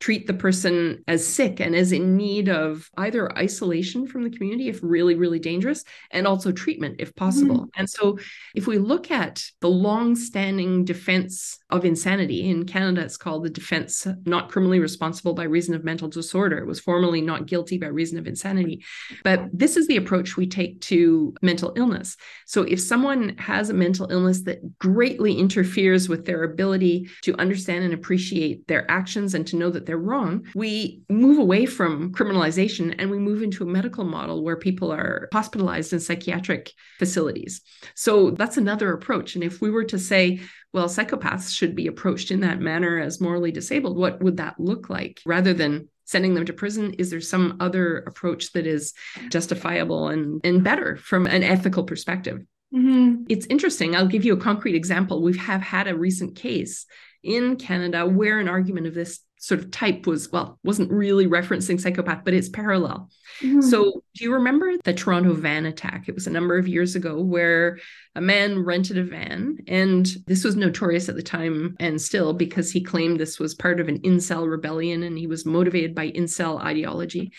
treat 0.00 0.26
the 0.26 0.34
person 0.34 1.02
as 1.08 1.26
sick 1.26 1.60
and 1.60 1.74
as 1.74 1.92
in 1.92 2.16
need 2.16 2.48
of 2.48 2.88
either 2.96 3.36
isolation 3.36 4.06
from 4.06 4.22
the 4.22 4.30
community 4.30 4.68
if 4.68 4.80
really 4.82 5.14
really 5.14 5.38
dangerous 5.38 5.84
and 6.10 6.26
also 6.26 6.52
treatment 6.52 6.96
if 6.98 7.14
possible. 7.14 7.60
Mm. 7.60 7.68
and 7.76 7.90
so 7.90 8.18
if 8.54 8.66
we 8.66 8.78
look 8.78 9.10
at 9.10 9.42
the 9.60 9.68
long-standing 9.68 10.84
defense 10.84 11.58
of 11.70 11.84
insanity 11.84 12.48
in 12.48 12.64
canada 12.64 13.00
it's 13.02 13.16
called 13.16 13.44
the 13.44 13.50
defense 13.50 14.06
not 14.24 14.50
criminally 14.50 14.80
responsible 14.80 15.34
by 15.34 15.44
reason 15.44 15.74
of 15.74 15.84
mental 15.84 16.08
disorder. 16.08 16.58
It 16.58 16.66
was 16.66 16.80
formerly 16.80 17.20
not 17.20 17.46
guilty 17.46 17.78
by 17.78 17.86
reason 17.86 18.18
of 18.18 18.26
insanity. 18.26 18.84
But 19.24 19.48
this 19.52 19.76
is 19.76 19.86
the 19.86 19.96
approach 19.96 20.36
we 20.36 20.46
take 20.46 20.80
to 20.82 21.34
mental 21.42 21.72
illness. 21.76 22.16
So 22.46 22.62
if 22.62 22.80
someone 22.80 23.36
has 23.38 23.70
a 23.70 23.74
mental 23.74 24.10
illness 24.10 24.42
that 24.42 24.78
greatly 24.78 25.34
interferes 25.34 26.08
with 26.08 26.26
their 26.26 26.44
ability 26.44 27.08
to 27.22 27.38
understand 27.38 27.84
and 27.84 27.94
appreciate 27.94 28.66
their 28.68 28.88
actions 28.90 29.34
and 29.34 29.46
to 29.48 29.56
know 29.56 29.70
that 29.70 29.86
they're 29.88 29.98
wrong, 29.98 30.46
we 30.54 31.00
move 31.08 31.38
away 31.38 31.64
from 31.64 32.12
criminalization 32.12 32.94
and 32.98 33.10
we 33.10 33.18
move 33.18 33.42
into 33.42 33.64
a 33.64 33.66
medical 33.66 34.04
model 34.04 34.44
where 34.44 34.56
people 34.56 34.92
are 34.92 35.30
hospitalized 35.32 35.94
in 35.94 35.98
psychiatric 35.98 36.72
facilities. 36.98 37.62
So 37.94 38.30
that's 38.30 38.58
another 38.58 38.92
approach. 38.92 39.34
And 39.34 39.42
if 39.42 39.62
we 39.62 39.70
were 39.70 39.84
to 39.84 39.98
say, 39.98 40.40
well, 40.74 40.88
psychopaths 40.88 41.56
should 41.56 41.74
be 41.74 41.86
approached 41.86 42.30
in 42.30 42.40
that 42.40 42.60
manner 42.60 43.00
as 43.00 43.18
morally 43.18 43.50
disabled, 43.50 43.96
what 43.96 44.22
would 44.22 44.36
that 44.36 44.60
look 44.60 44.90
like 44.90 45.22
rather 45.24 45.54
than 45.54 45.88
sending 46.04 46.34
them 46.34 46.44
to 46.44 46.52
prison? 46.52 46.92
Is 46.98 47.10
there 47.10 47.22
some 47.22 47.56
other 47.58 48.00
approach 48.00 48.52
that 48.52 48.66
is 48.66 48.92
justifiable 49.30 50.08
and, 50.08 50.42
and 50.44 50.62
better 50.62 50.96
from 50.96 51.26
an 51.26 51.42
ethical 51.42 51.84
perspective? 51.84 52.44
Mm-hmm. 52.74 53.24
It's 53.30 53.46
interesting. 53.46 53.96
I'll 53.96 54.06
give 54.06 54.26
you 54.26 54.34
a 54.34 54.40
concrete 54.40 54.74
example. 54.74 55.22
We 55.22 55.38
have 55.38 55.62
had 55.62 55.88
a 55.88 55.96
recent 55.96 56.36
case 56.36 56.84
in 57.22 57.56
Canada 57.56 58.06
where 58.06 58.38
an 58.38 58.48
argument 58.48 58.86
of 58.86 58.94
this 58.94 59.20
sort 59.38 59.60
of 59.60 59.70
type 59.70 60.06
was 60.06 60.30
well 60.32 60.58
wasn't 60.64 60.90
really 60.90 61.26
referencing 61.26 61.80
psychopath 61.80 62.24
but 62.24 62.34
it's 62.34 62.48
parallel. 62.48 63.08
Mm-hmm. 63.40 63.60
so 63.60 64.02
do 64.14 64.24
you 64.24 64.32
remember 64.32 64.72
the 64.84 64.92
toronto 64.92 65.34
van 65.34 65.66
attack? 65.66 66.08
It 66.08 66.14
was 66.14 66.26
a 66.26 66.30
number 66.30 66.58
of 66.58 66.66
years 66.66 66.96
ago 66.96 67.20
where 67.20 67.78
a 68.14 68.20
man 68.20 68.64
rented 68.64 68.98
a 68.98 69.04
van 69.04 69.58
and 69.68 70.06
this 70.26 70.44
was 70.44 70.56
notorious 70.56 71.08
at 71.08 71.14
the 71.14 71.22
time 71.22 71.76
and 71.78 72.00
still 72.00 72.32
because 72.32 72.72
he 72.72 72.82
claimed 72.82 73.20
this 73.20 73.38
was 73.38 73.54
part 73.54 73.80
of 73.80 73.88
an 73.88 74.00
incel 74.00 74.50
rebellion 74.50 75.02
and 75.02 75.16
he 75.16 75.26
was 75.26 75.46
motivated 75.46 75.94
by 75.94 76.10
incel 76.10 76.60
ideology. 76.60 77.32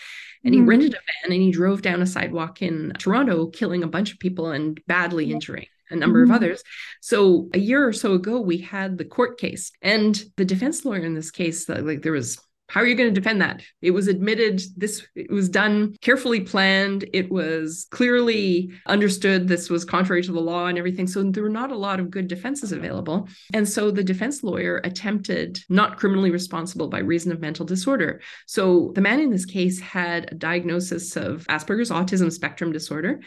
And 0.45 0.53
he 0.53 0.61
mm-hmm. 0.61 0.69
rented 0.69 0.93
a 0.93 0.97
van 0.97 1.33
and 1.33 1.41
he 1.41 1.51
drove 1.51 1.81
down 1.81 2.01
a 2.01 2.05
sidewalk 2.05 2.61
in 2.61 2.93
toronto 2.97 3.47
killing 3.47 3.83
a 3.83 3.87
bunch 3.87 4.13
of 4.13 4.19
people 4.19 4.51
and 4.51 4.79
badly 4.87 5.33
injuring 5.33 5.67
a 5.89 5.95
number 5.95 6.23
mm-hmm. 6.23 6.31
of 6.31 6.35
others. 6.35 6.63
So 7.01 7.49
a 7.53 7.59
year 7.59 7.87
or 7.87 7.93
so 7.93 8.13
ago, 8.13 8.39
we 8.39 8.57
had 8.57 8.97
the 8.97 9.05
court 9.05 9.39
case, 9.39 9.71
and 9.81 10.21
the 10.37 10.45
defense 10.45 10.85
lawyer 10.85 11.05
in 11.05 11.13
this 11.13 11.31
case, 11.31 11.67
like 11.67 12.01
there 12.01 12.11
was 12.11 12.39
how 12.69 12.81
are 12.81 12.85
you 12.85 12.95
going 12.95 13.13
to 13.13 13.19
defend 13.19 13.41
that? 13.41 13.63
It 13.81 13.91
was 13.91 14.07
admitted 14.07 14.61
this 14.77 15.05
it 15.15 15.31
was 15.31 15.49
done 15.49 15.95
carefully 16.01 16.41
planned. 16.41 17.03
It 17.13 17.31
was 17.31 17.87
clearly 17.89 18.71
understood 18.85 19.47
this 19.47 19.71
was 19.71 19.83
contrary 19.83 20.21
to 20.23 20.31
the 20.31 20.39
law 20.39 20.67
and 20.67 20.77
everything 20.77 21.07
so 21.07 21.23
there 21.23 21.43
were 21.43 21.49
not 21.49 21.71
a 21.71 21.77
lot 21.77 21.99
of 21.99 22.11
good 22.11 22.27
defenses 22.27 22.71
available. 22.71 23.27
And 23.53 23.67
so 23.67 23.89
the 23.89 24.03
defense 24.03 24.43
lawyer 24.43 24.81
attempted 24.83 25.59
not 25.67 25.97
criminally 25.97 26.29
responsible 26.29 26.87
by 26.87 26.99
reason 26.99 27.31
of 27.31 27.41
mental 27.41 27.65
disorder. 27.65 28.21
So 28.45 28.91
the 28.93 29.01
man 29.01 29.19
in 29.19 29.31
this 29.31 29.45
case 29.45 29.79
had 29.79 30.31
a 30.31 30.35
diagnosis 30.35 31.15
of 31.15 31.45
asperger's 31.47 31.89
autism 31.89 32.31
spectrum 32.31 32.71
disorder 32.71 33.19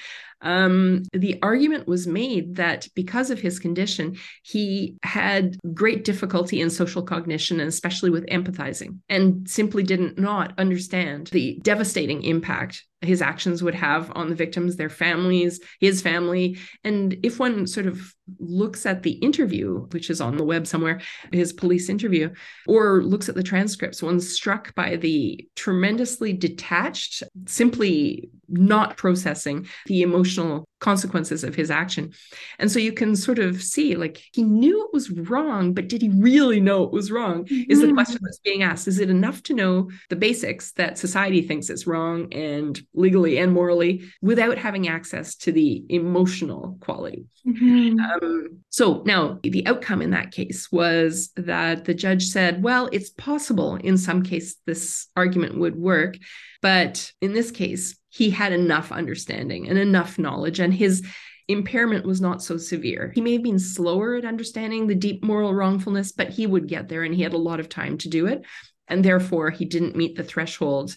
um, 0.42 1.04
the 1.12 1.38
argument 1.42 1.86
was 1.86 2.06
made 2.06 2.56
that 2.56 2.88
because 2.94 3.30
of 3.30 3.40
his 3.40 3.58
condition, 3.58 4.16
he 4.42 4.96
had 5.02 5.56
great 5.72 6.04
difficulty 6.04 6.60
in 6.60 6.70
social 6.70 7.02
cognition 7.02 7.60
and 7.60 7.68
especially 7.68 8.10
with 8.10 8.26
empathizing, 8.26 8.98
and 9.08 9.48
simply 9.48 9.82
didn't 9.82 10.18
not 10.18 10.52
understand 10.58 11.28
the 11.28 11.58
devastating 11.62 12.22
impact 12.24 12.84
his 13.02 13.20
actions 13.20 13.62
would 13.62 13.74
have 13.74 14.10
on 14.14 14.28
the 14.28 14.34
victims, 14.34 14.76
their 14.76 14.88
families, 14.88 15.60
his 15.80 16.00
family. 16.00 16.58
And 16.84 17.18
if 17.22 17.38
one 17.38 17.66
sort 17.66 17.86
of 17.86 18.14
looks 18.38 18.86
at 18.86 19.02
the 19.02 19.12
interview, 19.12 19.86
which 19.90 20.08
is 20.08 20.20
on 20.20 20.36
the 20.36 20.44
web 20.44 20.66
somewhere, 20.66 21.00
his 21.32 21.52
police 21.52 21.88
interview, 21.88 22.32
or 22.66 23.02
looks 23.02 23.28
at 23.28 23.34
the 23.34 23.42
transcripts, 23.42 24.02
one's 24.02 24.32
struck 24.32 24.74
by 24.74 24.96
the 24.96 25.46
tremendously 25.56 26.32
detached, 26.32 27.22
simply 27.46 28.30
not 28.48 28.96
processing 28.96 29.66
the 29.86 30.02
emotional 30.02 30.64
consequences 30.82 31.44
of 31.44 31.54
his 31.54 31.70
action. 31.70 32.12
And 32.58 32.70
so 32.70 32.78
you 32.78 32.92
can 32.92 33.14
sort 33.14 33.38
of 33.38 33.62
see 33.62 33.94
like 33.94 34.20
he 34.32 34.42
knew 34.42 34.84
it 34.84 34.92
was 34.92 35.10
wrong, 35.10 35.72
but 35.72 35.88
did 35.88 36.02
he 36.02 36.10
really 36.10 36.60
know 36.60 36.82
it 36.82 36.92
was 36.92 37.10
wrong? 37.10 37.44
Mm-hmm. 37.44 37.70
Is 37.70 37.80
the 37.80 37.86
mm-hmm. 37.86 37.94
question 37.94 38.18
that's 38.20 38.40
being 38.40 38.62
asked. 38.62 38.88
Is 38.88 38.98
it 38.98 39.08
enough 39.08 39.42
to 39.44 39.54
know 39.54 39.90
the 40.10 40.16
basics 40.16 40.72
that 40.72 40.98
society 40.98 41.40
thinks 41.40 41.70
is 41.70 41.86
wrong 41.86 42.32
and 42.34 42.78
legally 42.94 43.38
and 43.38 43.52
morally 43.52 44.02
without 44.20 44.58
having 44.58 44.88
access 44.88 45.36
to 45.36 45.52
the 45.52 45.84
emotional 45.88 46.76
quality? 46.80 47.26
Mm-hmm. 47.46 48.00
Um, 48.00 48.58
so 48.70 49.02
now 49.06 49.38
the 49.42 49.66
outcome 49.66 50.02
in 50.02 50.10
that 50.10 50.32
case 50.32 50.70
was 50.72 51.30
that 51.36 51.84
the 51.84 51.94
judge 51.94 52.26
said, 52.26 52.62
well, 52.62 52.88
it's 52.90 53.10
possible 53.10 53.76
in 53.76 53.96
some 53.96 54.22
case 54.22 54.56
this 54.66 55.06
argument 55.16 55.58
would 55.58 55.76
work. 55.76 56.16
But 56.62 57.12
in 57.20 57.34
this 57.34 57.50
case, 57.50 57.96
he 58.08 58.30
had 58.30 58.52
enough 58.52 58.92
understanding 58.92 59.68
and 59.68 59.78
enough 59.78 60.18
knowledge, 60.18 60.60
and 60.60 60.72
his 60.72 61.04
impairment 61.48 62.06
was 62.06 62.20
not 62.20 62.42
so 62.42 62.56
severe. 62.56 63.12
He 63.14 63.20
may 63.20 63.32
have 63.32 63.42
been 63.42 63.58
slower 63.58 64.16
at 64.16 64.24
understanding 64.24 64.86
the 64.86 64.94
deep 64.94 65.24
moral 65.24 65.52
wrongfulness, 65.52 66.12
but 66.12 66.30
he 66.30 66.46
would 66.46 66.68
get 66.68 66.88
there 66.88 67.02
and 67.02 67.14
he 67.14 67.22
had 67.22 67.34
a 67.34 67.38
lot 67.38 67.60
of 67.60 67.68
time 67.68 67.98
to 67.98 68.08
do 68.08 68.26
it. 68.26 68.44
And 68.88 69.04
therefore, 69.04 69.50
he 69.50 69.64
didn't 69.64 69.96
meet 69.96 70.16
the 70.16 70.22
threshold 70.22 70.96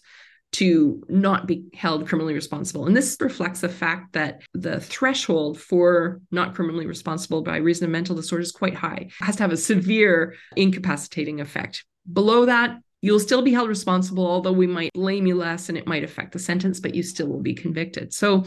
to 0.53 1.03
not 1.09 1.47
be 1.47 1.66
held 1.74 2.07
criminally 2.07 2.34
responsible. 2.34 2.86
And 2.86 2.95
this 2.95 3.18
reflects 3.20 3.61
the 3.61 3.70
fact 3.70 4.13
that 4.13 4.41
the 4.53 4.80
threshold 4.80 5.59
for 5.59 6.22
not 6.32 6.55
criminally 6.55 6.86
responsible 6.86 7.41
by 7.41 7.57
reason 7.57 7.86
of 7.86 7.91
mental 7.91 8.16
disorder 8.16 8.43
is 8.43 8.51
quite 8.51 8.76
high. 8.76 9.07
It 9.09 9.26
has 9.26 9.36
to 9.38 9.43
have 9.43 9.51
a 9.51 9.57
severe 9.57 10.36
incapacitating 10.55 11.41
effect. 11.41 11.84
Below 12.11 12.45
that, 12.45 12.80
You'll 13.02 13.20
still 13.20 13.41
be 13.41 13.54
held 13.54 13.70
responsible, 13.70 14.26
although 14.26 14.52
we 14.52 14.68
might 14.68 14.93
blame 14.93 15.28
you 15.28 15.36
less 15.36 15.70
and 15.70 15.78
it 15.78 15.88
might 15.88 16.04
affect 16.04 16.32
the 16.32 16.39
sentence, 16.39 16.80
but 16.80 16.96
you 16.96 17.04
still 17.04 17.28
will 17.28 17.41
be 17.41 17.54
convicted. 17.54 18.14
So 18.14 18.46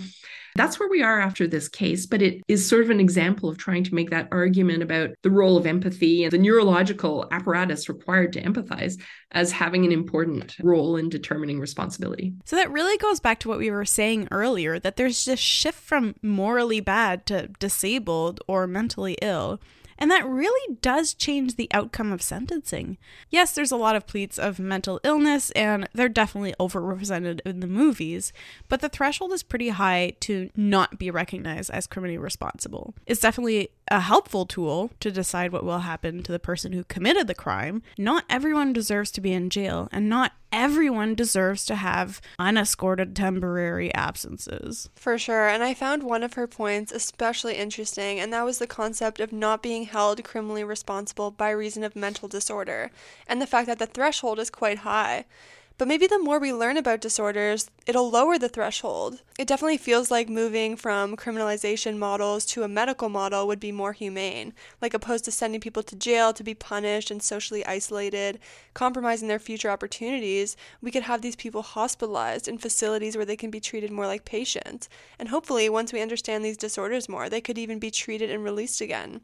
that's 0.56 0.80
where 0.80 0.88
we 0.88 1.02
are 1.02 1.20
after 1.20 1.46
this 1.46 1.68
case, 1.68 2.06
but 2.06 2.20
it 2.20 2.42
is 2.48 2.68
sort 2.68 2.82
of 2.82 2.90
an 2.90 2.98
example 2.98 3.48
of 3.48 3.58
trying 3.58 3.84
to 3.84 3.94
make 3.94 4.10
that 4.10 4.26
argument 4.32 4.82
about 4.82 5.10
the 5.22 5.30
role 5.30 5.56
of 5.56 5.66
empathy 5.66 6.24
and 6.24 6.32
the 6.32 6.38
neurological 6.38 7.28
apparatus 7.30 7.88
required 7.88 8.32
to 8.32 8.42
empathize 8.42 9.00
as 9.30 9.52
having 9.52 9.84
an 9.84 9.92
important 9.92 10.56
role 10.60 10.96
in 10.96 11.08
determining 11.08 11.60
responsibility. 11.60 12.34
So 12.44 12.56
that 12.56 12.72
really 12.72 12.98
goes 12.98 13.20
back 13.20 13.38
to 13.40 13.48
what 13.48 13.58
we 13.58 13.70
were 13.70 13.84
saying 13.84 14.26
earlier 14.32 14.80
that 14.80 14.96
there's 14.96 15.24
this 15.24 15.38
shift 15.38 15.78
from 15.78 16.16
morally 16.22 16.80
bad 16.80 17.26
to 17.26 17.48
disabled 17.60 18.40
or 18.48 18.66
mentally 18.66 19.16
ill. 19.22 19.60
And 19.98 20.10
that 20.10 20.26
really 20.26 20.76
does 20.80 21.12
change 21.12 21.56
the 21.56 21.68
outcome 21.72 22.12
of 22.12 22.22
sentencing. 22.22 22.98
Yes, 23.30 23.52
there's 23.52 23.72
a 23.72 23.76
lot 23.76 23.96
of 23.96 24.06
pleats 24.06 24.38
of 24.38 24.58
mental 24.58 25.00
illness, 25.02 25.50
and 25.52 25.88
they're 25.92 26.08
definitely 26.08 26.54
overrepresented 26.60 27.40
in 27.44 27.60
the 27.60 27.66
movies, 27.66 28.32
but 28.68 28.80
the 28.80 28.88
threshold 28.88 29.32
is 29.32 29.42
pretty 29.42 29.70
high 29.70 30.14
to 30.20 30.50
not 30.56 30.98
be 30.98 31.10
recognized 31.10 31.70
as 31.70 31.86
criminally 31.86 32.18
responsible. 32.18 32.94
It's 33.06 33.20
definitely 33.20 33.70
a 33.90 34.00
helpful 34.00 34.46
tool 34.46 34.90
to 35.00 35.10
decide 35.10 35.52
what 35.52 35.64
will 35.64 35.80
happen 35.80 36.22
to 36.22 36.32
the 36.32 36.38
person 36.38 36.72
who 36.72 36.84
committed 36.84 37.26
the 37.26 37.34
crime. 37.34 37.82
Not 37.96 38.24
everyone 38.28 38.72
deserves 38.72 39.10
to 39.12 39.20
be 39.20 39.32
in 39.32 39.50
jail, 39.50 39.88
and 39.92 40.08
not 40.08 40.32
everyone 40.52 41.14
deserves 41.14 41.64
to 41.66 41.74
have 41.76 42.20
unescorted 42.38 43.14
temporary 43.14 43.92
absences. 43.94 44.88
For 44.94 45.18
sure. 45.18 45.48
And 45.48 45.62
I 45.62 45.74
found 45.74 46.02
one 46.02 46.22
of 46.22 46.34
her 46.34 46.46
points 46.46 46.92
especially 46.92 47.56
interesting, 47.56 48.18
and 48.18 48.32
that 48.32 48.44
was 48.44 48.58
the 48.58 48.66
concept 48.66 49.20
of 49.20 49.32
not 49.32 49.62
being 49.62 49.84
held 49.84 50.22
criminally 50.24 50.64
responsible 50.64 51.30
by 51.30 51.50
reason 51.50 51.84
of 51.84 51.96
mental 51.96 52.28
disorder, 52.28 52.90
and 53.26 53.40
the 53.40 53.46
fact 53.46 53.66
that 53.66 53.78
the 53.78 53.86
threshold 53.86 54.38
is 54.38 54.50
quite 54.50 54.78
high. 54.78 55.26
But 55.78 55.86
maybe 55.86 56.08
the 56.08 56.18
more 56.18 56.40
we 56.40 56.52
learn 56.52 56.76
about 56.76 57.00
disorders, 57.00 57.70
it'll 57.88 58.10
lower 58.10 58.38
the 58.38 58.50
threshold. 58.50 59.22
It 59.38 59.48
definitely 59.48 59.78
feels 59.78 60.10
like 60.10 60.28
moving 60.28 60.76
from 60.76 61.16
criminalization 61.16 61.96
models 61.96 62.44
to 62.46 62.62
a 62.62 62.68
medical 62.68 63.08
model 63.08 63.46
would 63.46 63.58
be 63.58 63.72
more 63.72 63.94
humane, 63.94 64.52
like 64.82 64.92
opposed 64.92 65.24
to 65.24 65.32
sending 65.32 65.62
people 65.62 65.82
to 65.84 65.96
jail 65.96 66.34
to 66.34 66.44
be 66.44 66.52
punished 66.52 67.10
and 67.10 67.22
socially 67.22 67.64
isolated, 67.64 68.40
compromising 68.74 69.26
their 69.26 69.38
future 69.38 69.70
opportunities. 69.70 70.54
We 70.82 70.90
could 70.90 71.04
have 71.04 71.22
these 71.22 71.34
people 71.34 71.62
hospitalized 71.62 72.46
in 72.46 72.58
facilities 72.58 73.16
where 73.16 73.24
they 73.24 73.36
can 73.36 73.50
be 73.50 73.58
treated 73.58 73.90
more 73.90 74.06
like 74.06 74.26
patients. 74.26 74.90
And 75.18 75.30
hopefully, 75.30 75.70
once 75.70 75.90
we 75.90 76.02
understand 76.02 76.44
these 76.44 76.58
disorders 76.58 77.08
more, 77.08 77.30
they 77.30 77.40
could 77.40 77.56
even 77.56 77.78
be 77.78 77.90
treated 77.90 78.30
and 78.30 78.44
released 78.44 78.82
again. 78.82 79.22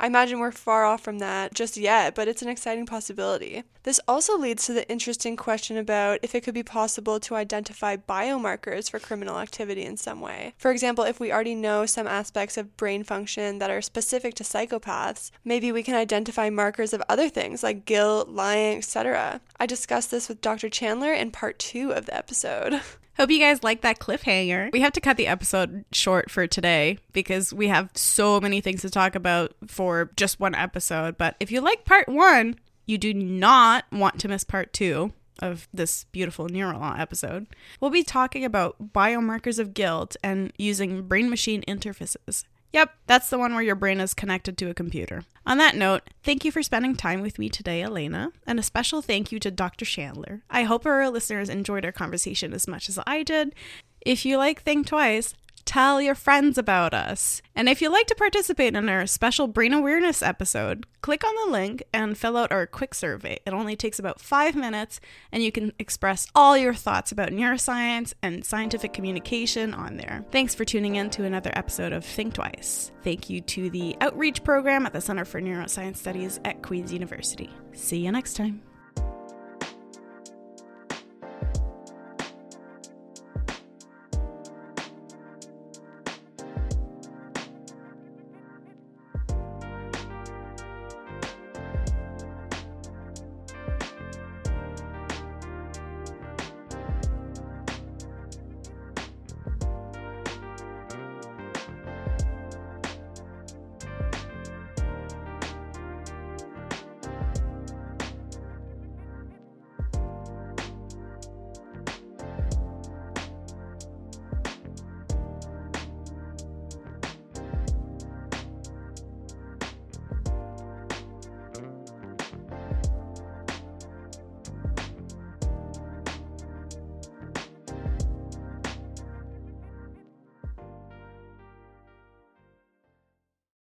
I 0.00 0.06
imagine 0.06 0.38
we're 0.38 0.52
far 0.52 0.84
off 0.84 1.02
from 1.02 1.18
that 1.18 1.54
just 1.54 1.76
yet, 1.76 2.14
but 2.14 2.28
it's 2.28 2.42
an 2.42 2.48
exciting 2.48 2.86
possibility. 2.86 3.62
This 3.82 4.00
also 4.08 4.36
leads 4.36 4.66
to 4.66 4.72
the 4.72 4.88
interesting 4.90 5.36
question 5.36 5.76
about 5.76 6.20
if 6.22 6.34
it 6.34 6.42
could 6.42 6.54
be 6.54 6.62
possible 6.62 7.20
to 7.20 7.34
identify 7.34 7.96
biomarkers 8.06 8.90
for 8.90 8.98
criminal 8.98 9.38
activity 9.38 9.84
in 9.84 9.96
some 9.96 10.20
way. 10.20 10.54
For 10.58 10.70
example, 10.70 11.04
if 11.04 11.20
we 11.20 11.32
already 11.32 11.54
know 11.54 11.86
some 11.86 12.06
aspects 12.06 12.56
of 12.56 12.76
brain 12.76 13.04
function 13.04 13.58
that 13.58 13.70
are 13.70 13.82
specific 13.82 14.34
to 14.34 14.44
psychopaths, 14.44 15.30
maybe 15.44 15.72
we 15.72 15.82
can 15.82 15.94
identify 15.94 16.50
markers 16.50 16.92
of 16.92 17.02
other 17.08 17.28
things 17.28 17.62
like 17.62 17.84
guilt, 17.84 18.28
lying, 18.28 18.78
etc. 18.78 19.40
I 19.58 19.66
discussed 19.66 20.10
this 20.10 20.28
with 20.28 20.40
Dr. 20.40 20.68
Chandler 20.68 21.12
in 21.12 21.30
part 21.30 21.58
two 21.58 21.92
of 21.92 22.06
the 22.06 22.16
episode. 22.16 22.80
Hope 23.16 23.30
you 23.30 23.38
guys 23.38 23.64
like 23.64 23.80
that 23.80 23.98
cliffhanger. 23.98 24.70
We 24.72 24.80
have 24.80 24.92
to 24.92 25.00
cut 25.00 25.16
the 25.16 25.26
episode 25.26 25.86
short 25.90 26.30
for 26.30 26.46
today 26.46 26.98
because 27.12 27.52
we 27.52 27.68
have 27.68 27.88
so 27.94 28.40
many 28.42 28.60
things 28.60 28.82
to 28.82 28.90
talk 28.90 29.14
about 29.14 29.54
for 29.66 30.10
just 30.16 30.38
one 30.38 30.54
episode. 30.54 31.16
But 31.16 31.34
if 31.40 31.50
you 31.50 31.62
like 31.62 31.86
part 31.86 32.10
one, 32.10 32.56
you 32.84 32.98
do 32.98 33.14
not 33.14 33.86
want 33.90 34.20
to 34.20 34.28
miss 34.28 34.44
part 34.44 34.74
two 34.74 35.12
of 35.40 35.68
this 35.72 36.04
beautiful 36.12 36.48
Neurolaw 36.48 36.98
episode. 36.98 37.46
We'll 37.80 37.90
be 37.90 38.02
talking 38.02 38.44
about 38.44 38.92
biomarkers 38.92 39.58
of 39.58 39.74
guilt 39.74 40.16
and 40.22 40.52
using 40.58 41.02
brain 41.02 41.30
machine 41.30 41.62
interfaces. 41.68 42.44
Yep, 42.72 42.94
that's 43.06 43.30
the 43.30 43.38
one 43.38 43.54
where 43.54 43.62
your 43.62 43.74
brain 43.74 44.00
is 44.00 44.12
connected 44.12 44.58
to 44.58 44.68
a 44.68 44.74
computer. 44.74 45.22
On 45.46 45.56
that 45.58 45.76
note, 45.76 46.02
thank 46.22 46.44
you 46.44 46.52
for 46.52 46.62
spending 46.62 46.94
time 46.94 47.22
with 47.22 47.38
me 47.38 47.48
today, 47.48 47.82
Elena, 47.82 48.32
and 48.46 48.58
a 48.58 48.62
special 48.62 49.00
thank 49.00 49.32
you 49.32 49.38
to 49.40 49.50
Dr. 49.50 49.84
Chandler. 49.84 50.42
I 50.50 50.64
hope 50.64 50.84
our 50.84 51.08
listeners 51.08 51.48
enjoyed 51.48 51.84
our 51.84 51.92
conversation 51.92 52.52
as 52.52 52.68
much 52.68 52.88
as 52.88 52.98
I 53.06 53.22
did. 53.22 53.54
If 54.02 54.26
you 54.26 54.36
like 54.36 54.62
Think 54.62 54.86
Twice, 54.86 55.34
Tell 55.66 56.00
your 56.00 56.14
friends 56.14 56.56
about 56.56 56.94
us. 56.94 57.42
And 57.54 57.68
if 57.68 57.82
you'd 57.82 57.90
like 57.90 58.06
to 58.06 58.14
participate 58.14 58.74
in 58.74 58.88
our 58.88 59.06
special 59.06 59.48
brain 59.48 59.72
awareness 59.72 60.22
episode, 60.22 60.86
click 61.02 61.24
on 61.24 61.34
the 61.44 61.52
link 61.52 61.82
and 61.92 62.16
fill 62.16 62.36
out 62.36 62.52
our 62.52 62.66
quick 62.66 62.94
survey. 62.94 63.40
It 63.44 63.52
only 63.52 63.76
takes 63.76 63.98
about 63.98 64.20
five 64.20 64.54
minutes, 64.54 65.00
and 65.32 65.42
you 65.42 65.50
can 65.50 65.72
express 65.78 66.28
all 66.34 66.56
your 66.56 66.72
thoughts 66.72 67.12
about 67.12 67.30
neuroscience 67.30 68.14
and 68.22 68.44
scientific 68.44 68.92
communication 68.92 69.74
on 69.74 69.96
there. 69.96 70.24
Thanks 70.30 70.54
for 70.54 70.64
tuning 70.64 70.94
in 70.96 71.10
to 71.10 71.24
another 71.24 71.50
episode 71.54 71.92
of 71.92 72.04
Think 72.04 72.34
Twice. 72.34 72.92
Thank 73.02 73.28
you 73.28 73.40
to 73.42 73.68
the 73.68 73.96
outreach 74.00 74.44
program 74.44 74.86
at 74.86 74.92
the 74.92 75.00
Center 75.00 75.24
for 75.24 75.40
Neuroscience 75.40 75.96
Studies 75.96 76.40
at 76.44 76.62
Queen's 76.62 76.92
University. 76.92 77.50
See 77.72 77.98
you 77.98 78.12
next 78.12 78.34
time. 78.34 78.65